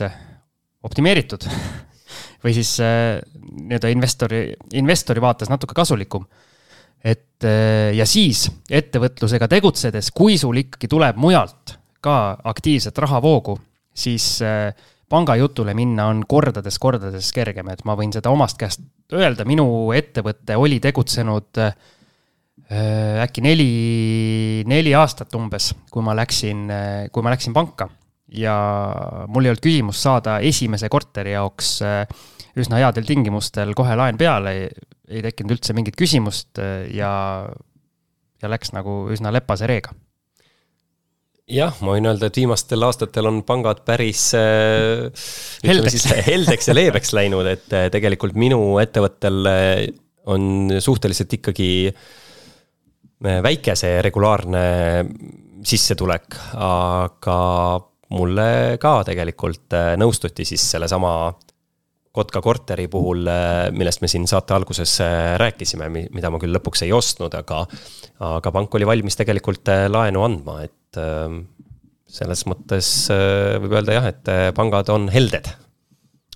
optimeeritud 0.87 1.47
või 2.43 2.53
siis 2.55 2.75
äh, 2.81 3.19
nii-öelda 3.41 3.91
investori, 3.93 4.41
investori 4.77 5.21
vaates 5.21 5.51
natuke 5.51 5.75
kasulikum. 5.77 6.25
et 7.03 7.43
äh, 7.43 7.93
ja 7.97 8.05
siis 8.05 8.45
ettevõtlusega 8.69 9.47
tegutsedes, 9.49 10.11
kui 10.11 10.37
sul 10.37 10.61
ikkagi 10.61 10.87
tuleb 10.87 11.17
mujalt 11.17 11.77
ka 12.01 12.37
aktiivset 12.43 12.97
rahavoogu, 12.97 13.57
siis 13.93 14.41
äh, 14.45 14.73
pangajutule 15.09 15.73
minna 15.73 16.07
on 16.07 16.23
kordades-kordades 16.27 17.31
kergem, 17.35 17.69
et 17.69 17.81
ma 17.85 17.97
võin 17.99 18.13
seda 18.13 18.31
omast 18.31 18.57
käest 18.57 18.85
öelda, 19.13 19.45
minu 19.45 19.91
ettevõte 19.91 20.55
oli 20.55 20.79
tegutsenud 20.79 21.59
äkki 22.71 23.41
neli, 23.43 24.63
neli 24.63 24.93
aastat 24.95 25.33
umbes, 25.35 25.73
kui 25.91 26.05
ma 26.05 26.13
läksin, 26.15 26.69
kui 27.11 27.25
ma 27.25 27.33
läksin 27.33 27.51
panka 27.51 27.89
ja 28.31 28.55
mul 29.27 29.45
ei 29.45 29.51
olnud 29.51 29.63
küsimust 29.63 30.05
saada 30.05 30.37
esimese 30.45 30.89
korteri 30.91 31.35
jaoks 31.35 31.73
äh, 31.85 32.05
üsna 32.59 32.79
headel 32.81 33.07
tingimustel 33.07 33.73
kohe 33.77 33.95
laen 33.99 34.19
peale, 34.19 34.55
ei 35.11 35.23
tekkinud 35.25 35.57
üldse 35.57 35.75
mingit 35.75 35.97
küsimust 35.99 36.61
äh, 36.63 36.87
ja, 36.95 37.11
ja 38.41 38.51
läks 38.51 38.73
nagu 38.75 39.03
üsna 39.11 39.33
lepase 39.35 39.69
reega. 39.69 39.93
Jah, 41.51 41.75
ma 41.83 41.97
võin 41.97 42.07
öelda, 42.07 42.29
et 42.29 42.37
viimastel 42.39 42.85
aastatel 42.87 43.27
on 43.27 43.41
pangad 43.43 43.81
päris 43.87 44.29
äh, 44.39 45.09
heldeks, 45.67 46.07
heldeks 46.29 46.71
ja 46.71 46.77
leebeks 46.77 47.11
läinud, 47.17 47.49
et 47.51 47.67
tegelikult 47.91 48.37
minu 48.39 48.77
ettevõttel 48.79 49.51
on 50.31 50.77
suhteliselt 50.79 51.33
ikkagi 51.41 51.71
väike 53.21 53.75
see 53.77 53.99
regulaarne 54.05 54.61
sissetulek, 55.67 56.37
aga 56.55 57.37
mulle 58.11 58.77
ka 58.81 58.99
tegelikult 59.07 59.75
äh, 59.77 59.93
nõustuti 59.99 60.47
siis 60.47 60.65
sellesama 60.75 61.13
Kotka 62.11 62.41
korteri 62.43 62.89
puhul, 62.91 63.23
äh, 63.31 63.69
millest 63.71 64.01
me 64.03 64.09
siin 64.11 64.25
saate 64.27 64.51
alguses 64.51 64.97
äh, 64.99 65.37
rääkisime, 65.39 65.87
mida 66.11 66.31
ma 66.31 66.41
küll 66.41 66.51
lõpuks 66.57 66.83
ei 66.83 66.91
ostnud, 66.91 67.31
aga, 67.39 67.61
aga 68.33 68.51
pank 68.51 68.75
oli 68.75 68.87
valmis 68.89 69.15
tegelikult 69.19 69.71
laenu 69.87 70.25
andma, 70.27 70.59
et 70.67 70.99
selles 72.11 72.41
mõttes 72.51 72.89
võib 73.07 73.77
öelda 73.77 73.95
jah, 73.95 74.09
et 74.11 74.31
pangad 74.57 74.91
on 74.91 75.07
helded 75.13 75.47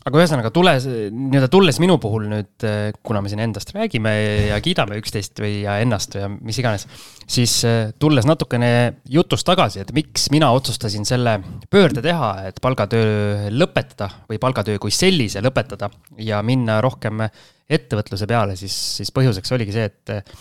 aga 0.05 0.19
ühesõnaga, 0.21 0.51
tulles, 0.53 0.83
nii-öelda 0.85 1.47
tulles 1.49 1.79
minu 1.81 1.95
puhul 2.01 2.27
nüüd, 2.29 2.65
kuna 3.05 3.23
me 3.25 3.29
siin 3.31 3.41
endast 3.41 3.71
räägime 3.73 4.11
ja 4.51 4.59
kiidame 4.61 4.99
üksteist 5.01 5.41
või 5.41 5.63
ja 5.63 5.79
ennast 5.81 6.13
või 6.13 6.27
mis 6.45 6.59
iganes, 6.61 6.85
siis 7.25 7.55
tulles 8.01 8.27
natukene 8.29 8.69
jutust 9.09 9.47
tagasi, 9.49 9.81
et 9.81 9.93
miks 9.97 10.27
mina 10.33 10.51
otsustasin 10.53 11.09
selle 11.09 11.39
pöörde 11.73 12.03
teha, 12.05 12.29
et 12.51 12.61
palgatöö 12.61 13.49
lõpetada 13.49 14.11
või 14.29 14.37
palgatöö 14.41 14.77
kui 14.83 14.93
sellise 14.93 15.41
lõpetada 15.41 15.89
ja 16.21 16.43
minna 16.45 16.77
rohkem 16.85 17.25
ettevõtluse 17.65 18.29
peale, 18.29 18.53
siis, 18.59 18.77
siis 18.99 19.09
põhjuseks 19.15 19.57
oligi 19.57 19.73
see, 19.73 19.89
et 19.89 20.37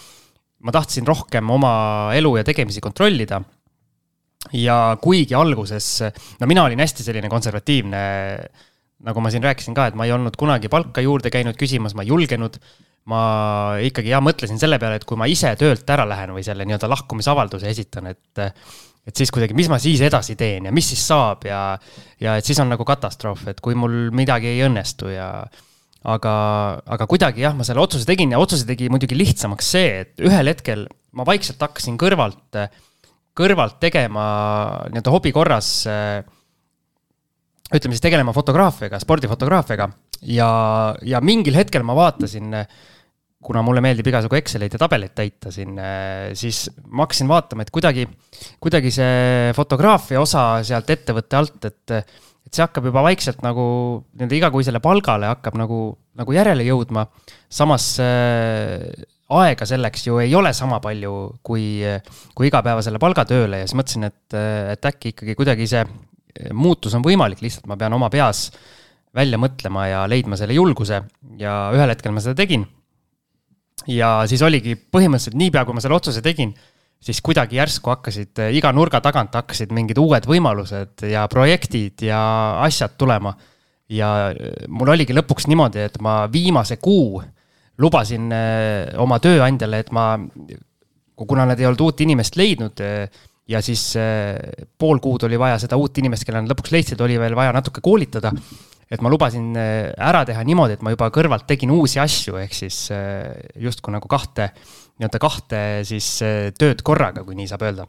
ma 0.65 0.77
tahtsin 0.77 1.09
rohkem 1.09 1.49
oma 1.57 1.75
elu 2.17 2.37
ja 2.37 2.45
tegemisi 2.45 2.85
kontrollida. 2.85 3.41
Ja 4.53 4.99
kuigi 5.01 5.33
alguses, 5.33 5.87
no 6.37 6.47
mina 6.51 6.67
olin 6.67 6.83
hästi 6.85 7.05
selline 7.07 7.31
konservatiivne 7.33 8.01
nagu 9.05 9.21
ma 9.21 9.33
siin 9.33 9.45
rääkisin 9.45 9.77
ka, 9.77 9.91
et 9.91 9.99
ma 9.99 10.09
ei 10.09 10.15
olnud 10.15 10.37
kunagi 10.41 10.71
palka 10.73 11.05
juurde 11.05 11.33
käinud 11.33 11.59
küsimas, 11.61 11.97
ma 11.97 12.05
ei 12.05 12.13
julgenud. 12.13 12.59
ma 13.05 13.77
ikkagi 13.85 14.09
jah, 14.09 14.23
mõtlesin 14.25 14.57
selle 14.57 14.79
peale, 14.81 14.97
et 14.97 15.05
kui 15.05 15.19
ma 15.21 15.27
ise 15.29 15.51
töölt 15.61 15.91
ära 15.93 16.07
lähen 16.09 16.31
või 16.33 16.41
selle 16.47 16.65
nii-öelda 16.65 16.89
lahkumisavalduse 16.89 17.69
esitan, 17.69 18.09
et 18.15 18.41
et 19.05 19.21
siis 19.21 19.29
kuidagi, 19.29 19.53
mis 19.53 19.69
ma 19.69 19.77
siis 19.77 20.01
edasi 20.01 20.33
teen 20.41 20.65
ja 20.65 20.73
mis 20.73 20.89
siis 20.89 21.03
saab 21.05 21.45
ja, 21.45 21.77
ja 22.21 22.39
et 22.41 22.49
siis 22.49 22.57
on 22.65 22.71
nagu 22.73 22.87
katastroof, 22.89 23.45
et 23.53 23.61
kui 23.61 23.77
mul 23.77 24.09
midagi 24.17 24.55
ei 24.55 24.63
õnnestu 24.65 25.13
ja 25.13 25.29
aga, 26.05 26.35
aga 26.97 27.09
kuidagi 27.09 27.45
jah, 27.45 27.57
ma 27.57 27.67
selle 27.69 27.83
otsuse 27.85 28.09
tegin 28.09 28.33
ja 28.33 28.41
otsuse 28.41 28.65
tegi 28.69 28.89
muidugi 28.93 29.19
lihtsamaks 29.19 29.71
see, 29.77 29.91
et 30.05 30.25
ühel 30.25 30.49
hetkel 30.53 30.87
ma 31.15 31.27
vaikselt 31.29 31.61
hakkasin 31.63 31.99
kõrvalt, 32.01 32.61
kõrvalt 33.37 33.77
tegema 33.83 34.25
nii-öelda 34.89 35.13
hobi 35.15 35.35
korras 35.37 35.71
ütleme 37.75 37.97
siis 37.97 38.05
tegelema 38.05 38.35
fotograafiaga, 38.37 39.01
spordifotograafiaga 39.03 39.89
ja, 40.31 40.49
ja 41.03 41.22
mingil 41.25 41.57
hetkel 41.59 41.87
ma 41.87 41.97
vaatasin 41.99 42.53
kuna 43.45 43.61
mulle 43.64 43.83
meeldib 43.85 44.09
igasugu 44.09 44.39
Exceleid 44.39 44.72
ja 44.72 44.81
tabeleid 44.81 45.12
täita 45.16 45.51
siin, 45.53 45.77
siis 46.39 46.64
ma 46.89 47.05
hakkasin 47.05 47.29
vaatama, 47.29 47.66
et 47.66 47.72
kuidagi, 47.75 48.07
kuidagi 48.62 48.93
see 48.95 49.51
fotograafia 49.57 50.22
osa 50.22 50.45
sealt 50.64 50.89
ettevõtte 50.95 51.37
alt, 51.37 51.59
et, 51.68 51.93
et 51.93 52.49
see 52.49 52.64
hakkab 52.64 52.89
juba 52.89 53.05
vaikselt 53.05 53.45
nagu 53.45 53.66
nii-öelda 54.14 54.39
igakuisele 54.39 54.81
palgale 54.85 55.29
hakkab 55.29 55.59
nagu, 55.61 55.81
nagu 56.16 56.37
järele 56.37 56.64
jõudma. 56.64 57.05
samas 57.53 57.99
äh, 58.01 58.81
aega 59.35 59.66
selleks 59.68 60.07
ju 60.07 60.18
ei 60.22 60.35
ole 60.37 60.53
sama 60.57 60.81
palju 60.85 61.14
kui, 61.43 61.83
kui 62.35 62.49
igapäevasele 62.49 63.01
palgatööle 63.03 63.62
ja 63.62 63.68
siis 63.68 63.77
mõtlesin, 63.79 64.09
et, 64.09 64.37
et 64.75 64.91
äkki 64.91 65.14
ikkagi 65.14 65.37
kuidagi 65.39 65.68
see 65.68 65.85
muutus 66.53 66.95
on 66.95 67.05
võimalik, 67.05 67.43
lihtsalt 67.45 67.68
ma 67.70 67.76
pean 67.80 67.95
oma 67.95 68.11
peas 68.11 68.49
välja 69.14 69.39
mõtlema 69.39 69.87
ja 69.87 70.07
leidma 70.11 70.37
selle 70.37 70.57
julguse 70.57 71.03
ja 71.39 71.59
ühel 71.74 71.93
hetkel 71.93 72.14
ma 72.14 72.22
seda 72.24 72.35
tegin 72.43 72.66
ja 73.91 74.22
siis 74.30 74.43
oligi 74.45 74.76
põhimõtteliselt 74.76 75.37
niipea, 75.39 75.64
kui 75.66 75.76
ma 75.76 75.82
selle 75.82 75.97
otsuse 75.99 76.22
tegin, 76.24 76.55
siis 77.05 77.20
kuidagi 77.24 77.59
järsku 77.59 77.93
hakkasid 77.93 78.43
eh, 78.45 78.55
iga 78.59 78.72
nurga 78.72 79.01
tagant 79.05 79.35
hakkasid 79.37 79.74
mingid 79.76 79.99
uued 80.01 80.28
võimalused 80.28 81.05
ja 81.11 81.26
projektid 81.32 82.07
ja 82.09 82.20
asjad 82.64 82.97
tulema. 82.99 83.35
ja 83.89 84.30
eh, 84.32 84.66
mul 84.68 84.89
oligi 84.95 85.14
lõpuks 85.14 85.49
niimoodi, 85.51 85.85
et 85.85 86.01
ma 86.01 86.24
viimase 86.32 86.78
kuu 86.80 87.22
lubasin 87.78 88.32
eh, 88.32 88.95
oma 88.99 89.18
tööandjale, 89.18 89.82
et 89.85 89.93
ma, 89.93 90.14
kuna 91.14 91.47
nad 91.47 91.61
ei 91.61 91.66
olnud 91.66 91.80
uut 91.85 92.01
inimest 92.01 92.37
leidnud 92.37 92.80
ja 93.49 93.61
siis 93.65 93.83
pool 94.79 95.01
kuud 95.05 95.27
oli 95.29 95.39
vaja 95.41 95.59
seda 95.61 95.77
uut 95.77 95.99
inimest, 96.01 96.25
kelle 96.25 96.41
nad 96.41 96.53
lõpuks 96.53 96.73
leidsid, 96.73 97.01
oli 97.05 97.19
veel 97.21 97.37
vaja 97.37 97.53
natuke 97.53 97.83
koolitada 97.85 98.33
et 98.93 99.03
ma 99.05 99.11
lubasin 99.13 99.53
äh, 99.59 99.91
ära 99.97 100.23
teha 100.29 100.45
niimoodi, 100.47 100.77
et 100.77 100.85
ma 100.85 100.93
juba 100.95 101.11
kõrvalt 101.15 101.47
tegin 101.49 101.73
uusi 101.75 102.01
asju, 102.03 102.39
ehk 102.43 102.57
siis 102.57 102.87
äh, 102.95 103.33
justkui 103.63 103.95
nagu 103.95 104.09
kahte, 104.11 104.51
nii-öelda 104.99 105.21
kahte 105.23 105.61
siis 105.89 106.09
äh, 106.25 106.51
tööd 106.59 106.85
korraga, 106.87 107.25
kui 107.27 107.39
nii 107.39 107.51
saab 107.51 107.67
öelda. 107.67 107.89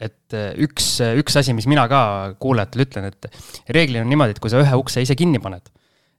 et 0.00 0.32
üks, 0.64 0.86
üks 1.20 1.34
asi, 1.36 1.52
mis 1.52 1.66
mina 1.68 1.82
ka 1.90 2.32
kuulajatele 2.40 2.86
ütlen, 2.86 3.10
et 3.10 3.26
reeglina 3.68 4.06
on 4.06 4.08
niimoodi, 4.08 4.32
et 4.32 4.40
kui 4.40 4.48
sa 4.48 4.62
ühe 4.62 4.78
ukse 4.80 5.02
ise 5.04 5.12
kinni 5.12 5.36
paned, 5.44 5.66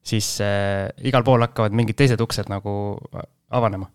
siis 0.05 0.35
igal 1.09 1.25
pool 1.25 1.41
hakkavad 1.41 1.73
mingid 1.73 1.97
teised 1.97 2.21
uksed 2.21 2.51
nagu 2.53 2.75
avanema 3.49 3.89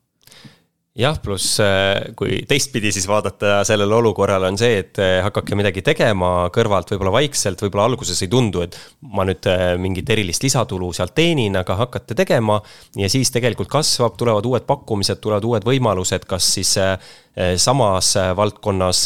jah, 0.97 1.19
pluss 1.21 1.59
äh, 1.61 2.13
kui 2.17 2.41
teistpidi 2.49 2.91
siis 2.95 3.05
vaadata 3.09 3.61
sellele 3.69 3.95
olukorrale 3.99 4.49
on 4.49 4.57
see, 4.61 4.79
et 4.81 5.01
äh, 5.03 5.19
hakake 5.27 5.57
midagi 5.59 5.83
tegema 5.85 6.49
kõrvalt 6.55 6.93
võib-olla 6.93 7.13
vaikselt, 7.19 7.61
võib-olla 7.61 7.91
alguses 7.91 8.23
ei 8.25 8.31
tundu, 8.33 8.63
et 8.65 8.79
ma 9.13 9.27
nüüd 9.29 9.45
äh, 9.53 9.75
mingit 9.81 10.09
erilist 10.15 10.47
lisatulu 10.47 10.89
sealt 10.97 11.13
teenin, 11.17 11.59
aga 11.61 11.77
hakkate 11.83 12.17
tegema. 12.17 12.63
ja 12.97 13.11
siis 13.13 13.31
tegelikult 13.35 13.69
kasvab, 13.73 14.17
tulevad 14.17 14.49
uued 14.49 14.65
pakkumised, 14.69 15.21
tulevad 15.21 15.45
uued 15.45 15.69
võimalused, 15.69 16.25
kas 16.29 16.49
siis 16.57 16.77
samas 17.61 18.15
valdkonnas 18.37 19.01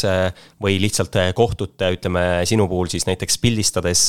või 0.63 0.77
lihtsalt 0.79 1.17
kohtute, 1.35 1.89
ütleme 1.97 2.21
sinu 2.47 2.69
puhul 2.71 2.87
siis 2.87 3.03
näiteks 3.09 3.35
pildistades 3.43 4.05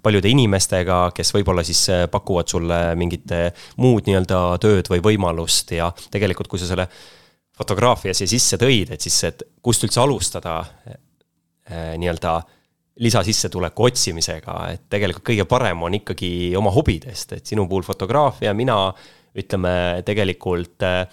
paljude 0.00 0.30
inimestega, 0.32 1.02
kes 1.12 1.34
võib-olla 1.36 1.66
siis 1.68 1.82
pakuvad 2.08 2.48
sulle 2.48 2.80
mingit 2.96 3.28
muud 3.76 4.08
nii-öelda 4.08 4.40
tööd 4.64 4.88
või 4.88 5.04
võimalust 5.10 5.76
ja 5.76 5.90
tegelikult, 6.08 6.48
kui 6.48 6.62
sa 6.62 6.70
selle 6.70 6.88
fotograafia 7.58 8.14
siia 8.14 8.30
sisse 8.30 8.58
tõid, 8.60 8.92
et 8.94 9.02
siis, 9.04 9.18
et 9.28 9.42
kust 9.64 9.84
üldse 9.86 10.00
alustada 10.02 10.60
äh, 10.62 11.96
nii-öelda 11.98 12.38
lisasissetuleku 13.02 13.86
otsimisega, 13.86 14.54
et 14.74 14.86
tegelikult 14.90 15.26
kõige 15.30 15.46
parem 15.50 15.84
on 15.86 15.94
ikkagi 16.00 16.30
oma 16.58 16.72
hobidest, 16.74 17.36
et 17.36 17.46
sinu 17.46 17.68
puhul 17.70 17.86
fotograafia, 17.86 18.54
mina 18.58 18.78
ütleme 19.38 20.02
tegelikult 20.06 20.86
äh, 20.86 21.04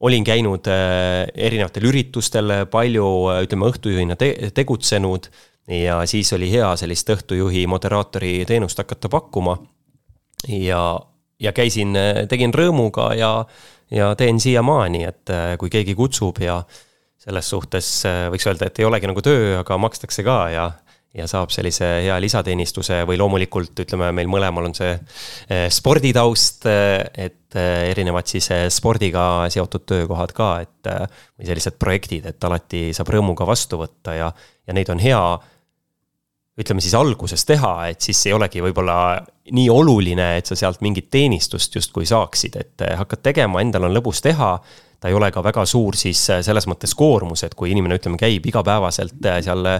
olin 0.00 0.24
käinud 0.24 0.68
äh, 0.72 1.26
erinevatel 1.34 1.88
üritustel 1.90 2.54
palju, 2.70 3.08
ütleme 3.44 3.68
õhtujuhina 3.72 4.16
te 4.20 4.32
tegutsenud 4.56 5.28
ja 5.68 6.00
siis 6.08 6.32
oli 6.32 6.48
hea 6.52 6.70
sellist 6.80 7.10
õhtujuhi 7.12 7.66
moderaatori 7.68 8.44
teenust 8.48 8.78
hakata 8.80 9.10
pakkuma. 9.12 9.58
ja, 10.48 10.80
ja 11.40 11.52
käisin, 11.52 11.92
tegin 12.28 12.54
rõõmuga 12.54 13.10
ja 13.18 13.32
ja 13.90 14.12
teen 14.18 14.40
siiamaani, 14.40 15.04
et 15.08 15.32
äh, 15.32 15.54
kui 15.60 15.70
keegi 15.72 15.96
kutsub 15.98 16.42
ja 16.42 16.60
selles 17.18 17.48
suhtes 17.50 17.88
äh, 18.08 18.26
võiks 18.32 18.46
öelda, 18.48 18.68
et 18.68 18.78
ei 18.80 18.88
olegi 18.88 19.10
nagu 19.10 19.24
töö, 19.24 19.58
aga 19.62 19.80
makstakse 19.80 20.26
ka 20.26 20.42
ja 20.54 20.68
ja 21.16 21.24
saab 21.26 21.48
sellise 21.50 21.86
hea 22.04 22.18
lisateenistuse 22.20 22.98
või 23.08 23.16
loomulikult 23.18 23.80
ütleme, 23.80 24.10
meil 24.14 24.28
mõlemal 24.30 24.68
on 24.68 24.74
see 24.76 24.90
äh, 24.92 25.64
sporditaust, 25.72 26.68
et 26.68 27.56
erinevad 27.56 28.28
siis 28.28 28.50
spordiga 28.76 29.48
seotud 29.50 29.86
töökohad 29.88 30.34
ka, 30.36 30.50
et 30.66 30.90
või 30.92 31.48
sellised 31.48 31.78
projektid, 31.80 32.28
et 32.28 32.44
alati 32.44 32.90
saab 32.92 33.08
rõõmuga 33.14 33.46
vastu 33.48 33.80
võtta 33.80 34.18
ja, 34.18 34.28
ja 34.68 34.76
neid 34.76 34.92
on 34.92 35.00
hea 35.00 35.22
ütleme 36.58 36.82
siis 36.82 36.96
alguses 36.98 37.44
teha, 37.46 37.72
et 37.92 38.02
siis 38.02 38.20
ei 38.26 38.34
olegi 38.34 38.62
võib-olla 38.62 38.98
nii 39.54 39.68
oluline, 39.70 40.32
et 40.40 40.50
sa 40.50 40.58
sealt 40.58 40.82
mingit 40.84 41.08
teenistust 41.10 41.78
justkui 41.78 42.08
saaksid, 42.08 42.58
et 42.58 42.84
eh, 42.86 42.96
hakkad 42.98 43.22
tegema, 43.30 43.62
endal 43.62 43.88
on 43.88 43.94
lõbus 43.94 44.22
teha. 44.24 44.58
ta 44.98 45.08
ei 45.08 45.14
ole 45.14 45.30
ka 45.30 45.42
väga 45.46 45.62
suur 45.66 45.94
siis 45.94 46.24
eh, 46.30 46.42
selles 46.42 46.66
mõttes 46.66 46.94
koormus, 46.98 47.44
et 47.46 47.54
kui 47.54 47.70
inimene, 47.70 48.00
ütleme, 48.00 48.18
käib 48.18 48.46
igapäevaselt 48.50 49.24
eh, 49.24 49.40
seal 49.46 49.70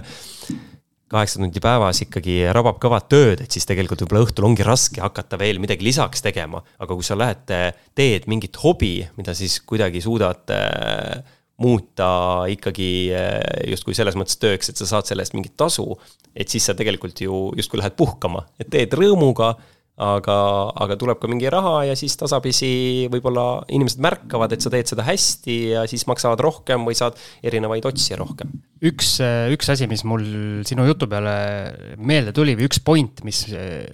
kaheksa 1.09 1.41
tundi 1.41 1.59
päevas 1.59 2.03
ikkagi 2.05 2.43
rabab 2.53 2.77
kõvat 2.79 3.07
tööd, 3.09 3.41
et 3.41 3.51
siis 3.51 3.65
tegelikult 3.65 4.05
võib-olla 4.05 4.27
õhtul 4.27 4.45
ongi 4.45 4.63
raske 4.63 5.01
hakata 5.01 5.39
veel 5.41 5.59
midagi 5.59 5.83
lisaks 5.83 6.21
tegema. 6.21 6.61
aga 6.79 6.93
kui 6.93 7.03
sa 7.03 7.17
lähed, 7.17 7.49
teed 7.97 8.29
mingit 8.29 8.55
hobi, 8.63 9.01
mida 9.17 9.33
siis 9.33 9.59
kuidagi 9.65 10.01
suudad 10.05 10.53
muuta 11.59 12.09
ikkagi 12.51 12.89
justkui 13.69 13.97
selles 13.97 14.15
mõttes 14.19 14.39
tööks, 14.39 14.71
et 14.71 14.79
sa 14.79 14.87
saad 14.89 15.09
selle 15.09 15.25
eest 15.25 15.35
mingit 15.35 15.57
tasu, 15.59 15.85
et 16.35 16.49
siis 16.51 16.65
sa 16.65 16.75
tegelikult 16.77 17.19
ju 17.25 17.49
justkui 17.59 17.81
lähed 17.81 17.97
puhkama, 17.99 18.45
et 18.61 18.71
teed 18.71 18.95
rõõmuga, 18.95 19.53
aga, 19.99 20.35
aga 20.79 20.95
tuleb 20.99 21.19
ka 21.19 21.27
mingi 21.29 21.49
raha 21.51 21.83
ja 21.89 21.95
siis 21.99 22.15
tasapisi 22.19 22.71
võib-olla 23.11 23.65
inimesed 23.75 24.01
märkavad, 24.03 24.53
et 24.55 24.63
sa 24.63 24.71
teed 24.71 24.87
seda 24.87 25.03
hästi 25.07 25.57
ja 25.73 25.83
siis 25.91 26.05
maksavad 26.09 26.39
rohkem 26.43 26.87
või 26.87 26.95
saad 26.97 27.19
erinevaid 27.43 27.85
otsija 27.89 28.19
rohkem. 28.19 28.53
üks, 28.85 29.17
üks 29.53 29.71
asi, 29.75 29.89
mis 29.91 30.05
mul 30.07 30.23
sinu 30.67 30.87
jutu 30.87 31.09
peale 31.11 31.35
meelde 31.99 32.33
tuli 32.35 32.55
või 32.55 32.69
üks 32.69 32.79
point, 32.85 33.23
mis, 33.27 33.43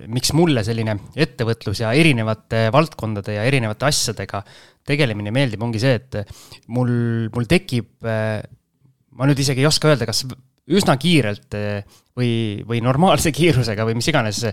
miks 0.06 0.34
mulle 0.38 0.64
selline 0.68 0.99
ettevõtlus 1.18 1.82
ja 1.82 1.93
erinevate 1.97 2.68
valdkondade 2.76 3.39
ja 3.39 3.45
erinevate 3.49 3.89
asjadega 3.89 4.43
tegelemine 4.86 5.34
meeldib, 5.34 5.64
ongi 5.66 5.82
see, 5.82 5.97
et 5.97 6.22
mul, 6.70 6.91
mul 7.34 7.49
tekib, 7.49 7.95
ma 8.06 9.30
nüüd 9.30 9.41
isegi 9.41 9.66
ei 9.66 9.70
oska 9.72 9.89
öelda, 9.89 10.06
kas 10.06 10.22
üsna 10.66 10.95
kiirelt 11.01 11.58
või, 12.18 12.62
või 12.66 12.82
normaalse 12.86 13.34
kiirusega 13.34 13.86
või 13.88 13.97
mis 13.97 14.14
iganes, 14.14 14.45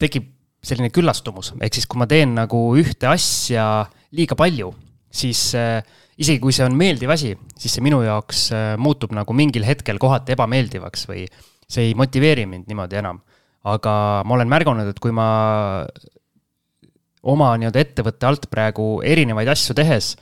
tekib 0.00 0.34
selline 0.64 0.90
küllastumus, 0.94 1.52
ehk 1.62 1.78
siis 1.78 1.86
kui 1.86 2.00
ma 2.00 2.08
teen 2.10 2.34
nagu 2.36 2.58
ühte 2.78 3.08
asja 3.10 3.86
liiga 4.14 4.36
palju, 4.38 4.72
siis 5.08 5.52
äh, 5.58 5.80
isegi 6.18 6.42
kui 6.42 6.54
see 6.54 6.66
on 6.66 6.76
meeldiv 6.78 7.12
asi, 7.14 7.34
siis 7.58 7.76
see 7.76 7.84
minu 7.84 8.00
jaoks 8.04 8.48
äh, 8.56 8.72
muutub 8.80 9.14
nagu 9.16 9.36
mingil 9.36 9.66
hetkel 9.68 10.00
kohati 10.02 10.34
ebameeldivaks 10.34 11.06
või 11.10 11.26
see 11.68 11.90
ei 11.90 11.96
motiveeri 11.98 12.46
mind 12.48 12.70
niimoodi 12.70 13.00
enam. 13.02 13.20
aga 13.68 13.92
ma 14.24 14.34
olen 14.34 14.48
märganud, 14.48 14.88
et 14.88 15.00
kui 15.02 15.12
ma 15.12 15.28
oma 17.28 17.52
nii-öelda 17.58 17.82
ettevõtte 17.82 18.26
alt 18.26 18.46
praegu 18.50 18.98
erinevaid 19.04 19.50
asju 19.52 19.74
tehes 19.76 20.14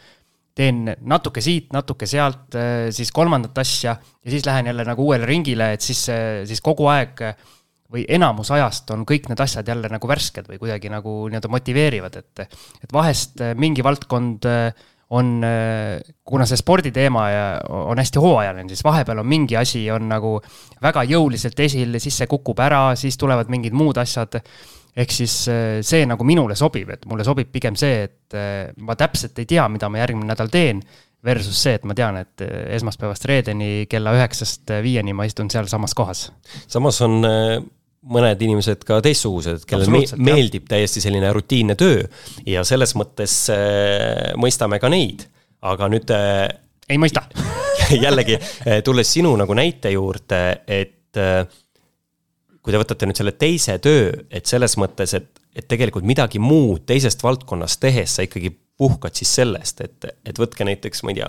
teen 0.57 0.87
natuke 1.05 1.43
siit, 1.45 1.69
natuke 1.77 2.09
sealt, 2.09 2.55
äh, 2.57 2.89
siis 2.95 3.13
kolmandat 3.13 3.59
asja 3.61 3.97
ja 3.97 4.33
siis 4.33 4.47
lähen 4.47 4.71
jälle 4.71 4.87
nagu 4.89 5.05
uuele 5.05 5.29
ringile, 5.29 5.75
et 5.77 5.85
siis, 5.85 6.09
äh, 6.13 6.45
siis 6.49 6.63
kogu 6.65 6.89
aeg 6.93 7.21
või 7.93 8.05
enamus 8.09 8.51
ajast 8.55 8.91
on 8.95 9.07
kõik 9.09 9.31
need 9.31 9.41
asjad 9.43 9.69
jälle 9.69 9.91
nagu 9.93 10.11
värsked 10.11 10.51
või 10.51 10.61
kuidagi 10.63 10.91
nagu 10.93 11.17
nii-öelda 11.31 11.51
motiveerivad, 11.53 12.21
et, 12.23 12.61
et 12.83 12.93
vahest 12.93 13.41
äh, 13.45 13.57
mingi 13.59 13.85
valdkond 13.87 14.49
on, 15.17 15.29
kuna 16.27 16.47
see 16.51 16.59
sporditeema 16.59 17.29
on 17.71 18.01
hästi 18.03 18.19
hooajaline, 18.19 18.67
siis 18.73 18.83
vahepeal 18.83 19.21
on 19.23 19.29
mingi 19.31 19.55
asi 19.55 19.85
on 19.95 20.09
nagu 20.11 20.33
väga 20.83 21.05
jõuliselt 21.07 21.61
esil, 21.63 21.95
siis 22.03 22.17
see 22.19 22.27
kukub 22.27 22.59
ära, 22.59 22.89
siis 22.99 23.15
tulevad 23.15 23.47
mingid 23.55 23.77
muud 23.79 24.03
asjad 24.03 24.41
ehk 24.97 25.13
siis 25.13 25.35
äh, 25.53 25.79
see 25.85 26.07
nagu 26.09 26.25
minule 26.27 26.57
sobib, 26.59 26.91
et 26.95 27.05
mulle 27.09 27.25
sobib 27.27 27.51
pigem 27.53 27.77
see, 27.79 28.07
et 28.09 28.37
äh, 28.37 28.71
ma 28.81 28.97
täpselt 28.99 29.37
ei 29.43 29.49
tea, 29.49 29.67
mida 29.73 29.91
ma 29.93 30.01
järgmine 30.03 30.33
nädal 30.33 30.53
teen. 30.53 30.85
Versus 31.27 31.59
see, 31.59 31.73
et 31.75 31.83
ma 31.89 31.95
tean, 31.97 32.15
et 32.21 32.43
äh, 32.45 32.51
esmaspäevast 32.77 33.25
reedeni 33.27 33.89
kella 33.91 34.13
üheksast 34.15 34.71
viieni 34.85 35.15
ma 35.17 35.25
istun 35.27 35.49
sealsamas 35.51 35.97
kohas. 35.97 36.29
samas 36.71 37.01
on 37.03 37.25
mõned 38.13 38.43
inimesed 38.47 38.85
ka 38.87 39.01
teistsugused, 39.05 39.67
kellel 39.69 39.91
me 39.93 40.03
meeldib 40.31 40.69
täiesti 40.71 41.03
selline 41.05 41.33
rutiinne 41.35 41.77
töö. 41.79 42.05
Ja 42.47 42.65
selles 42.67 42.95
mõttes 42.99 43.39
äh, 43.53 44.33
mõistame 44.41 44.81
ka 44.83 44.91
neid, 44.93 45.27
aga 45.67 45.91
nüüd 45.93 46.13
äh,. 46.15 46.49
ei 46.89 47.01
mõista. 47.03 47.27
jällegi, 48.07 48.39
tulles 48.85 49.11
sinu 49.13 49.35
nagu 49.39 49.55
näite 49.55 49.93
juurde, 49.95 50.43
et 50.67 51.21
äh, 51.21 51.45
kui 52.67 52.75
te 52.75 52.83
võtate 52.83 53.07
nüüd 53.07 53.19
selle 53.19 53.37
teise 53.39 53.77
töö, 53.79 54.11
et 54.31 54.49
selles 54.51 54.75
mõttes, 54.81 55.13
et, 55.15 55.29
et 55.55 55.67
tegelikult 55.71 56.07
midagi 56.09 56.41
muud 56.43 56.83
teisest 56.89 57.23
valdkonnast 57.23 57.79
tehes 57.83 58.17
sa 58.19 58.27
ikkagi 58.27 58.51
puhkad 58.77 59.15
siis 59.15 59.31
sellest, 59.39 59.85
et, 59.87 60.09
et 60.27 60.41
võtke 60.41 60.67
näiteks, 60.67 61.05
ma 61.07 61.15
ei 61.15 61.21
tea, 61.21 61.29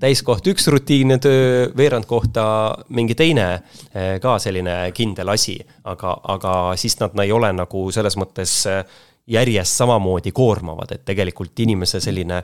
täiskoht 0.00 0.46
üks 0.52 0.68
rutiinne 0.72 1.18
töö, 1.22 1.66
veerand 1.76 2.06
kohta 2.08 2.44
mingi 2.88 3.16
teine 3.16 3.48
eh, 3.56 4.16
ka 4.22 4.36
selline 4.42 4.92
kindel 4.96 5.32
asi, 5.32 5.56
aga, 5.84 6.18
aga 6.36 6.54
siis 6.76 6.98
nad 7.00 7.16
ei 7.24 7.32
ole 7.32 7.52
nagu 7.56 7.88
selles 7.94 8.18
mõttes 8.20 8.58
eh, 8.70 8.82
järjest 9.26 9.82
samamoodi 9.82 10.32
koormavad, 10.32 10.92
et 10.94 11.04
tegelikult 11.08 11.64
inimese 11.64 12.00
selline 12.00 12.42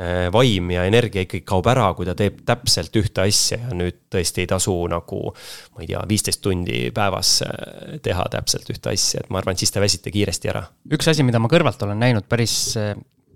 Äh, 0.00 0.32
vaim 0.32 0.70
ja 0.72 0.86
energia 0.88 1.26
ikkagi 1.26 1.42
kaob 1.44 1.66
ära, 1.68 1.90
kui 1.92 2.06
ta 2.08 2.14
teeb 2.16 2.38
täpselt 2.48 2.94
ühte 2.96 3.20
asja 3.26 3.58
ja 3.58 3.74
nüüd 3.76 3.98
tõesti 4.08 4.44
ei 4.44 4.48
tasu 4.48 4.72
nagu, 4.88 5.18
ma 5.74 5.82
ei 5.82 5.90
tea, 5.90 6.00
viisteist 6.08 6.40
tundi 6.40 6.86
päevas 6.96 7.32
teha 8.00 8.24
täpselt 8.32 8.70
ühte 8.72 8.94
asja, 8.94 9.20
et 9.20 9.28
ma 9.28 9.42
arvan, 9.42 9.58
et 9.58 9.60
siis 9.60 9.74
te 9.74 9.82
väsite 9.82 10.12
kiiresti 10.14 10.52
ära. 10.54 10.62
üks 10.96 11.10
asi, 11.10 11.26
mida 11.26 11.42
ma 11.42 11.50
kõrvalt 11.52 11.84
olen 11.84 12.00
näinud 12.00 12.30
päris, 12.32 12.54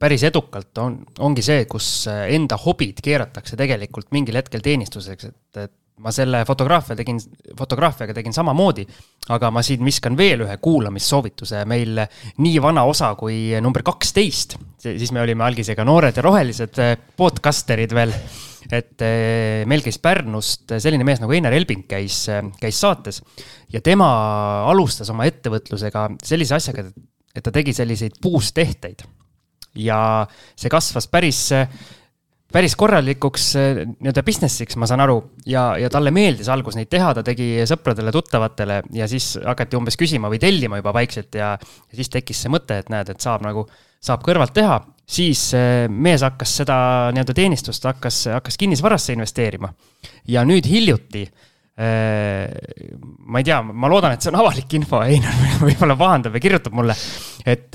päris 0.05 0.27
edukalt, 0.29 0.77
on, 0.83 0.99
ongi 1.25 1.45
see, 1.45 1.65
kus 1.71 2.05
enda 2.11 2.59
hobid 2.61 3.01
keeratakse 3.05 3.57
tegelikult 3.57 4.13
mingil 4.13 4.37
hetkel 4.37 4.61
teenistuseks, 4.65 5.31
et, 5.31 5.65
et 5.65 5.73
ma 6.03 6.11
selle 6.15 6.41
fotograafia 6.47 6.97
tegin, 6.99 7.21
fotograafiaga 7.59 8.15
tegin 8.17 8.35
samamoodi, 8.35 8.85
aga 9.35 9.51
ma 9.55 9.63
siin 9.65 9.85
viskan 9.87 10.17
veel 10.19 10.43
ühe 10.47 10.57
kuulamissoovituse, 10.63 11.63
meil 11.71 12.01
nii 12.43 12.63
vana 12.63 12.83
osa 12.91 13.13
kui 13.19 13.55
number 13.63 13.85
kaksteist, 13.87 14.59
siis 14.83 15.15
me 15.15 15.23
olime 15.23 15.47
algisega 15.47 15.87
noored 15.87 16.19
ja 16.19 16.27
rohelised 16.27 16.83
podcasterid 17.17 17.95
veel. 17.95 18.15
et 18.73 19.03
meil 19.69 19.83
käis 19.85 19.99
Pärnust 20.01 20.73
selline 20.81 21.05
mees 21.05 21.21
nagu 21.21 21.35
Einar 21.37 21.53
Elbing 21.53 21.83
käis, 21.87 22.23
käis 22.57 22.79
saates 22.81 23.21
ja 23.71 23.83
tema 23.85 24.07
alustas 24.71 25.11
oma 25.13 25.27
ettevõtlusega 25.29 26.07
sellise 26.25 26.57
asjaga, 26.57 26.87
et 27.37 27.45
ta 27.45 27.53
tegi 27.53 27.77
selliseid 27.77 28.17
puustehteid. 28.25 29.05
Ja 29.75 29.99
see 30.57 30.71
kasvas 30.73 31.09
päris 31.11 31.49
päris 32.55 32.77
korralikuks 32.79 33.47
eh, 33.59 33.81
nii-öelda 33.89 34.23
business'iks, 34.27 34.77
ma 34.79 34.87
saan 34.87 35.03
aru, 35.05 35.17
ja, 35.51 35.73
ja 35.81 35.91
talle 35.93 36.13
meeldis 36.15 36.51
algus 36.53 36.77
neid 36.79 36.91
teha, 36.93 37.11
ta 37.17 37.25
tegi 37.27 37.65
sõpradele-tuttavatele 37.67 38.81
ja 38.95 39.09
siis 39.11 39.33
hakati 39.43 39.79
umbes 39.79 39.99
küsima 39.99 40.31
või 40.33 40.41
tellima 40.43 40.79
juba 40.79 40.95
vaikselt 40.95 41.35
ja, 41.41 41.55
ja 41.59 41.99
siis 41.99 42.13
tekkis 42.15 42.45
see 42.45 42.53
mõte, 42.55 42.79
et 42.79 42.93
näed, 42.95 43.11
et 43.11 43.25
saab 43.25 43.43
nagu, 43.47 43.67
saab 44.05 44.23
kõrvalt 44.27 44.55
teha. 44.55 44.83
siis 45.05 45.41
eh, 45.59 45.89
mees 45.89 46.23
hakkas 46.23 46.55
seda 46.63 46.77
nii-öelda 47.13 47.35
teenistust, 47.37 47.85
hakkas, 47.91 48.27
hakkas 48.37 48.61
kinnisvarasse 48.61 49.13
investeerima. 49.17 49.73
ja 50.29 50.45
nüüd 50.47 50.71
hiljuti 50.71 51.27
eh, 51.27 51.51
ma 51.75 53.41
ei 53.41 53.47
tea, 53.47 53.59
ma 53.67 53.89
loodan, 53.91 54.15
et 54.15 54.23
see 54.23 54.31
on 54.31 54.39
avalik 54.39 54.77
info, 54.79 55.01
Einar 55.03 55.35
võib-olla 55.67 55.97
pahandab 55.99 56.37
ja 56.39 56.43
kirjutab 56.45 56.77
mulle, 56.79 56.95
et 57.43 57.75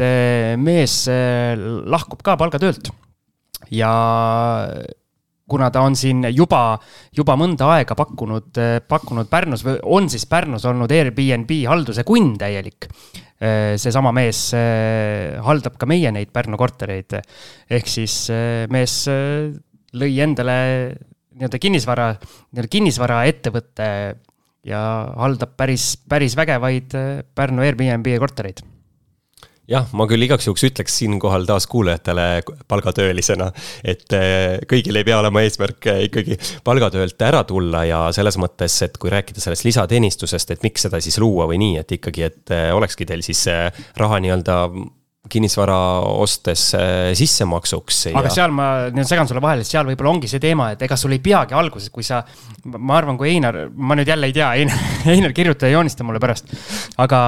mees 0.61 1.01
lahkub 1.09 2.23
ka 2.23 2.37
palgatöölt 2.39 2.93
ja 3.75 3.91
kuna 5.49 5.69
ta 5.73 5.81
on 5.85 5.95
siin 5.97 6.23
juba, 6.33 6.77
juba 7.15 7.35
mõnda 7.39 7.71
aega 7.75 7.97
pakkunud, 7.97 8.59
pakkunud 8.89 9.29
Pärnus 9.31 9.65
või 9.65 9.79
on 9.97 10.09
siis 10.11 10.27
Pärnus 10.29 10.67
olnud 10.69 10.91
Airbnb 10.93 11.51
halduse 11.69 12.05
kunn 12.07 12.37
täielik. 12.39 12.89
seesama 13.79 14.11
mees 14.11 14.49
haldab 15.45 15.77
ka 15.79 15.87
meie 15.89 16.11
neid 16.11 16.31
Pärnu 16.31 16.57
kortereid. 16.57 17.19
ehk 17.69 17.87
siis 17.87 18.29
mees 18.69 19.07
lõi 19.93 20.19
endale 20.21 20.59
nii-öelda 21.39 21.61
kinnisvara, 21.61 22.09
nii-öelda 22.51 22.73
kinnisvaraettevõtte 22.75 23.91
ja 24.67 24.81
haldab 25.15 25.55
päris, 25.57 25.93
päris 26.09 26.35
vägevaid 26.37 26.97
Pärnu 27.35 27.63
Airbnb 27.63 28.11
kortereid. 28.19 28.61
Jah, 29.69 29.85
ma 29.93 30.07
küll 30.09 30.25
igaks 30.25 30.47
juhuks 30.47 30.63
ütleks 30.65 30.95
siinkohal 30.97 31.43
taas 31.45 31.67
kuulajatele 31.69 32.41
palgatöölisena, 32.67 33.51
et 33.85 34.15
eh, 34.17 34.55
kõigil 34.69 34.97
ei 34.97 35.05
pea 35.05 35.19
olema 35.21 35.43
eesmärk 35.45 35.85
eh, 35.91 35.99
ikkagi 36.07 36.39
palgatöölt 36.65 37.21
ära 37.27 37.43
tulla 37.45 37.83
ja 37.85 37.99
selles 38.15 38.39
mõttes, 38.41 38.79
et 38.87 38.97
kui 38.97 39.13
rääkida 39.13 39.43
sellest 39.43 39.67
lisateenistusest, 39.69 40.55
et 40.55 40.65
miks 40.65 40.87
seda 40.87 40.97
siis 41.05 41.19
luua 41.21 41.45
või 41.51 41.61
nii, 41.61 41.77
et 41.83 41.93
ikkagi, 41.99 42.25
et 42.25 42.55
olekski 42.73 43.05
teil 43.05 43.21
siis 43.25 43.45
raha 44.01 44.17
nii-öelda 44.25 44.57
kinnisvara 45.29 45.77
ostes 46.21 46.61
sissemaksuks. 47.19 48.05
aga 48.13 48.29
ja... 48.29 48.35
seal 48.37 48.53
ma 48.55 48.67
nüüd 48.93 49.07
segan 49.09 49.27
sulle 49.27 49.41
vahele, 49.43 49.65
seal 49.67 49.89
võib-olla 49.89 50.13
ongi 50.13 50.29
see 50.31 50.39
teema, 50.41 50.69
et 50.73 50.85
ega 50.87 50.95
sul 50.97 51.17
ei 51.17 51.19
peagi 51.23 51.57
alguses, 51.59 51.91
kui 51.91 52.07
sa, 52.07 52.21
ma 52.71 52.95
arvan, 52.95 53.19
kui 53.19 53.33
Einar, 53.33 53.65
ma 53.75 53.97
nüüd 53.99 54.07
jälle 54.09 54.29
ei 54.31 54.37
tea, 54.37 54.53
Einar, 54.61 54.85
Einar 55.15 55.35
kirjuta 55.35 55.67
ja 55.67 55.75
joonista 55.75 56.07
mulle 56.07 56.23
pärast, 56.23 56.55
aga 57.03 57.19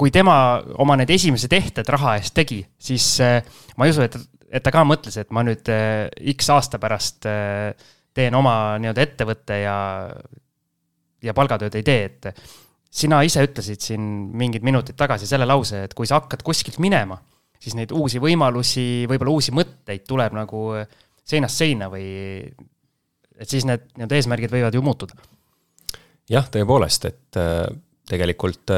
kui 0.00 0.12
tema 0.14 0.34
oma 0.80 0.96
need 0.96 1.12
esimesed 1.12 1.52
ehted 1.52 1.88
raha 1.92 2.16
eest 2.20 2.34
tegi, 2.36 2.62
siis 2.80 3.06
äh, 3.24 3.40
ma 3.76 3.86
ei 3.86 3.92
usu, 3.92 4.06
et, 4.06 4.16
et 4.48 4.64
ta 4.64 4.72
ka 4.72 4.84
mõtles, 4.88 5.18
et 5.20 5.30
ma 5.34 5.44
nüüd 5.46 5.68
äh, 5.72 6.08
X 6.32 6.48
aasta 6.54 6.80
pärast 6.80 7.28
äh, 7.28 7.74
teen 8.16 8.34
oma 8.38 8.78
nii-öelda 8.80 9.04
ettevõtte 9.04 9.60
ja, 9.60 9.76
ja 11.22 11.36
palgatööd 11.36 11.76
ei 11.78 11.86
tee, 11.86 12.08
et 12.08 12.30
sina 12.90 13.20
ise 13.26 13.44
ütlesid 13.46 13.82
siin 13.84 14.02
mingid 14.36 14.64
minutid 14.66 14.98
tagasi 14.98 15.28
selle 15.30 15.46
lause, 15.46 15.84
et 15.86 15.94
kui 15.94 16.08
sa 16.10 16.18
hakkad 16.20 16.42
kuskilt 16.46 16.80
minema, 16.82 17.20
siis 17.60 17.76
neid 17.78 17.94
uusi 17.94 18.20
võimalusi, 18.22 19.06
võib-olla 19.10 19.36
uusi 19.36 19.54
mõtteid 19.54 20.06
tuleb 20.08 20.34
nagu 20.36 20.64
seinast 21.30 21.62
seina 21.62 21.90
või 21.92 22.08
et 23.40 23.48
siis 23.48 23.64
need 23.68 23.86
nii-öelda 23.94 24.18
eesmärgid 24.18 24.52
võivad 24.52 24.74
ju 24.74 24.82
muutuda. 24.84 25.14
jah, 26.30 26.50
tõepoolest, 26.50 27.06
et 27.06 27.40
tegelikult 28.10 28.74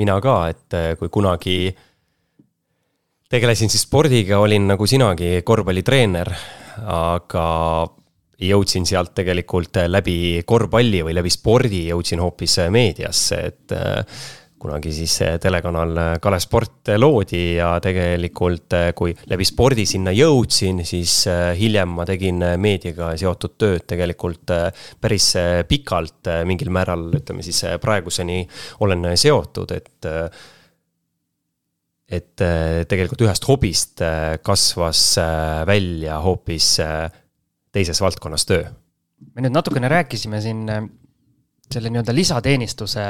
mina 0.00 0.18
ka, 0.24 0.36
et 0.52 0.76
äh, 0.76 0.92
kui 0.98 1.10
kunagi 1.12 1.56
tegelesin 3.32 3.72
siis 3.72 3.84
spordiga, 3.86 4.40
olin 4.44 4.66
nagu 4.72 4.86
sinagi 4.88 5.40
korvpallitreener, 5.46 6.32
aga 6.92 7.46
jõudsin 8.48 8.86
sealt 8.88 9.14
tegelikult 9.14 9.80
läbi 9.86 10.42
korvpalli 10.46 11.02
või 11.06 11.16
läbi 11.16 11.30
spordi 11.32 11.86
jõudsin 11.88 12.22
hoopis 12.22 12.58
meediasse, 12.72 13.42
et 13.52 13.74
äh, 13.76 14.22
kunagi 14.62 14.92
siis 14.94 15.16
telekanal 15.42 15.98
Kalev 16.22 16.42
Sport 16.42 16.92
loodi 17.00 17.42
ja 17.56 17.72
tegelikult 17.82 18.76
kui 18.98 19.14
läbi 19.30 19.46
spordi 19.46 19.84
sinna 19.88 20.14
jõudsin, 20.14 20.84
siis 20.86 21.22
äh, 21.30 21.50
hiljem 21.58 21.96
ma 21.96 22.06
tegin 22.08 22.42
meediaga 22.62 23.12
seotud 23.18 23.56
tööd 23.58 23.86
tegelikult 23.90 24.54
äh, 24.54 24.86
päris 25.02 25.32
äh, 25.40 25.62
pikalt, 25.68 26.30
mingil 26.48 26.70
määral 26.74 27.08
ütleme 27.18 27.44
siis 27.44 27.64
praeguseni 27.82 28.42
olen 28.86 29.12
seotud, 29.18 29.74
et 29.78 30.10
et 32.12 32.42
tegelikult 32.90 33.22
ühest 33.24 33.46
hobist 33.48 34.02
kasvas 34.44 35.00
välja 35.64 36.18
hoopis 36.20 36.66
teises 37.72 38.00
valdkonnas 38.00 38.46
töö. 38.48 38.64
me 39.34 39.44
nüüd 39.44 39.54
natukene 39.54 39.88
rääkisime 39.88 40.40
siin 40.42 40.66
selle 41.72 41.90
nii-öelda 41.92 42.14
lisateenistuse, 42.14 43.04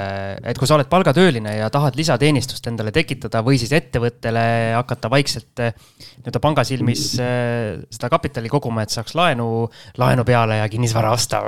et 0.46 0.58
kui 0.58 0.68
sa 0.68 0.76
oled 0.76 0.88
palgatööline 0.90 1.56
ja 1.58 1.68
tahad 1.72 1.96
lisateenistust 1.98 2.66
endale 2.70 2.92
tekitada 2.94 3.42
või 3.44 3.58
siis 3.60 3.72
ettevõttele 3.76 4.44
hakata 4.76 5.10
vaikselt 5.12 5.62
eh, 5.64 5.74
nii-öelda 6.20 6.42
panga 6.42 6.64
silmis 6.66 7.06
eh, 7.22 7.80
seda 7.92 8.10
kapitali 8.12 8.52
koguma, 8.52 8.84
et 8.84 8.94
saaks 8.94 9.16
laenu, 9.18 9.48
laenu 10.00 10.26
peale 10.28 10.60
ja 10.60 10.68
kinnisvara 10.72 11.12
osta. 11.14 11.42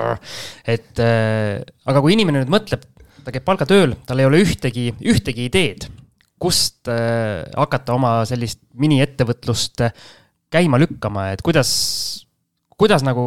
et 0.67 0.99
aga 0.99 2.01
kui 2.03 2.17
inimene 2.17 2.43
nüüd 2.43 2.53
mõtleb, 2.53 2.83
ta 3.25 3.33
käib 3.35 3.47
palgatööl, 3.47 3.95
tal 4.07 4.21
ei 4.21 4.29
ole 4.29 4.43
ühtegi, 4.45 4.91
ühtegi 5.05 5.47
ideed, 5.49 5.87
kust 6.41 6.91
hakata 6.91 7.95
oma 7.95 8.17
sellist 8.29 8.61
miniettevõtlust 8.81 9.87
käima 10.53 10.79
lükkama, 10.83 11.31
et 11.35 11.43
kuidas, 11.45 11.71
kuidas 12.81 13.05
nagu 13.07 13.25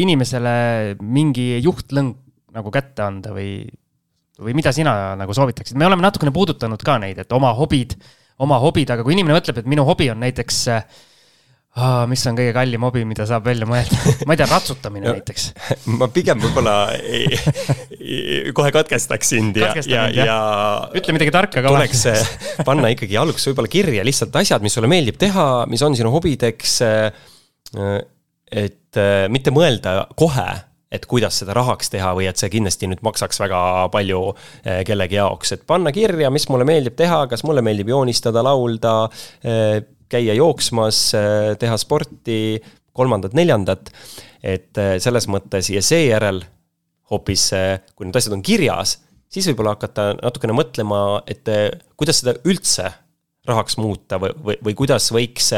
inimesele 0.00 0.96
mingi 1.00 1.56
juhtlõng 1.64 2.14
nagu 2.56 2.72
kätte 2.72 3.04
anda 3.04 3.34
või, 3.36 3.66
või 4.40 4.54
mida 4.56 4.72
sina 4.72 5.16
nagu 5.18 5.34
soovitaksid, 5.36 5.76
me 5.76 5.88
oleme 5.88 6.04
natukene 6.04 6.32
puudutanud 6.34 6.80
ka 6.84 6.96
neid, 7.02 7.20
et 7.20 7.36
oma 7.36 7.52
hobid, 7.56 7.96
oma 8.44 8.60
hobid, 8.62 8.92
aga 8.92 9.04
kui 9.04 9.16
inimene 9.16 9.36
mõtleb, 9.36 9.60
et 9.60 9.68
minu 9.68 9.84
hobi 9.88 10.08
on 10.12 10.22
näiteks 10.24 10.62
äh, 10.72 10.86
ah,. 11.76 12.04
mis 12.08 12.24
on 12.28 12.38
kõige 12.38 12.54
kallim 12.56 12.84
hobi, 12.86 13.04
mida 13.08 13.26
saab 13.28 13.46
välja 13.48 13.68
mõelda 13.68 14.14
ma 14.28 14.34
ei 14.36 14.40
tea, 14.40 14.48
ratsutamine 14.50 15.10
näiteks. 15.18 15.46
ma 16.00 16.08
pigem 16.12 16.40
võib-olla 16.42 16.76
kohe 18.56 18.72
katkestaks 18.74 19.32
sind 19.36 19.60
ja, 19.60 19.72
ja, 19.84 20.08
ja. 20.14 20.40
ütle 20.96 21.16
midagi 21.16 21.34
tarka 21.34 21.60
ka. 21.60 21.72
tuleks 21.72 22.06
panna 22.66 22.92
ikkagi 22.94 23.20
alguses 23.20 23.50
võib-olla 23.50 23.72
kirja 23.72 24.06
lihtsalt 24.06 24.36
asjad, 24.40 24.64
mis 24.64 24.76
sulle 24.76 24.90
meeldib 24.90 25.20
teha, 25.20 25.66
mis 25.70 25.84
on 25.84 25.96
sinu 25.98 26.12
hobideks. 26.14 26.80
Et 28.52 28.98
mitte 29.28 29.50
mõelda 29.50 30.06
kohe 30.16 30.48
et 30.94 31.02
kuidas 31.10 31.40
seda 31.42 31.52
rahaks 31.56 31.90
teha 31.90 32.12
või 32.14 32.28
et 32.30 32.38
see 32.38 32.48
kindlasti 32.52 32.86
nüüd 32.88 33.02
maksaks 33.04 33.40
väga 33.42 33.58
palju 33.92 34.20
kellegi 34.86 35.18
jaoks, 35.18 35.52
et 35.52 35.64
panna 35.66 35.90
kirja, 35.92 36.30
mis 36.30 36.46
mulle 36.48 36.64
meeldib 36.64 36.94
teha, 36.96 37.24
kas 37.28 37.42
mulle 37.44 37.64
meeldib 37.66 37.90
joonistada, 37.90 38.44
laulda, 38.46 38.94
käia 40.08 40.36
jooksmas, 40.38 41.00
teha 41.58 41.78
sporti, 41.82 42.38
kolmandat-neljandat. 42.96 43.90
et 44.46 44.78
äh, 44.78 44.92
selles 45.02 45.26
mõttes 45.32 45.72
ja 45.72 45.80
seejärel 45.82 46.42
hoopis, 47.10 47.48
äh, 47.56 47.80
kui 47.96 48.06
need 48.06 48.18
asjad 48.18 48.36
on 48.36 48.44
kirjas, 48.46 48.92
siis 49.32 49.48
võib-olla 49.50 49.72
hakata 49.74 50.12
natukene 50.20 50.54
mõtlema, 50.54 51.00
et 51.26 51.50
äh, 51.50 51.64
kuidas 51.98 52.20
seda 52.22 52.36
üldse 52.46 52.92
rahaks 53.48 53.78
muuta 53.80 54.20
või, 54.22 54.30
või, 54.44 54.58
või 54.68 54.76
kuidas 54.78 55.08
võiks 55.14 55.50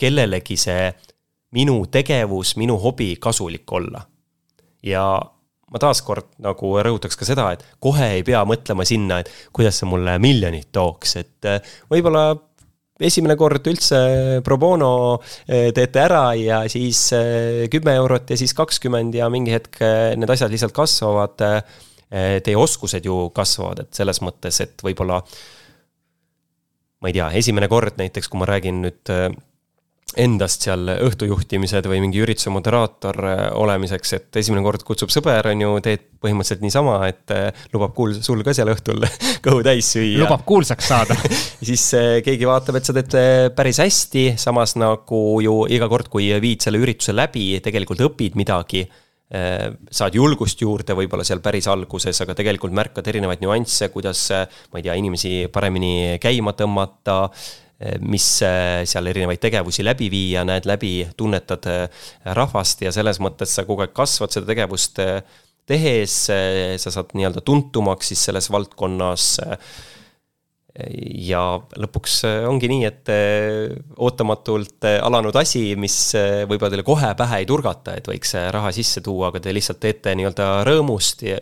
kellelegi 0.00 0.56
see 0.58 0.88
minu 1.54 1.84
tegevus, 1.90 2.56
minu 2.60 2.78
hobi 2.82 3.14
kasulik 3.20 3.72
olla. 3.72 4.02
ja 4.84 5.04
ma 5.72 5.80
taaskord 5.80 6.34
nagu 6.44 6.74
rõhutaks 6.84 7.16
ka 7.18 7.26
seda, 7.26 7.48
et 7.54 7.62
kohe 7.82 8.10
ei 8.18 8.22
pea 8.26 8.44
mõtlema 8.46 8.84
sinna, 8.86 9.22
et 9.22 9.30
kuidas 9.52 9.80
see 9.80 9.88
mulle 9.88 10.18
miljonit 10.22 10.68
tooks, 10.72 11.16
et 11.22 11.48
võib-olla 11.90 12.34
esimene 13.02 13.34
kord 13.38 13.66
üldse 13.66 13.98
pro 14.46 14.58
bono 14.60 14.90
eh, 15.48 15.72
teete 15.74 16.02
ära 16.04 16.26
ja 16.38 16.60
siis 16.70 17.08
eh, 17.16 17.64
kümme 17.72 17.96
eurot 17.98 18.30
ja 18.30 18.38
siis 18.38 18.54
kakskümmend 18.54 19.16
ja 19.18 19.26
mingi 19.32 19.54
hetk 19.54 19.80
eh, 19.82 20.12
need 20.18 20.30
asjad 20.30 20.52
lihtsalt 20.54 20.76
kasvavad. 20.76 21.50
Teie 22.14 22.54
oskused 22.54 23.02
ju 23.08 23.14
kasvavad, 23.34 23.80
et 23.82 23.96
selles 23.96 24.20
mõttes, 24.22 24.60
et 24.62 24.82
võib-olla 24.86 25.16
ma 27.02 27.10
ei 27.10 27.16
tea, 27.16 27.26
esimene 27.40 27.66
kord 27.66 27.96
näiteks, 27.98 28.28
kui 28.30 28.38
ma 28.38 28.46
räägin 28.46 28.84
nüüd 28.84 29.10
endast 30.20 30.64
seal 30.66 30.88
õhtujuhtimised 30.94 31.86
või 31.90 32.00
mingi 32.04 32.20
ürituse 32.22 32.52
moderaator 32.54 33.18
äh, 33.28 33.42
olemiseks, 33.58 34.14
et 34.18 34.38
esimene 34.40 34.62
kord 34.64 34.84
kutsub 34.86 35.12
sõber, 35.12 35.50
on 35.50 35.64
ju, 35.64 35.72
teed 35.84 36.06
põhimõtteliselt 36.24 36.64
niisama, 36.64 36.96
et 37.10 37.34
äh, 37.34 37.64
lubab 37.74 37.94
kuul-, 37.96 38.16
sul 38.24 38.42
ka 38.46 38.54
seal 38.56 38.72
õhtul 38.72 39.04
kõhu 39.44 39.62
täis 39.66 39.92
süüa. 39.96 40.22
lubab 40.24 40.44
kuulsaks 40.48 40.90
saada 40.92 41.16
siis 41.68 41.86
äh, 41.98 42.10
keegi 42.24 42.48
vaatab, 42.48 42.80
et 42.80 42.88
sa 42.90 42.96
teed 42.96 43.16
päris 43.56 43.80
hästi, 43.82 44.26
samas 44.40 44.76
nagu 44.80 45.22
ju 45.44 45.62
iga 45.72 45.88
kord, 45.90 46.10
kui 46.12 46.30
viid 46.42 46.64
selle 46.64 46.82
ürituse 46.82 47.16
läbi, 47.16 47.54
tegelikult 47.64 48.06
õpid 48.10 48.38
midagi 48.40 48.86
saad 49.34 50.14
julgust 50.14 50.60
juurde 50.60 50.94
võib-olla 50.94 51.24
seal 51.26 51.40
päris 51.42 51.66
alguses, 51.72 52.20
aga 52.22 52.36
tegelikult 52.38 52.74
märkad 52.76 53.08
erinevaid 53.10 53.40
nüansse, 53.42 53.88
kuidas, 53.90 54.20
ma 54.70 54.78
ei 54.78 54.84
tea, 54.84 54.94
inimesi 55.00 55.32
paremini 55.50 56.20
käima 56.22 56.52
tõmmata 56.54 57.16
Eh, 57.32 57.63
mis 58.00 58.26
eh, 58.46 58.82
seal 58.86 59.08
erinevaid 59.10 59.40
tegevusi 59.42 59.84
läbi 59.84 60.06
viia, 60.12 60.44
näed 60.46 60.68
läbi, 60.68 60.92
tunnetad 61.18 61.66
eh, 61.70 62.04
rahvast 62.36 62.84
ja 62.86 62.92
selles 62.94 63.18
mõttes 63.22 63.50
sa 63.56 63.66
kogu 63.66 63.82
aeg 63.84 63.94
kasvad 63.96 64.34
seda 64.34 64.48
tegevust 64.52 65.00
tehes, 65.64 66.14
sa 66.28 66.90
saad 66.92 67.14
nii-öelda 67.16 67.40
tuntumaks 67.40 68.10
siis 68.12 68.20
selles 68.28 68.50
valdkonnas. 68.52 69.38
ja 71.24 71.40
lõpuks 71.80 72.18
ongi 72.50 72.68
nii, 72.68 72.84
et 72.84 73.12
ootamatult 73.96 74.84
alanud 74.92 75.36
asi, 75.40 75.70
mis 75.80 75.96
võib-olla 76.44 76.74
teile 76.74 76.84
kohe 76.84 77.14
pähe 77.16 77.40
ei 77.40 77.48
turgata, 77.48 77.96
et 77.96 78.12
võiks 78.12 78.36
raha 78.52 78.74
sisse 78.76 79.00
tuua, 79.00 79.32
aga 79.32 79.40
te 79.40 79.56
lihtsalt 79.56 79.80
teete 79.80 80.12
nii-öelda 80.18 80.50
rõõmust 80.68 81.24
ja 81.24 81.40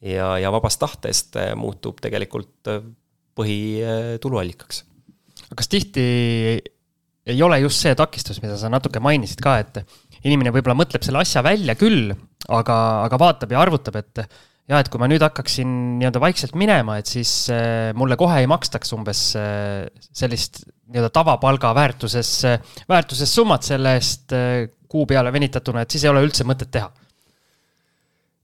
ja, 0.00 0.38
ja 0.40 0.52
vabast 0.54 0.80
tahtest 0.80 1.36
muutub 1.58 2.00
tegelikult 2.00 2.72
põhituluallikaks 3.36 4.87
kas 5.56 5.70
tihti 5.72 6.04
ei 7.28 7.42
ole 7.44 7.60
just 7.60 7.84
see 7.84 7.94
takistus, 7.96 8.40
mida 8.42 8.56
sa 8.60 8.70
natuke 8.72 9.00
mainisid 9.04 9.40
ka, 9.44 9.58
et 9.60 9.82
inimene 10.24 10.52
võib-olla 10.54 10.78
mõtleb 10.78 11.04
selle 11.04 11.20
asja 11.22 11.42
välja 11.44 11.76
küll, 11.78 12.12
aga, 12.48 12.76
aga 13.04 13.20
vaatab 13.20 13.52
ja 13.52 13.60
arvutab, 13.62 13.98
et 14.00 14.24
ja 14.68 14.80
et 14.82 14.88
kui 14.92 15.00
ma 15.00 15.08
nüüd 15.08 15.22
hakkaksin 15.24 15.68
nii-öelda 15.98 16.20
vaikselt 16.22 16.56
minema, 16.60 16.98
et 17.00 17.08
siis 17.08 17.32
äh, 17.52 17.90
mulle 17.96 18.18
kohe 18.20 18.42
ei 18.42 18.48
makstaks 18.50 18.92
umbes 18.96 19.22
äh, 19.40 19.88
sellist 20.12 20.62
nii-öelda 20.88 21.12
tavapalga 21.14 21.72
väärtuses, 21.76 22.32
väärtuses 22.88 23.32
summat 23.32 23.68
selle 23.68 23.96
eest 23.96 24.36
äh, 24.36 24.68
kuu 24.88 25.06
peale 25.08 25.32
venitatuna, 25.32 25.84
et 25.84 25.92
siis 25.92 26.04
ei 26.04 26.12
ole 26.12 26.24
üldse 26.24 26.46
mõtet 26.48 26.72
teha. 26.72 26.88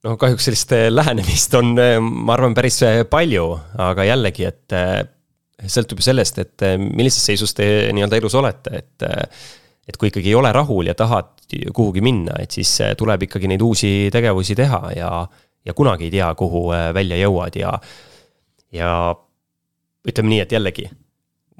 No 0.04 0.18
kahjuks 0.20 0.44
sellist 0.44 0.72
lähenemist 0.92 1.54
on, 1.56 1.70
ma 2.04 2.34
arvan, 2.34 2.52
päris 2.56 2.82
palju, 3.08 3.46
aga 3.80 4.04
jällegi, 4.04 4.44
et 4.44 4.74
sõltub 5.62 6.00
ju 6.00 6.08
sellest, 6.08 6.40
et 6.42 6.64
eh, 6.66 6.78
millises 6.78 7.24
seisus 7.24 7.54
te 7.56 7.66
nii-öelda 7.94 8.20
elus 8.20 8.38
olete, 8.40 8.80
et. 8.82 9.06
Eh, 9.06 9.52
et 9.84 9.98
kui 10.00 10.08
ikkagi 10.08 10.30
ei 10.30 10.36
ole 10.38 10.48
rahul 10.48 10.86
ja 10.88 10.94
tahad 10.96 11.42
kuhugi 11.76 12.00
minna, 12.00 12.38
et 12.40 12.54
siis 12.56 12.70
eh, 12.80 12.94
tuleb 12.96 13.26
ikkagi 13.26 13.50
neid 13.50 13.60
uusi 13.60 14.08
tegevusi 14.08 14.54
teha 14.56 14.78
ja, 14.96 15.10
ja 15.60 15.74
kunagi 15.76 16.06
ei 16.06 16.14
tea, 16.14 16.30
kuhu 16.40 16.70
välja 16.96 17.18
jõuad 17.20 17.58
ja. 17.60 17.74
ja 18.72 18.88
ütleme 20.08 20.32
nii, 20.32 20.38
et 20.40 20.54
jällegi, 20.56 20.86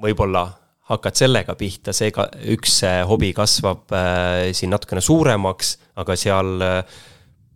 võib-olla 0.01 0.41
hakkad 0.89 1.17
sellega 1.17 1.55
pihta, 1.57 1.93
seega 1.95 2.27
üks 2.53 2.79
hobi 3.09 3.31
kasvab 3.37 3.93
äh, 3.95 4.49
siin 4.57 4.73
natukene 4.73 5.01
suuremaks, 5.05 5.75
aga 6.01 6.17
seal 6.19 6.65
äh, 6.65 6.97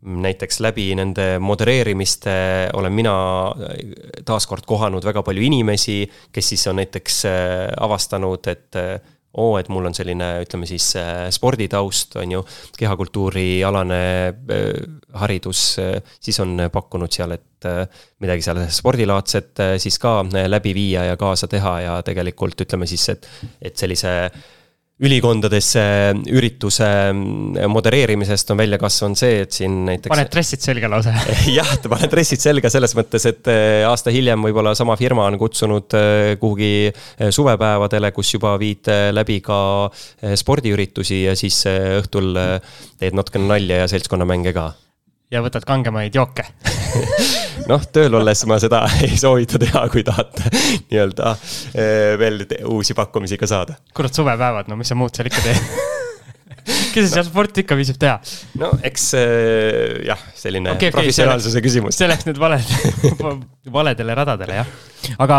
näiteks 0.01 0.59
läbi 0.63 0.87
nende 0.95 1.39
modereerimiste 1.43 2.31
olen 2.73 2.93
mina 2.93 3.13
äh, 3.51 3.77
taaskord 4.25 4.67
kohanud 4.67 5.05
väga 5.05 5.23
palju 5.23 5.43
inimesi, 5.43 6.03
kes 6.31 6.53
siis 6.53 6.67
on 6.71 6.79
näiteks 6.79 7.23
äh, 7.27 7.71
avastanud, 7.83 8.47
et 8.47 8.79
äh, 8.79 8.93
oo, 9.39 9.57
et 9.59 9.67
mul 9.69 9.85
on 9.85 9.93
selline, 9.93 10.29
ütleme 10.43 10.65
siis 10.65 10.87
sporditaust, 11.35 12.15
on 12.17 12.31
ju, 12.33 12.39
kehakultuurialane 12.79 13.99
haridus, 15.21 15.61
siis 16.17 16.39
on 16.41 16.65
pakkunud 16.73 17.13
seal, 17.13 17.35
et 17.37 17.67
midagi 18.25 18.41
seal 18.41 18.63
spordilaadset 18.73 19.61
siis 19.77 19.99
ka 20.01 20.23
läbi 20.49 20.73
viia 20.73 21.05
ja 21.11 21.19
kaasa 21.21 21.47
teha 21.47 21.75
ja 21.85 21.99
tegelikult 22.07 22.65
ütleme 22.65 22.89
siis, 22.89 23.05
et, 23.13 23.29
et 23.61 23.77
sellise 23.77 24.15
ülikondadesse 24.99 25.81
ürituse 26.27 26.87
modereerimisest 27.71 28.51
on 28.51 28.59
välja 28.59 28.79
kasvanud 28.81 29.19
see, 29.19 29.43
et 29.45 29.55
siin 29.55 29.77
näiteks. 29.87 30.11
paned 30.11 30.31
dressid 30.33 30.63
selga 30.63 30.89
lausa 30.91 31.13
jah, 31.59 31.71
paned 31.85 32.11
dressid 32.11 32.43
selga 32.43 32.71
selles 32.73 32.95
mõttes, 32.99 33.27
et 33.29 33.47
eh, 33.51 33.85
aasta 33.87 34.11
hiljem 34.13 34.43
võib-olla 34.49 34.75
sama 34.77 34.97
firma 34.99 35.29
on 35.29 35.39
kutsunud 35.39 35.95
eh, 35.99 36.33
kuhugi 36.41 36.73
eh, 36.89 37.29
suvepäevadele, 37.35 38.11
kus 38.15 38.33
juba 38.35 38.57
viid 38.59 38.91
läbi 39.15 39.39
ka 39.45 39.61
spordiüritusi 40.39 41.23
ja 41.29 41.37
siis 41.39 41.61
õhtul 41.69 42.35
teed 42.99 43.15
natukene 43.15 43.47
nalja 43.53 43.83
ja 43.83 43.89
seltskonnamänge 43.91 44.53
ka 44.55 44.69
ja 45.31 45.43
võtad 45.45 45.65
kangemaid 45.67 46.15
jooke 46.15 46.45
noh, 47.71 47.83
tööl 47.93 48.17
olles 48.19 48.43
ma 48.49 48.57
seda 48.61 48.83
ei 49.05 49.17
soovita 49.19 49.61
teha, 49.61 49.85
kui 49.93 50.03
tahate 50.05 50.49
nii-öelda 50.89 51.35
eh, 51.73 52.17
veel 52.19 52.43
uusi 52.69 52.97
pakkumisi 52.97 53.39
ka 53.39 53.49
saada. 53.49 53.79
kurat, 53.95 54.15
suvepäevad, 54.15 54.71
no 54.71 54.79
mis 54.79 54.89
sa 54.89 54.97
muud 54.99 55.15
seal 55.15 55.29
ikka 55.31 55.45
teed 55.45 55.87
kes 56.93 57.05
no. 57.05 57.11
seal 57.13 57.25
sporti 57.27 57.63
ikka 57.65 57.77
viitsib 57.79 57.99
teha? 58.01 58.17
no 58.61 58.71
eks 58.85 59.09
äh, 59.19 59.99
jah, 60.09 60.23
selline 60.37 60.73
okay, 60.73 60.89
okay, 60.89 60.97
professionaalsuse 60.97 61.63
küsimus. 61.65 61.97
see 61.97 62.09
läks 62.09 62.25
nüüd 62.29 62.41
valed 62.41 62.73
valedele 63.79 64.17
radadele 64.17 64.61
jah, 64.61 64.73
aga 65.21 65.37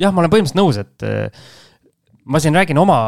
jah, 0.00 0.12
ma 0.14 0.22
olen 0.22 0.32
põhimõtteliselt 0.32 0.60
nõus, 0.60 0.78
et 0.80 1.06
äh, 1.06 1.48
ma 2.30 2.40
siin 2.42 2.56
räägin 2.56 2.78
oma 2.80 3.00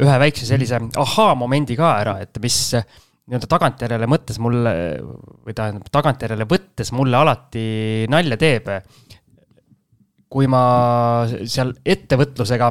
ühe 0.00 0.20
väikse 0.22 0.46
sellise 0.48 0.78
ahaa-momendi 1.00 1.76
ka 1.78 1.96
ära, 2.04 2.18
et 2.22 2.38
mis 2.42 2.58
nii-öelda 3.24 3.48
tagantjärele 3.48 4.08
mõttes 4.10 4.38
mulle 4.42 4.72
või 5.00 5.54
tähendab, 5.56 5.88
tagantjärele 5.92 6.46
võttes 6.48 6.92
mulle 6.92 7.16
alati 7.16 7.64
nalja 8.12 8.36
teeb. 8.40 8.68
kui 10.34 10.48
ma 10.50 11.24
seal 11.46 11.70
ettevõtlusega 11.86 12.70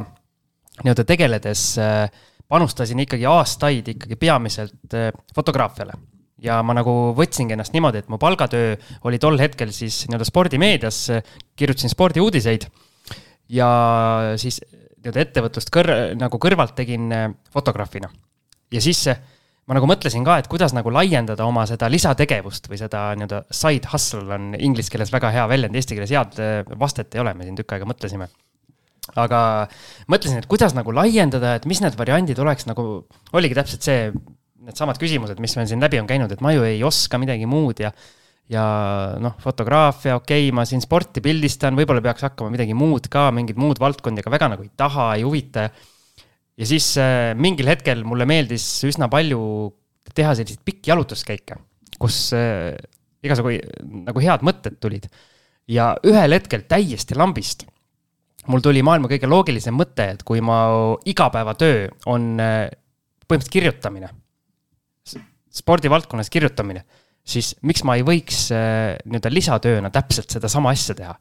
nii-öelda 0.84 1.04
tegeledes 1.08 1.62
äh, 1.80 2.10
panustasin 2.48 3.00
ikkagi 3.00 3.24
aastaid 3.26 3.88
ikkagi 3.94 4.18
peamiselt 4.20 4.94
äh, 4.94 5.10
fotograafiale 5.34 5.96
ja 6.44 6.60
ma 6.66 6.74
nagu 6.76 7.14
võtsingi 7.16 7.54
ennast 7.56 7.72
niimoodi, 7.72 8.02
et 8.02 8.10
mu 8.12 8.18
palgatöö 8.20 8.74
oli 9.08 9.18
tol 9.22 9.38
hetkel 9.40 9.72
siis 9.72 10.02
nii-öelda 10.08 10.26
spordimeedias, 10.28 10.98
kirjutasin 11.56 11.92
spordiuudiseid 11.92 12.66
ja 13.54 13.68
siis 14.40 14.60
nii-öelda 14.60 15.24
ettevõtlust 15.24 15.72
kõr-, 15.72 15.94
nagu 16.20 16.40
kõrvalt 16.42 16.76
tegin 16.78 17.10
äh, 17.12 17.30
fotograafina. 17.54 18.12
ja 18.72 18.80
siis 18.80 19.06
ma 19.64 19.76
nagu 19.78 19.88
mõtlesin 19.88 20.24
ka, 20.26 20.38
et 20.40 20.48
kuidas 20.50 20.74
nagu 20.76 20.92
laiendada 20.92 21.46
oma 21.48 21.64
seda 21.68 21.88
lisategevust 21.92 22.68
või 22.68 22.80
seda 22.80 23.06
nii-öelda 23.16 23.44
side 23.54 23.88
hustle 23.92 24.26
on 24.36 24.52
inglise 24.58 24.92
keeles 24.92 25.12
väga 25.14 25.30
hea 25.34 25.44
väljend, 25.50 25.76
eesti 25.78 25.96
keeles 25.96 26.12
head 26.12 26.40
äh, 26.42 26.74
vastet 26.80 27.16
ei 27.16 27.22
ole, 27.24 27.32
me 27.36 27.46
siin 27.46 27.56
tükk 27.60 27.76
aega 27.76 27.88
mõtlesime. 27.88 28.28
aga 29.20 29.38
mõtlesin, 30.08 30.40
et 30.40 30.48
kuidas 30.48 30.72
nagu 30.76 30.92
laiendada, 30.96 31.56
et 31.58 31.68
mis 31.68 31.80
need 31.84 31.96
variandid 31.96 32.38
oleks 32.40 32.68
nagu, 32.68 33.04
oligi 33.36 33.56
täpselt 33.56 33.84
see, 33.84 34.10
needsamad 34.64 35.00
küsimused, 35.00 35.40
mis 35.44 35.56
meil 35.58 35.68
siin 35.68 35.82
läbi 35.84 36.00
on 36.00 36.08
käinud, 36.08 36.32
et 36.32 36.44
ma 36.44 36.54
ju 36.54 36.64
ei 36.64 36.80
oska 36.84 37.20
midagi 37.20 37.48
muud 37.48 37.84
ja 37.84 37.92
ja 38.52 38.62
noh, 39.24 39.38
fotograafia, 39.40 40.18
okei 40.18 40.48
okay,, 40.48 40.54
ma 40.56 40.66
siin 40.68 40.82
sporti 40.84 41.22
pildistan, 41.24 41.76
võib-olla 41.78 42.02
peaks 42.04 42.26
hakkama 42.26 42.52
midagi 42.52 42.76
muud 42.76 43.08
ka, 43.12 43.30
mingit 43.32 43.56
muud 43.60 43.80
valdkondi, 43.80 44.20
aga 44.20 44.32
väga 44.34 44.50
nagu 44.52 44.66
ei 44.66 44.72
taha, 44.76 45.14
ei 45.16 45.24
huvita. 45.24 45.64
ja 45.64 45.93
siis 46.62 46.92
äh, 47.02 47.32
mingil 47.34 47.68
hetkel 47.70 48.04
mulle 48.06 48.26
meeldis 48.28 48.64
üsna 48.86 49.08
palju 49.10 49.40
teha 50.14 50.34
selliseid 50.36 50.62
pikki 50.66 50.92
jalutuskäike, 50.92 51.58
kus 51.98 52.28
äh, 52.36 52.74
igasugu 53.24 53.56
nagu 54.04 54.22
head 54.22 54.44
mõtted 54.46 54.78
tulid. 54.82 55.08
ja 55.66 55.94
ühel 56.04 56.36
hetkel 56.36 56.66
täiesti 56.68 57.16
lambist 57.16 57.64
mul 58.52 58.60
tuli 58.60 58.82
maailma 58.84 59.08
kõige 59.08 59.28
loogilisem 59.30 59.74
mõte, 59.74 60.10
et 60.12 60.22
kui 60.22 60.42
ma 60.44 60.58
igapäevatöö 61.08 61.88
on 62.12 62.34
äh, 62.38 62.68
põhimõtteliselt 63.24 63.54
kirjutamine, 63.56 64.10
spordivaldkonnas 65.54 66.30
kirjutamine, 66.30 66.84
siis 67.24 67.54
miks 67.64 67.82
ma 67.88 67.96
ei 67.96 68.04
võiks 68.04 68.50
nii-öelda 68.52 69.30
lisatööna 69.32 69.90
täpselt 69.90 70.34
sedasama 70.34 70.74
asja 70.76 70.94
teha. 70.98 71.14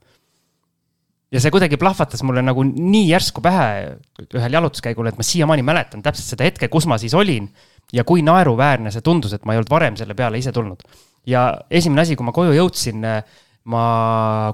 Ja 1.33 1.41
see 1.41 1.53
kuidagi 1.53 1.79
plahvatas 1.81 2.21
mulle 2.23 2.43
nagu 2.45 2.63
nii 2.63 3.07
järsku 3.09 3.41
pähe 3.43 3.95
ühel 4.37 4.57
jalutuskäigul, 4.59 5.09
et 5.09 5.17
ma 5.19 5.25
siiamaani 5.25 5.65
mäletan 5.65 6.03
täpselt 6.05 6.35
seda 6.35 6.47
hetke, 6.47 6.69
kus 6.71 6.85
ma 6.89 6.99
siis 7.01 7.15
olin 7.17 7.49
ja 7.93 8.05
kui 8.07 8.21
naeruväärne 8.25 8.93
see 8.93 9.05
tundus, 9.05 9.33
et 9.33 9.45
ma 9.45 9.55
ei 9.55 9.61
olnud 9.61 9.73
varem 9.73 9.97
selle 9.99 10.15
peale 10.17 10.39
ise 10.41 10.53
tulnud. 10.53 10.83
ja 11.25 11.47
esimene 11.71 12.03
asi, 12.03 12.15
kui 12.19 12.25
ma 12.27 12.35
koju 12.35 12.53
jõudsin, 12.53 13.05
äh, 13.07 13.41
ma 13.71 13.83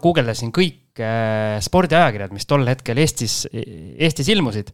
guugeldasin 0.04 0.54
kõik 0.56 0.90
kõik 1.00 1.64
spordiajakirjad, 1.64 2.34
mis 2.36 2.48
tol 2.48 2.68
hetkel 2.68 2.98
Eestis, 2.98 3.48
Eestis 3.54 4.30
ilmusid. 4.30 4.72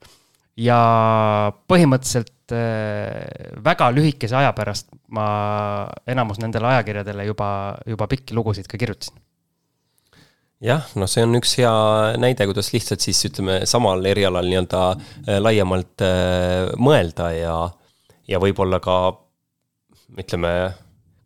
ja 0.55 1.51
põhimõtteliselt 1.67 2.53
äh, 2.55 3.59
väga 3.59 3.89
lühikese 3.91 4.37
aja 4.39 4.53
pärast 4.55 4.87
ma 5.11 5.85
enamus 6.07 6.39
nendele 6.39 6.69
ajakirjadele 6.69 7.25
juba, 7.25 7.75
juba 7.85 8.07
pikki 8.07 8.33
lugusid 8.33 8.67
ka 8.67 8.77
kirjutasin 8.77 9.19
jah, 10.63 10.87
noh, 10.95 11.09
see 11.09 11.25
on 11.25 11.35
üks 11.39 11.57
hea 11.59 11.73
näide, 12.21 12.47
kuidas 12.47 12.71
lihtsalt 12.73 13.03
siis 13.03 13.19
ütleme, 13.29 13.61
samal 13.69 14.03
erialal 14.07 14.47
nii-öelda 14.47 14.81
äh, 14.93 15.39
laiemalt 15.41 16.05
äh, 16.05 16.71
mõelda 16.79 17.31
ja, 17.35 17.57
ja 18.29 18.41
võib-olla 18.41 18.79
ka 18.83 18.97
ütleme, 20.21 20.53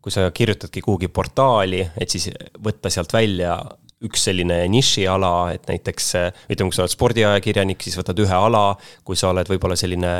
kui 0.00 0.12
sa 0.14 0.30
kirjutadki 0.34 0.82
kuhugi 0.82 1.10
portaali, 1.12 1.84
et 2.00 2.10
siis 2.10 2.30
võtta 2.62 2.90
sealt 2.90 3.12
välja 3.14 3.58
üks 4.00 4.22
selline 4.30 4.62
nišiala, 4.72 5.32
et 5.52 5.66
näiteks 5.68 6.06
ütleme, 6.48 6.70
kui 6.70 6.76
sa 6.76 6.86
oled 6.86 6.94
spordiajakirjanik, 6.94 7.82
siis 7.84 7.98
võtad 7.98 8.20
ühe 8.22 8.36
ala, 8.36 8.72
kui 9.04 9.18
sa 9.18 9.28
oled 9.34 9.50
võib-olla 9.50 9.76
selline 9.76 10.12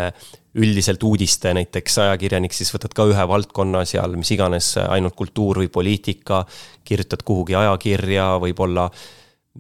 üldiselt 0.61 1.03
uudiste 1.07 1.55
näiteks 1.57 1.97
ajakirjanik, 2.05 2.53
siis 2.53 2.73
võtad 2.75 2.93
ka 2.97 3.07
ühe 3.09 3.25
valdkonna 3.33 3.85
seal, 3.89 4.19
mis 4.21 4.33
iganes, 4.37 4.75
ainult 4.83 5.17
kultuur 5.17 5.63
või 5.63 5.71
poliitika, 5.73 6.43
kirjutad 6.85 7.25
kuhugi 7.25 7.57
ajakirja, 7.57 8.35
võib-olla 8.43 8.91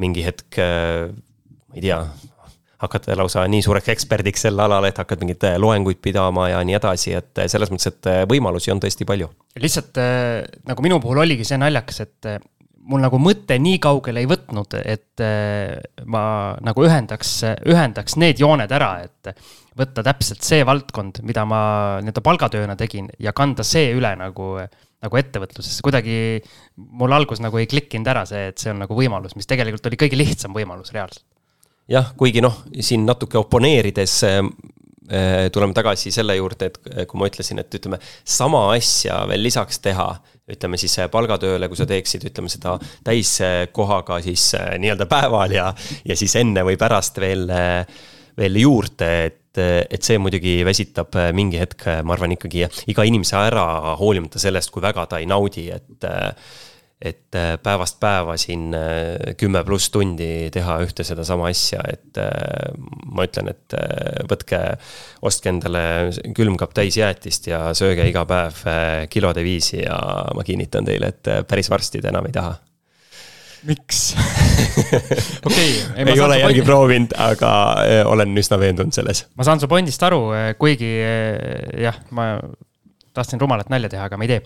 mingi 0.01 0.27
hetk, 0.27 0.61
ma 0.61 1.79
ei 1.79 1.87
tea, 1.87 2.03
hakkad 2.81 3.09
lausa 3.16 3.47
nii 3.49 3.64
suureks 3.64 3.89
eksperdiks 3.93 4.47
sel 4.47 4.61
alal, 4.61 4.85
et 4.89 5.01
hakkad 5.01 5.25
mingeid 5.25 5.49
loenguid 5.61 6.01
pidama 6.05 6.51
ja 6.53 6.61
nii 6.64 6.77
edasi, 6.77 7.16
et 7.16 7.45
selles 7.49 7.73
mõttes, 7.73 7.93
et 7.93 8.12
võimalusi 8.29 8.73
on 8.73 8.81
tõesti 8.85 9.09
palju. 9.09 9.33
lihtsalt 9.61 10.01
nagu 10.68 10.85
minu 10.85 11.01
puhul 11.01 11.25
oligi 11.25 11.49
see 11.49 11.61
naljakas, 11.61 12.05
et 12.05 12.35
mul 12.89 13.03
nagu 13.05 13.18
mõte 13.20 13.59
nii 13.61 13.78
kaugele 13.83 14.22
ei 14.22 14.28
võtnud, 14.31 14.76
et 14.81 15.22
äh, 15.24 15.76
ma 16.09 16.22
nagu 16.64 16.85
ühendaks, 16.87 17.41
ühendaks 17.68 18.16
need 18.20 18.41
jooned 18.41 18.72
ära, 18.72 18.93
et 19.05 19.35
võtta 19.78 20.05
täpselt 20.05 20.45
see 20.47 20.64
valdkond, 20.66 21.22
mida 21.26 21.45
ma 21.49 21.62
nii-öelda 22.01 22.24
palgatööna 22.24 22.76
tegin 22.78 23.11
ja 23.22 23.35
kanda 23.37 23.64
see 23.66 23.93
üle 23.97 24.12
nagu, 24.18 24.53
nagu 25.01 25.20
ettevõtlusesse. 25.20 25.85
kuidagi 25.87 26.16
mul 26.76 27.14
algus 27.16 27.43
nagu 27.45 27.61
ei 27.61 27.68
klikkinud 27.70 28.11
ära 28.11 28.24
see, 28.28 28.51
et 28.53 28.59
see 28.61 28.72
on 28.72 28.83
nagu 28.85 28.97
võimalus, 28.97 29.37
mis 29.39 29.49
tegelikult 29.51 29.87
oli 29.91 30.01
kõige 30.01 30.18
lihtsam 30.18 30.57
võimalus 30.57 30.93
reaalselt. 30.97 31.24
jah, 31.91 32.12
kuigi 32.16 32.43
noh, 32.45 32.62
siin 32.81 33.07
natuke 33.09 33.39
oponeerides 33.41 34.20
äh, 34.28 34.43
tuleme 35.53 35.75
tagasi 35.75 36.13
selle 36.15 36.37
juurde, 36.37 36.69
et 36.71 37.07
kui 37.11 37.19
ma 37.19 37.27
ütlesin, 37.27 37.59
et 37.59 37.75
ütleme, 37.75 37.99
sama 38.23 38.69
asja 38.77 39.25
veel 39.27 39.43
lisaks 39.43 39.81
teha 39.83 40.11
ütleme 40.51 40.79
siis 40.81 40.97
palgatööle, 41.13 41.69
kui 41.71 41.79
sa 41.79 41.87
teeksid, 41.89 42.25
ütleme 42.31 42.51
seda 42.53 42.77
täiskohaga 43.07 44.21
siis 44.25 44.51
äh, 44.59 44.73
nii-öelda 44.83 45.07
päeval 45.11 45.55
ja, 45.55 45.69
ja 46.07 46.17
siis 46.19 46.35
enne 46.41 46.65
või 46.67 46.79
pärast 46.81 47.21
veel, 47.23 47.47
äh, 47.55 48.01
veel 48.39 48.59
juurde, 48.63 49.11
et, 49.29 49.61
et 49.61 50.07
see 50.07 50.19
muidugi 50.23 50.61
väsitab 50.67 51.19
äh, 51.21 51.31
mingi 51.37 51.61
hetk, 51.61 51.87
ma 52.07 52.17
arvan, 52.17 52.35
ikkagi 52.37 52.67
iga 52.93 53.07
inimese 53.07 53.39
ära, 53.39 53.97
hoolimata 54.01 54.43
sellest, 54.43 54.73
kui 54.75 54.85
väga 54.85 55.07
ta 55.11 55.23
ei 55.23 55.31
naudi, 55.31 55.69
et 55.75 56.11
et 57.01 57.35
äh, 57.35 57.55
päevast 57.63 57.97
päeva 58.01 58.37
siin 58.37 58.75
äh, 58.77 59.33
kümme 59.41 59.63
pluss 59.65 59.89
tundi 59.93 60.51
teha 60.53 60.77
ühte 60.85 61.05
sedasama 61.07 61.49
asja, 61.49 61.81
et 61.89 62.21
äh, 62.21 62.75
ma 63.09 63.25
ütlen, 63.25 63.49
et 63.55 63.77
võtke, 64.29 64.61
ostke 65.25 65.49
endale 65.53 65.83
külmkapp 66.37 66.77
täis 66.77 67.01
jäätist 67.01 67.49
ja 67.49 67.71
sööge 67.77 68.05
iga 68.11 68.27
päev 68.29 68.61
kilode 69.13 69.45
viisi 69.47 69.81
ja 69.81 69.97
ma 70.37 70.45
kinnitan 70.45 70.89
teile, 70.89 71.15
et 71.15 71.33
päris 71.49 71.73
varsti 71.73 72.03
te 72.03 72.13
enam 72.13 72.29
ei 72.29 72.37
taha 72.37 72.59
miks 73.69 74.15
okei 75.47 75.73
okay,. 75.93 76.05
ei 76.05 76.21
ole 76.25 76.39
järgi 76.41 76.63
proovinud, 76.65 77.13
aga 77.21 77.51
olen 78.09 78.33
üsna 78.41 78.57
veendunud 78.61 78.97
selles. 78.97 79.27
ma 79.37 79.45
saan 79.45 79.61
su 79.61 79.69
pointist 79.69 80.05
aru, 80.05 80.23
kuigi 80.61 80.95
jah, 81.81 82.01
ma 82.17 82.35
tahtsin 83.17 83.41
rumalat 83.43 83.71
nalja 83.73 83.91
teha, 83.93 84.07
aga 84.09 84.19
ma 84.19 84.27
ei 84.27 84.35
tee. 84.35 84.41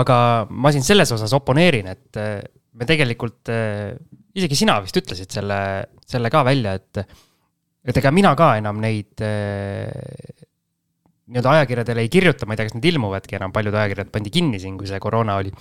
aga 0.00 0.18
ma 0.50 0.72
siin 0.74 0.86
selles 0.86 1.12
osas 1.16 1.34
oponeerin, 1.36 1.90
et 1.92 2.20
äh, 2.20 2.40
me 2.78 2.88
tegelikult, 2.88 3.50
äh, 3.52 3.94
isegi 4.38 4.58
sina 4.62 4.78
vist 4.84 4.98
ütlesid 5.00 5.32
selle, 5.34 5.60
selle 6.08 6.32
ka 6.32 6.44
välja, 6.46 6.76
et, 6.78 7.02
et 7.88 8.02
ega 8.02 8.12
mina 8.14 8.34
ka 8.38 8.54
enam 8.60 8.80
neid 8.82 9.24
äh, 9.24 9.90
nii-öelda 11.28 11.54
ajakirjadele 11.58 12.04
ei 12.06 12.10
kirjuta, 12.12 12.46
ma 12.48 12.54
ei 12.54 12.60
tea, 12.60 12.68
kas 12.70 12.76
need 12.78 12.88
ilmuvadki 12.88 13.36
enam, 13.36 13.52
paljud 13.52 13.74
ajakirjad 13.76 14.12
pandi 14.12 14.32
kinni 14.32 14.60
siin, 14.62 14.78
kui 14.80 14.88
see 14.88 15.00
koroona 15.02 15.36
oli. 15.42 15.52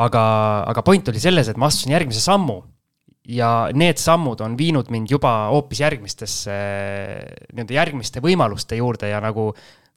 aga, 0.00 0.22
aga 0.70 0.84
point 0.86 1.12
oli 1.12 1.20
selles, 1.20 1.50
et 1.50 1.60
ma 1.60 1.68
astusin 1.68 1.92
järgmise 1.92 2.22
sammu 2.24 2.62
ja 3.30 3.50
need 3.76 4.00
sammud 4.00 4.40
on 4.44 4.56
viinud 4.58 4.88
mind 4.92 5.12
juba 5.12 5.50
hoopis 5.52 5.82
järgmistesse, 5.84 6.56
nii-öelda 7.52 7.76
järgmiste 7.76 8.22
võimaluste 8.24 8.80
juurde 8.80 9.12
ja 9.12 9.20
nagu 9.22 9.50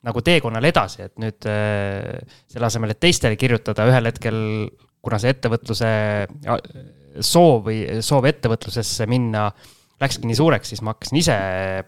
nagu 0.04 0.24
teekonnal 0.26 0.66
edasi, 0.68 1.06
et 1.08 1.14
nüüd 1.22 1.48
äh, 1.50 2.24
selle 2.52 2.68
asemel, 2.68 2.94
et 2.94 3.02
teistele 3.04 3.40
kirjutada, 3.40 3.88
ühel 3.90 4.12
hetkel, 4.12 4.42
kuna 5.04 5.20
see 5.20 5.34
ettevõtluse 5.36 5.94
soov 7.24 7.66
või 7.68 7.80
soov 8.04 8.28
ettevõtlusesse 8.30 9.08
minna 9.12 9.50
äh, 9.50 9.72
läkski 10.04 10.28
nii 10.28 10.38
suureks, 10.38 10.74
siis 10.74 10.82
ma 10.86 10.94
hakkasin 10.94 11.20
ise 11.20 11.36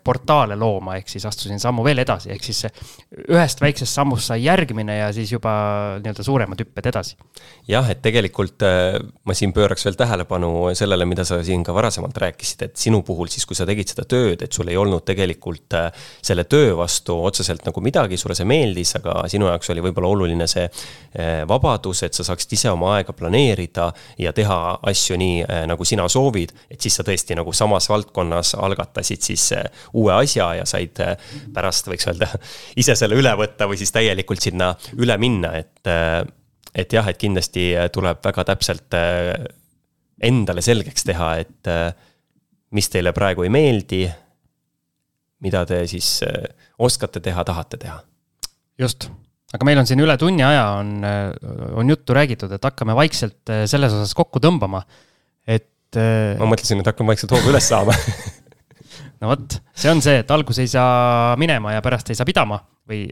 portaale 0.06 0.58
looma, 0.60 0.96
ehk 1.00 1.10
siis 1.12 1.26
astusin 1.28 1.60
sammu 1.62 1.84
veel 1.86 2.02
edasi, 2.04 2.32
ehk 2.34 2.46
siis 2.46 2.66
ühest 3.32 3.62
väiksest 3.64 3.98
sammust 3.98 4.32
sai 4.32 4.42
järgmine 4.46 4.98
ja 5.00 5.10
siis 5.16 5.32
juba 5.34 5.54
nii-öelda 6.02 6.26
suuremad 6.26 6.62
hüpped 6.64 6.90
edasi. 6.92 7.18
jah, 7.70 7.88
et 7.92 8.02
tegelikult 8.06 8.66
äh, 8.66 8.98
ma 9.26 9.36
siin 9.38 9.54
pööraks 9.56 9.86
veel 9.88 9.98
tähelepanu 10.00 10.52
sellele, 10.78 11.08
mida 11.10 11.26
sa 11.28 11.42
siin 11.44 11.64
ka 11.66 11.74
varasemalt 11.76 12.18
rääkisid, 12.26 12.66
et 12.68 12.76
sinu 12.80 13.02
puhul 13.06 13.30
siis, 13.32 13.46
kui 13.46 13.58
sa 13.58 13.68
tegid 13.68 13.92
seda 13.92 14.08
tööd, 14.10 14.44
et 14.46 14.54
sul 14.54 14.70
ei 14.72 14.78
olnud 14.80 15.06
tegelikult 15.08 15.78
äh, 15.78 16.08
selle 16.26 16.48
töö 16.50 16.76
vastu 16.80 17.18
otseselt 17.26 17.66
nagu 17.68 17.84
midagi, 17.84 18.20
sulle 18.22 18.38
see 18.38 18.48
meeldis, 18.50 18.96
aga 19.02 19.26
sinu 19.32 19.50
jaoks 19.52 19.74
oli 19.74 19.84
võib-olla 19.86 20.14
oluline 20.16 20.48
see 20.52 20.66
äh, 20.66 21.44
vabadus, 21.50 22.04
et 22.08 22.18
sa 22.18 22.28
saaksid 22.28 22.58
ise 22.58 22.72
oma 22.74 22.96
aega 22.98 23.16
planeerida 23.18 23.92
ja 24.22 24.34
teha 24.36 24.60
asju 24.86 25.18
nii, 25.20 25.44
nagu 25.70 25.86
sina 25.88 26.08
soovid, 26.12 26.54
et 26.72 26.82
siis 26.82 26.96
sa 26.98 27.04
tõesti 27.06 27.36
nagu 27.38 27.54
samas 27.56 27.90
valdkonnas 27.90 28.05
algatasid 28.14 29.24
siis 29.26 29.50
äh, 29.56 29.66
uue 29.94 30.14
asja 30.14 30.52
ja 30.60 30.66
said 30.70 31.00
äh, 31.04 31.16
pärast, 31.54 31.90
võiks 31.90 32.08
öelda, 32.10 32.30
ise 32.82 32.96
selle 32.98 33.18
üle 33.20 33.34
võtta 33.40 33.68
või 33.70 33.80
siis 33.80 33.94
täielikult 33.96 34.44
sinna 34.44 34.74
üle 34.98 35.18
minna, 35.22 35.56
et, 35.60 35.82
äh, 35.90 36.22
et 36.76 36.94
jah, 36.94 37.08
et 37.10 37.20
kindlasti 37.22 37.72
tuleb 37.94 38.24
väga 38.24 38.48
täpselt 38.52 38.96
endale 40.26 40.64
selgeks 40.64 41.06
teha, 41.08 41.30
et 41.44 41.70
mis 42.76 42.90
teile 42.92 43.14
praegu 43.16 43.46
ei 43.46 43.52
meeldi, 43.54 44.02
mida 45.44 45.62
te 45.68 45.82
siis 45.88 46.20
oskate 46.80 47.22
teha, 47.24 47.44
tahate 47.48 47.80
teha. 47.80 48.00
just, 48.80 49.08
aga 49.56 49.68
meil 49.68 49.80
on 49.80 49.88
siin 49.88 50.04
üle 50.04 50.18
tunni 50.20 50.44
aja 50.44 50.66
on, 50.82 50.98
on 51.80 51.94
juttu 51.94 52.16
räägitud, 52.16 52.52
et 52.52 52.68
hakkame 52.68 52.96
vaikselt 52.96 53.56
selles 53.72 53.96
osas 53.96 54.16
kokku 54.18 54.44
tõmbama. 54.44 54.84
et 55.48 55.75
et. 56.00 56.36
Äh, 56.36 56.42
ma 56.42 56.50
mõtlesin, 56.52 56.82
et 56.82 56.90
hakkame 56.92 57.14
vaikselt 57.14 57.36
hoogu 57.36 57.52
üles 57.54 57.68
saama 57.72 57.96
no 59.22 59.32
vot, 59.32 59.58
see 59.76 59.92
on 59.92 60.02
see, 60.04 60.22
et 60.24 60.32
algus 60.34 60.60
ei 60.64 60.70
saa 60.72 61.36
minema 61.40 61.76
ja 61.76 61.84
pärast 61.86 62.12
ei 62.12 62.18
saa 62.18 62.28
pidama 62.28 62.60
või 62.86 63.08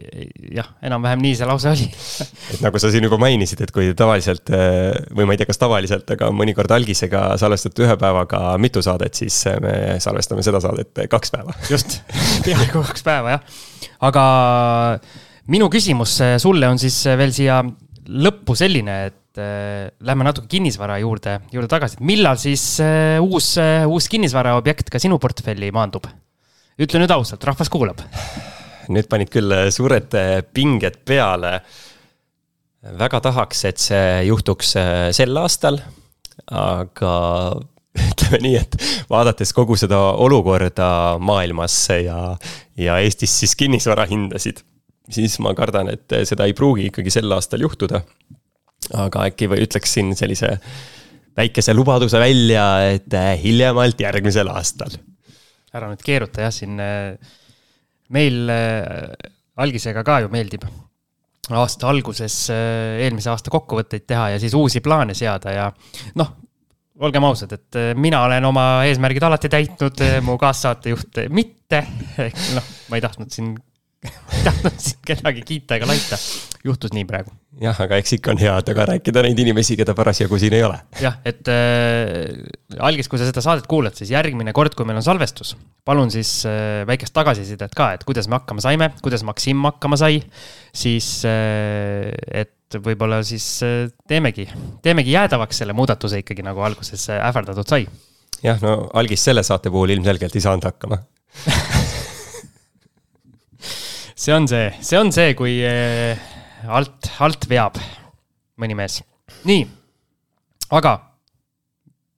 jah, 0.54 0.68
enam-vähem 0.86 1.22
nii 1.24 1.34
see 1.38 1.48
lause 1.48 1.70
oli 1.72 1.88
et 2.54 2.62
nagu 2.62 2.78
sa 2.82 2.90
siin 2.94 3.06
juba 3.08 3.18
mainisid, 3.22 3.64
et 3.64 3.74
kui 3.74 3.90
tavaliselt 3.98 4.52
või 4.52 5.26
ma 5.26 5.34
ei 5.34 5.40
tea, 5.40 5.48
kas 5.50 5.60
tavaliselt, 5.62 6.14
aga 6.14 6.30
mõnikord 6.34 6.74
algisega 6.76 7.26
salvestate 7.40 7.86
ühe 7.86 7.98
päevaga 8.00 8.54
mitu 8.62 8.84
saadet, 8.84 9.18
siis 9.18 9.40
me 9.64 9.98
salvestame 10.04 10.46
seda 10.46 10.62
saadet 10.62 11.04
kaks 11.10 11.34
päeva. 11.34 11.56
just, 11.72 11.98
peaaegu 12.46 12.84
kaks 12.86 13.06
päeva 13.06 13.36
jah. 13.36 13.58
aga 14.10 14.24
minu 15.50 15.68
küsimus 15.72 16.20
sulle 16.42 16.70
on 16.70 16.78
siis 16.80 17.00
veel 17.18 17.34
siia 17.34 17.58
lõppu 18.04 18.56
selline, 18.58 18.98
et 19.08 19.20
äh, 19.42 19.90
lähme 20.04 20.26
natuke 20.26 20.50
kinnisvara 20.50 20.98
juurde, 21.02 21.38
juurde 21.52 21.70
tagasi, 21.70 21.98
et 21.98 22.08
millal 22.08 22.40
siis 22.40 22.64
äh, 22.84 23.20
uus 23.22 23.54
äh,, 23.62 23.86
uus 23.88 24.10
kinnisvaraobjekt 24.12 24.92
ka 24.92 25.02
sinu 25.02 25.20
portfelli 25.22 25.72
maandub? 25.74 26.10
ütle 26.74 26.98
nüüd 26.98 27.12
ausalt, 27.14 27.44
rahvas 27.46 27.70
kuulab 27.70 28.02
nüüd 28.92 29.08
panid 29.10 29.32
küll 29.32 29.52
äh, 29.54 29.68
suured 29.74 30.14
äh, 30.18 30.40
pinged 30.54 31.02
peale. 31.06 31.60
väga 32.84 33.20
tahaks, 33.24 33.64
et 33.64 33.80
see 33.80 34.26
juhtuks 34.28 34.74
äh, 34.76 35.08
sel 35.16 35.36
aastal, 35.40 35.78
aga 36.52 37.14
ütleme 38.10 38.42
nii, 38.44 38.58
et 38.60 38.76
vaadates 39.08 39.54
kogu 39.56 39.78
seda 39.80 40.00
olukorda 40.20 41.16
maailmas 41.22 41.78
ja, 41.88 42.36
ja 42.76 42.98
Eestis 43.00 43.38
siis 43.40 43.54
kinnisvarahindasid, 43.56 44.60
siis 45.14 45.38
ma 45.40 45.54
kardan, 45.56 45.92
et 45.94 46.16
seda 46.28 46.48
ei 46.48 46.56
pruugi 46.56 46.90
ikkagi 46.90 47.12
sel 47.14 47.32
aastal 47.32 47.64
juhtuda. 47.64 48.02
Aga 48.92 49.28
äkki 49.30 49.48
või 49.50 49.64
ütleksin 49.64 50.12
sellise 50.18 50.58
väikese 51.36 51.74
lubaduse 51.74 52.20
välja, 52.20 52.66
et 52.94 53.16
hiljemalt 53.42 54.00
järgmisel 54.00 54.50
aastal. 54.52 54.92
ära 55.74 55.88
nüüd 55.90 56.04
keeruta 56.06 56.44
jah, 56.44 56.52
siin 56.54 56.78
meil 58.12 58.50
äh, 58.52 59.30
algisega 59.60 60.04
ka 60.04 60.20
ju 60.24 60.30
meeldib 60.32 60.66
aasta 61.54 61.90
alguses 61.90 62.38
äh, 62.52 63.02
eelmise 63.04 63.32
aasta 63.32 63.52
kokkuvõtteid 63.52 64.06
teha 64.08 64.30
ja 64.34 64.40
siis 64.42 64.54
uusi 64.56 64.82
plaane 64.84 65.16
seada 65.16 65.52
ja 65.52 65.68
noh, 66.20 66.32
olgem 67.04 67.26
ausad, 67.28 67.52
et 67.56 67.80
äh, 67.80 67.92
mina 67.96 68.22
olen 68.28 68.48
oma 68.48 68.66
eesmärgid 68.88 69.26
alati 69.28 69.50
täitnud, 69.52 70.04
mu 70.24 70.38
kaassaatejuht 70.40 71.24
mitte. 71.34 71.84
noh, 72.56 72.74
ma 72.90 73.00
ei 73.00 73.04
tahtnud 73.04 73.32
siin 73.34 73.54
tahtnud 74.46 74.76
siin 74.80 75.00
kedagi 75.06 75.42
kiita 75.46 75.78
ega 75.78 75.88
laita. 75.88 76.18
juhtus 76.64 76.92
nii 76.96 77.04
praegu. 77.08 77.32
jah, 77.62 77.78
aga 77.84 77.98
eks 78.00 78.16
ikka 78.18 78.32
on 78.34 78.40
hea 78.40 78.54
taga 78.66 78.86
rääkida 78.90 79.22
neid 79.26 79.40
inimesi, 79.44 79.76
keda 79.80 79.94
parasjagu 79.96 80.38
siin 80.40 80.56
ei 80.56 80.64
ole. 80.66 80.78
jah, 81.00 81.18
et 81.26 81.50
äh, 81.52 82.78
algis, 82.78 83.08
kui 83.10 83.20
sa 83.20 83.28
seda 83.28 83.44
saadet 83.44 83.68
kuulad, 83.70 83.96
siis 83.98 84.12
järgmine 84.14 84.54
kord, 84.56 84.76
kui 84.76 84.88
meil 84.88 85.00
on 85.00 85.06
salvestus, 85.06 85.54
palun 85.86 86.12
siis 86.14 86.36
äh, 86.48 86.82
väikest 86.88 87.14
tagasisidet 87.16 87.76
ka, 87.76 87.92
et 87.96 88.04
kuidas 88.08 88.28
me 88.28 88.38
hakkama 88.40 88.64
saime, 88.64 88.90
kuidas 89.04 89.24
Maksim 89.26 89.64
hakkama 89.70 90.00
sai. 90.00 90.22
siis 90.74 91.08
äh,, 91.28 92.10
et 92.44 92.80
võib-olla 92.82 93.22
siis 93.26 93.46
äh, 93.66 93.86
teemegi, 94.08 94.48
teemegi 94.82 95.14
jäädavaks 95.14 95.62
selle 95.62 95.76
muudatuse 95.76 96.24
ikkagi 96.24 96.44
nagu 96.46 96.64
alguses 96.66 97.08
äh, 97.12 97.22
ähvardatud 97.28 97.68
sai. 97.68 97.86
jah, 98.42 98.60
no 98.62 98.90
algis 98.94 99.24
selle 99.24 99.46
saate 99.46 99.72
puhul 99.72 99.96
ilmselgelt 99.96 100.36
ei 100.36 100.44
saanud 100.44 100.72
hakkama 100.72 101.02
see 104.14 104.34
on 104.34 104.46
see, 104.48 104.70
see 104.80 104.98
on 104.98 105.10
see, 105.14 105.34
kui 105.38 105.58
eh, 105.66 106.14
alt, 106.70 107.10
alt 107.24 107.48
veab 107.50 107.78
mõni 108.62 108.76
mees. 108.78 109.00
nii, 109.48 109.66
aga 110.78 110.94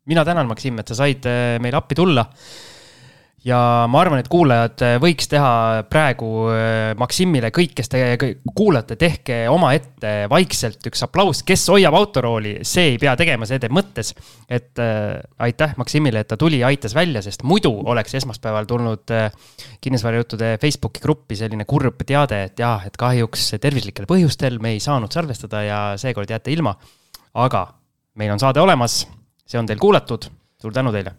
mina 0.06 0.24
tänan, 0.24 0.48
Maksim, 0.50 0.78
et 0.80 0.92
sa 0.92 0.98
said 1.02 1.26
eh, 1.26 1.56
meile 1.62 1.80
appi 1.80 1.96
tulla 1.98 2.26
ja 3.46 3.58
ma 3.90 4.00
arvan, 4.02 4.20
et 4.20 4.28
kuulajad 4.30 4.82
äh, 4.84 4.94
võiks 5.02 5.28
teha 5.30 5.84
praegu 5.90 6.28
äh, 6.50 6.92
Maksimile, 6.98 7.52
kõik, 7.54 7.76
kes 7.78 7.90
te 7.92 8.02
kuulate, 8.56 8.96
tehke 8.98 9.44
omaette 9.52 10.12
vaikselt 10.30 10.86
üks 10.90 11.04
aplaus, 11.06 11.42
kes 11.46 11.66
hoiab 11.70 11.94
autorooli, 11.98 12.56
see 12.66 12.92
ei 12.92 13.00
pea 13.02 13.14
tegema, 13.18 13.46
see 13.48 13.60
teeb 13.62 13.74
mõttes. 13.76 14.12
et 14.48 14.82
äh, 14.82 15.18
aitäh 15.46 15.76
Maksimile, 15.78 16.24
et 16.24 16.30
ta 16.30 16.38
tuli 16.40 16.60
ja 16.62 16.70
aitas 16.72 16.94
välja, 16.96 17.22
sest 17.22 17.44
muidu 17.46 17.70
oleks 17.86 18.16
esmaspäeval 18.18 18.66
tulnud 18.66 19.14
äh, 19.14 19.30
kinnisvarajuttude 19.80 20.56
Facebooki 20.62 21.02
gruppi 21.02 21.38
selline 21.38 21.64
kurb 21.64 22.02
teade, 22.06 22.42
et 22.50 22.58
jah, 22.58 22.82
et 22.86 22.96
kahjuks 22.98 23.52
tervislikel 23.62 24.08
põhjustel 24.10 24.58
me 24.62 24.74
ei 24.74 24.82
saanud 24.82 25.12
salvestada 25.12 25.62
ja 25.62 25.82
seekord 26.00 26.30
jääte 26.30 26.50
ilma. 26.50 26.74
aga 27.34 27.68
meil 28.16 28.32
on 28.32 28.40
saade 28.40 28.60
olemas, 28.60 29.04
see 29.46 29.60
on 29.60 29.68
teil 29.68 29.78
kuulatud, 29.78 30.26
suur 30.58 30.74
tänu 30.74 30.92
teile 30.94 31.14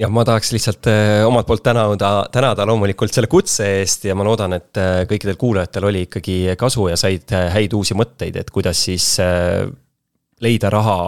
jah, 0.00 0.12
ma 0.12 0.24
tahaks 0.28 0.52
lihtsalt 0.54 0.88
äh, 0.90 1.22
omalt 1.26 1.48
poolt 1.48 1.64
tänada, 1.64 2.10
tänada 2.32 2.66
loomulikult 2.68 3.14
selle 3.14 3.30
kutse 3.32 3.68
eest 3.80 4.06
ja 4.08 4.16
ma 4.18 4.26
loodan, 4.26 4.56
et 4.58 4.80
äh, 4.80 5.04
kõikidel 5.08 5.38
kuulajatel 5.40 5.88
oli 5.88 6.04
ikkagi 6.06 6.38
kasu 6.58 6.90
ja 6.92 6.98
said 7.00 7.32
äh, 7.36 7.48
häid 7.54 7.76
uusi 7.76 7.96
mõtteid, 7.98 8.36
et 8.40 8.52
kuidas 8.52 8.84
siis 8.88 9.14
leida 10.42 10.70
raha 10.72 10.98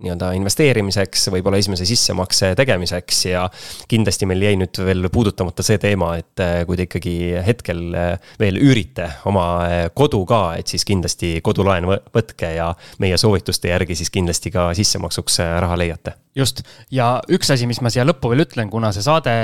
nii-öelda 0.00 0.30
investeerimiseks, 0.38 1.26
võib-olla 1.34 1.60
esimese 1.60 1.86
sissemakse 1.88 2.52
tegemiseks 2.58 3.20
ja 3.28 3.44
kindlasti 3.90 4.28
meil 4.28 4.42
jäi 4.46 4.56
nüüd 4.60 4.80
veel 4.86 5.08
puudutamata 5.12 5.64
see 5.66 5.80
teema, 5.82 6.12
et 6.20 6.42
äh, 6.42 6.62
kui 6.68 6.78
te 6.78 6.86
ikkagi 6.88 7.14
hetkel 7.46 7.82
äh, 7.96 8.32
veel 8.40 8.60
üürite 8.60 9.10
oma 9.28 9.46
äh, 9.66 9.82
kodu 9.96 10.22
ka, 10.28 10.40
et 10.60 10.72
siis 10.72 10.86
kindlasti 10.88 11.36
kodulaenu 11.44 11.98
võtke 12.14 12.54
ja 12.56 12.70
meie 13.02 13.18
soovituste 13.20 13.72
järgi 13.72 13.98
siis 14.00 14.12
kindlasti 14.14 14.52
ka 14.54 14.70
sissemaksuks 14.76 15.40
raha 15.64 15.78
leiate. 15.80 16.16
just, 16.36 16.64
ja 16.94 17.18
üks 17.28 17.52
asi, 17.52 17.68
mis 17.68 17.82
ma 17.84 17.92
siia 17.92 18.06
lõppu 18.08 18.32
veel 18.32 18.46
ütlen, 18.46 18.72
kuna 18.72 18.94
see 18.96 19.04
saade 19.04 19.36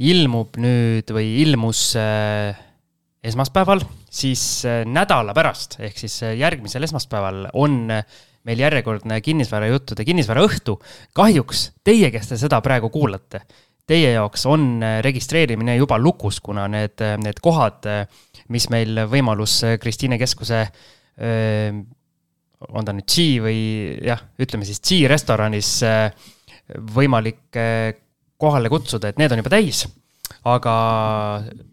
ilmub 0.00 0.56
nüüd 0.60 1.10
või 1.12 1.34
ilmus 1.42 1.82
esmaspäeval, 3.20 3.82
siis 4.08 4.62
nädala 4.88 5.34
pärast, 5.36 5.76
ehk 5.82 5.98
siis 6.00 6.22
järgmisel 6.38 6.86
esmaspäeval 6.86 7.50
on 7.58 7.90
meil 8.48 8.62
järjekordne 8.62 9.20
kinnisvarajuttude 9.20 10.04
kinnisvaraõhtu. 10.08 10.78
kahjuks 11.14 11.70
teie, 11.84 12.10
kes 12.10 12.32
te 12.32 12.38
seda 12.40 12.60
praegu 12.64 12.88
kuulate, 12.92 13.42
teie 13.90 14.14
jaoks 14.14 14.46
on 14.50 14.82
äh, 14.82 14.98
registreerimine 15.04 15.76
juba 15.78 15.98
lukus, 15.98 16.40
kuna 16.44 16.68
need, 16.70 17.00
äh, 17.04 17.16
need 17.20 17.40
kohad, 17.42 17.86
äh, 17.90 18.04
mis 18.48 18.68
meil 18.72 19.04
võimalus 19.10 19.60
Kristiine 19.80 20.18
keskuse 20.18 20.64
on 21.20 22.86
ta 22.86 22.92
nüüd 22.96 23.04
G 23.04 23.24
või 23.44 23.58
jah, 24.08 24.22
ütleme 24.40 24.64
siis 24.64 24.80
G 24.80 25.04
restoranis 25.10 25.68
võimalik 26.96 27.58
kohale 28.40 28.70
kutsuda, 28.72 29.10
et 29.10 29.20
need 29.20 29.34
on 29.34 29.42
juba 29.42 29.52
täis 29.52 29.84
aga 30.48 30.74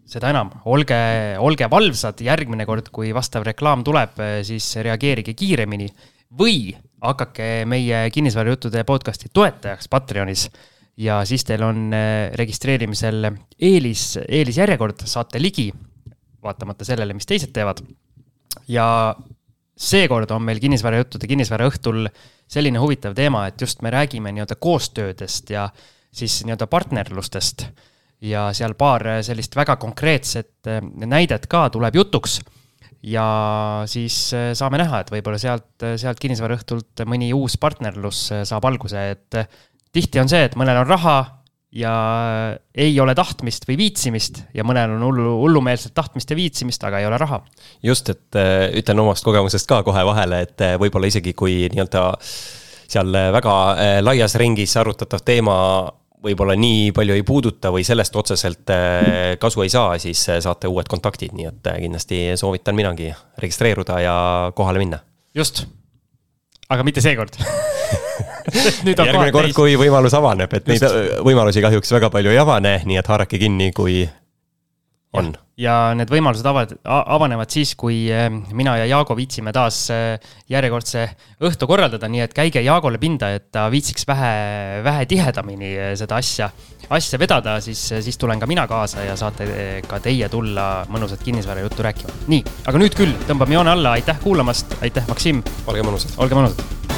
seda 0.06 0.30
enam, 0.34 0.52
olge, 0.68 0.98
olge 1.40 1.70
valvsad, 1.72 2.20
järgmine 2.26 2.66
kord, 2.68 2.92
kui 2.92 3.14
vastav 3.16 3.46
reklaam 3.48 3.82
tuleb, 3.86 4.20
siis 4.44 4.68
reageerige 4.84 5.32
kiiremini 5.38 5.88
või 6.34 6.76
hakake 7.00 7.64
meie 7.66 8.08
kinnisvarajuttude 8.10 8.84
podcast'i 8.84 9.30
toetajaks 9.32 9.88
Patreonis 9.88 10.48
ja 10.98 11.20
siis 11.24 11.44
teil 11.46 11.62
on 11.62 11.88
äh, 11.94 12.30
registreerimisel 12.36 13.30
eelis, 13.60 14.18
eelisjärjekord, 14.28 15.06
saate 15.06 15.42
ligi, 15.42 15.70
vaatamata 16.42 16.84
sellele, 16.84 17.14
mis 17.14 17.26
teised 17.26 17.54
teevad. 17.54 17.82
ja 18.68 19.14
seekord 19.78 20.30
on 20.34 20.42
meil 20.42 20.58
kinnisvarajuttude 20.60 21.28
kinnisvaraõhtul 21.30 22.08
selline 22.50 22.80
huvitav 22.82 23.14
teema, 23.14 23.46
et 23.46 23.60
just 23.60 23.82
me 23.82 23.90
räägime 23.94 24.32
nii-öelda 24.32 24.56
koostöödest 24.58 25.50
ja 25.50 25.68
siis 26.12 26.42
nii-öelda 26.44 26.66
partnerlustest. 26.66 27.66
ja 28.20 28.48
seal 28.52 28.74
paar 28.74 29.22
sellist 29.22 29.56
väga 29.56 29.76
konkreetset 29.76 30.66
äh, 30.66 30.82
näidet 31.06 31.46
ka 31.46 31.70
tuleb 31.70 31.94
jutuks 31.94 32.40
ja 33.02 33.26
siis 33.86 34.16
äh, 34.34 34.50
saame 34.58 34.80
näha, 34.80 35.02
et 35.02 35.10
võib-olla 35.12 35.38
sealt, 35.40 35.70
äh, 35.86 35.96
sealt 36.00 36.18
kinnisvaraõhtult 36.22 37.04
mõni 37.08 37.30
uus 37.36 37.58
partnerlus 37.60 38.28
äh, 38.34 38.44
saab 38.48 38.66
alguse, 38.68 39.04
et 39.14 39.42
tihti 39.94 40.22
on 40.22 40.30
see, 40.30 40.48
et 40.48 40.56
mõnel 40.58 40.82
on 40.82 40.88
raha 40.88 41.18
ja 41.78 41.92
ei 42.74 42.94
ole 43.00 43.12
tahtmist 43.14 43.66
või 43.68 43.76
viitsimist 43.82 44.40
ja 44.56 44.64
mõnel 44.66 44.96
on 44.96 45.04
hullu, 45.04 45.34
hullumeelset 45.44 45.92
tahtmist 45.94 46.30
ja 46.32 46.38
viitsimist, 46.38 46.84
aga 46.84 47.02
ei 47.02 47.06
ole 47.06 47.18
raha. 47.20 47.42
just, 47.84 48.08
et 48.08 48.38
ütlen 48.80 49.04
omast 49.04 49.26
kogemusest 49.26 49.68
ka 49.68 49.82
kohe 49.86 50.04
vahele, 50.08 50.40
et 50.48 50.64
võib-olla 50.80 51.12
isegi 51.12 51.36
kui 51.36 51.66
nii-öelda 51.68 52.06
seal 52.88 53.12
väga 53.36 53.54
laias 54.00 54.38
ringis 54.40 54.72
arutatav 54.80 55.20
teema 55.28 55.58
võib-olla 56.24 56.56
nii 56.58 56.90
palju 56.96 57.16
ei 57.16 57.24
puuduta 57.26 57.72
või 57.74 57.84
sellest 57.86 58.16
otseselt 58.18 58.72
äh, 58.74 59.36
kasu 59.40 59.62
ei 59.64 59.72
saa, 59.72 59.96
siis 60.02 60.24
äh, 60.30 60.40
saate 60.44 60.70
uued 60.70 60.90
kontaktid, 60.90 61.34
nii 61.36 61.48
et 61.50 61.70
äh, 61.70 61.80
kindlasti 61.84 62.22
soovitan 62.40 62.76
minagi 62.78 63.12
registreeruda 63.38 64.00
ja 64.02 64.16
kohale 64.54 64.82
minna. 64.82 65.00
just, 65.34 65.64
aga 66.68 66.86
mitte 66.86 67.04
seekord 67.04 67.38
järgmine 68.48 69.32
kord, 69.32 69.52
kui 69.56 69.76
võimalus 69.78 70.16
avaneb, 70.18 70.52
et 70.56 70.68
Just. 70.68 70.84
neid 70.84 71.20
võimalusi 71.26 71.62
kahjuks 71.64 71.92
väga 71.98 72.10
palju 72.14 72.32
ei 72.32 72.40
avane, 72.40 72.78
nii 72.88 72.98
et 73.00 73.10
haarake 73.10 73.40
kinni, 73.40 73.70
kui 73.76 74.02
on. 75.16 75.30
ja 75.58 75.74
need 75.96 76.10
võimalused 76.12 76.46
avad, 76.46 76.74
avanevad 76.84 77.50
siis, 77.52 77.72
kui 77.78 78.04
eh, 78.12 78.28
mina 78.30 78.76
ja 78.80 78.86
Jaago 78.90 79.16
viitsime 79.18 79.52
taas 79.56 79.80
eh, 79.94 80.18
järjekordse 80.52 81.04
õhtu 81.48 81.68
korraldada, 81.70 82.10
nii 82.10 82.24
et 82.26 82.36
käige 82.36 82.62
Jaagole 82.64 83.00
pinda, 83.02 83.32
et 83.34 83.48
ta 83.54 83.66
viitsiks 83.72 84.06
vähe, 84.08 84.32
vähe 84.86 85.06
tihedamini 85.10 85.72
eh, 85.72 85.94
seda 85.98 86.20
asja, 86.20 86.50
asja 86.94 87.20
vedada, 87.20 87.58
siis, 87.64 87.80
siis 88.04 88.20
tulen 88.20 88.40
ka 88.40 88.50
mina 88.50 88.68
kaasa 88.70 89.06
ja 89.06 89.16
saate 89.18 89.48
ka 89.88 90.02
teie 90.04 90.28
tulla 90.32 90.68
mõnusat 90.92 91.24
kinnisvarajuttu 91.24 91.88
rääkima. 91.88 92.20
nii, 92.34 92.44
aga 92.68 92.84
nüüd 92.84 92.98
küll, 92.98 93.16
tõmbame 93.30 93.58
joone 93.58 93.74
alla, 93.74 93.96
aitäh 93.98 94.20
kuulamast, 94.22 94.78
aitäh, 94.82 95.08
Maksim! 95.10 95.42
olge 95.66 95.86
mõnusad! 95.86 96.16
olge 96.22 96.38
mõnusad! 96.38 96.97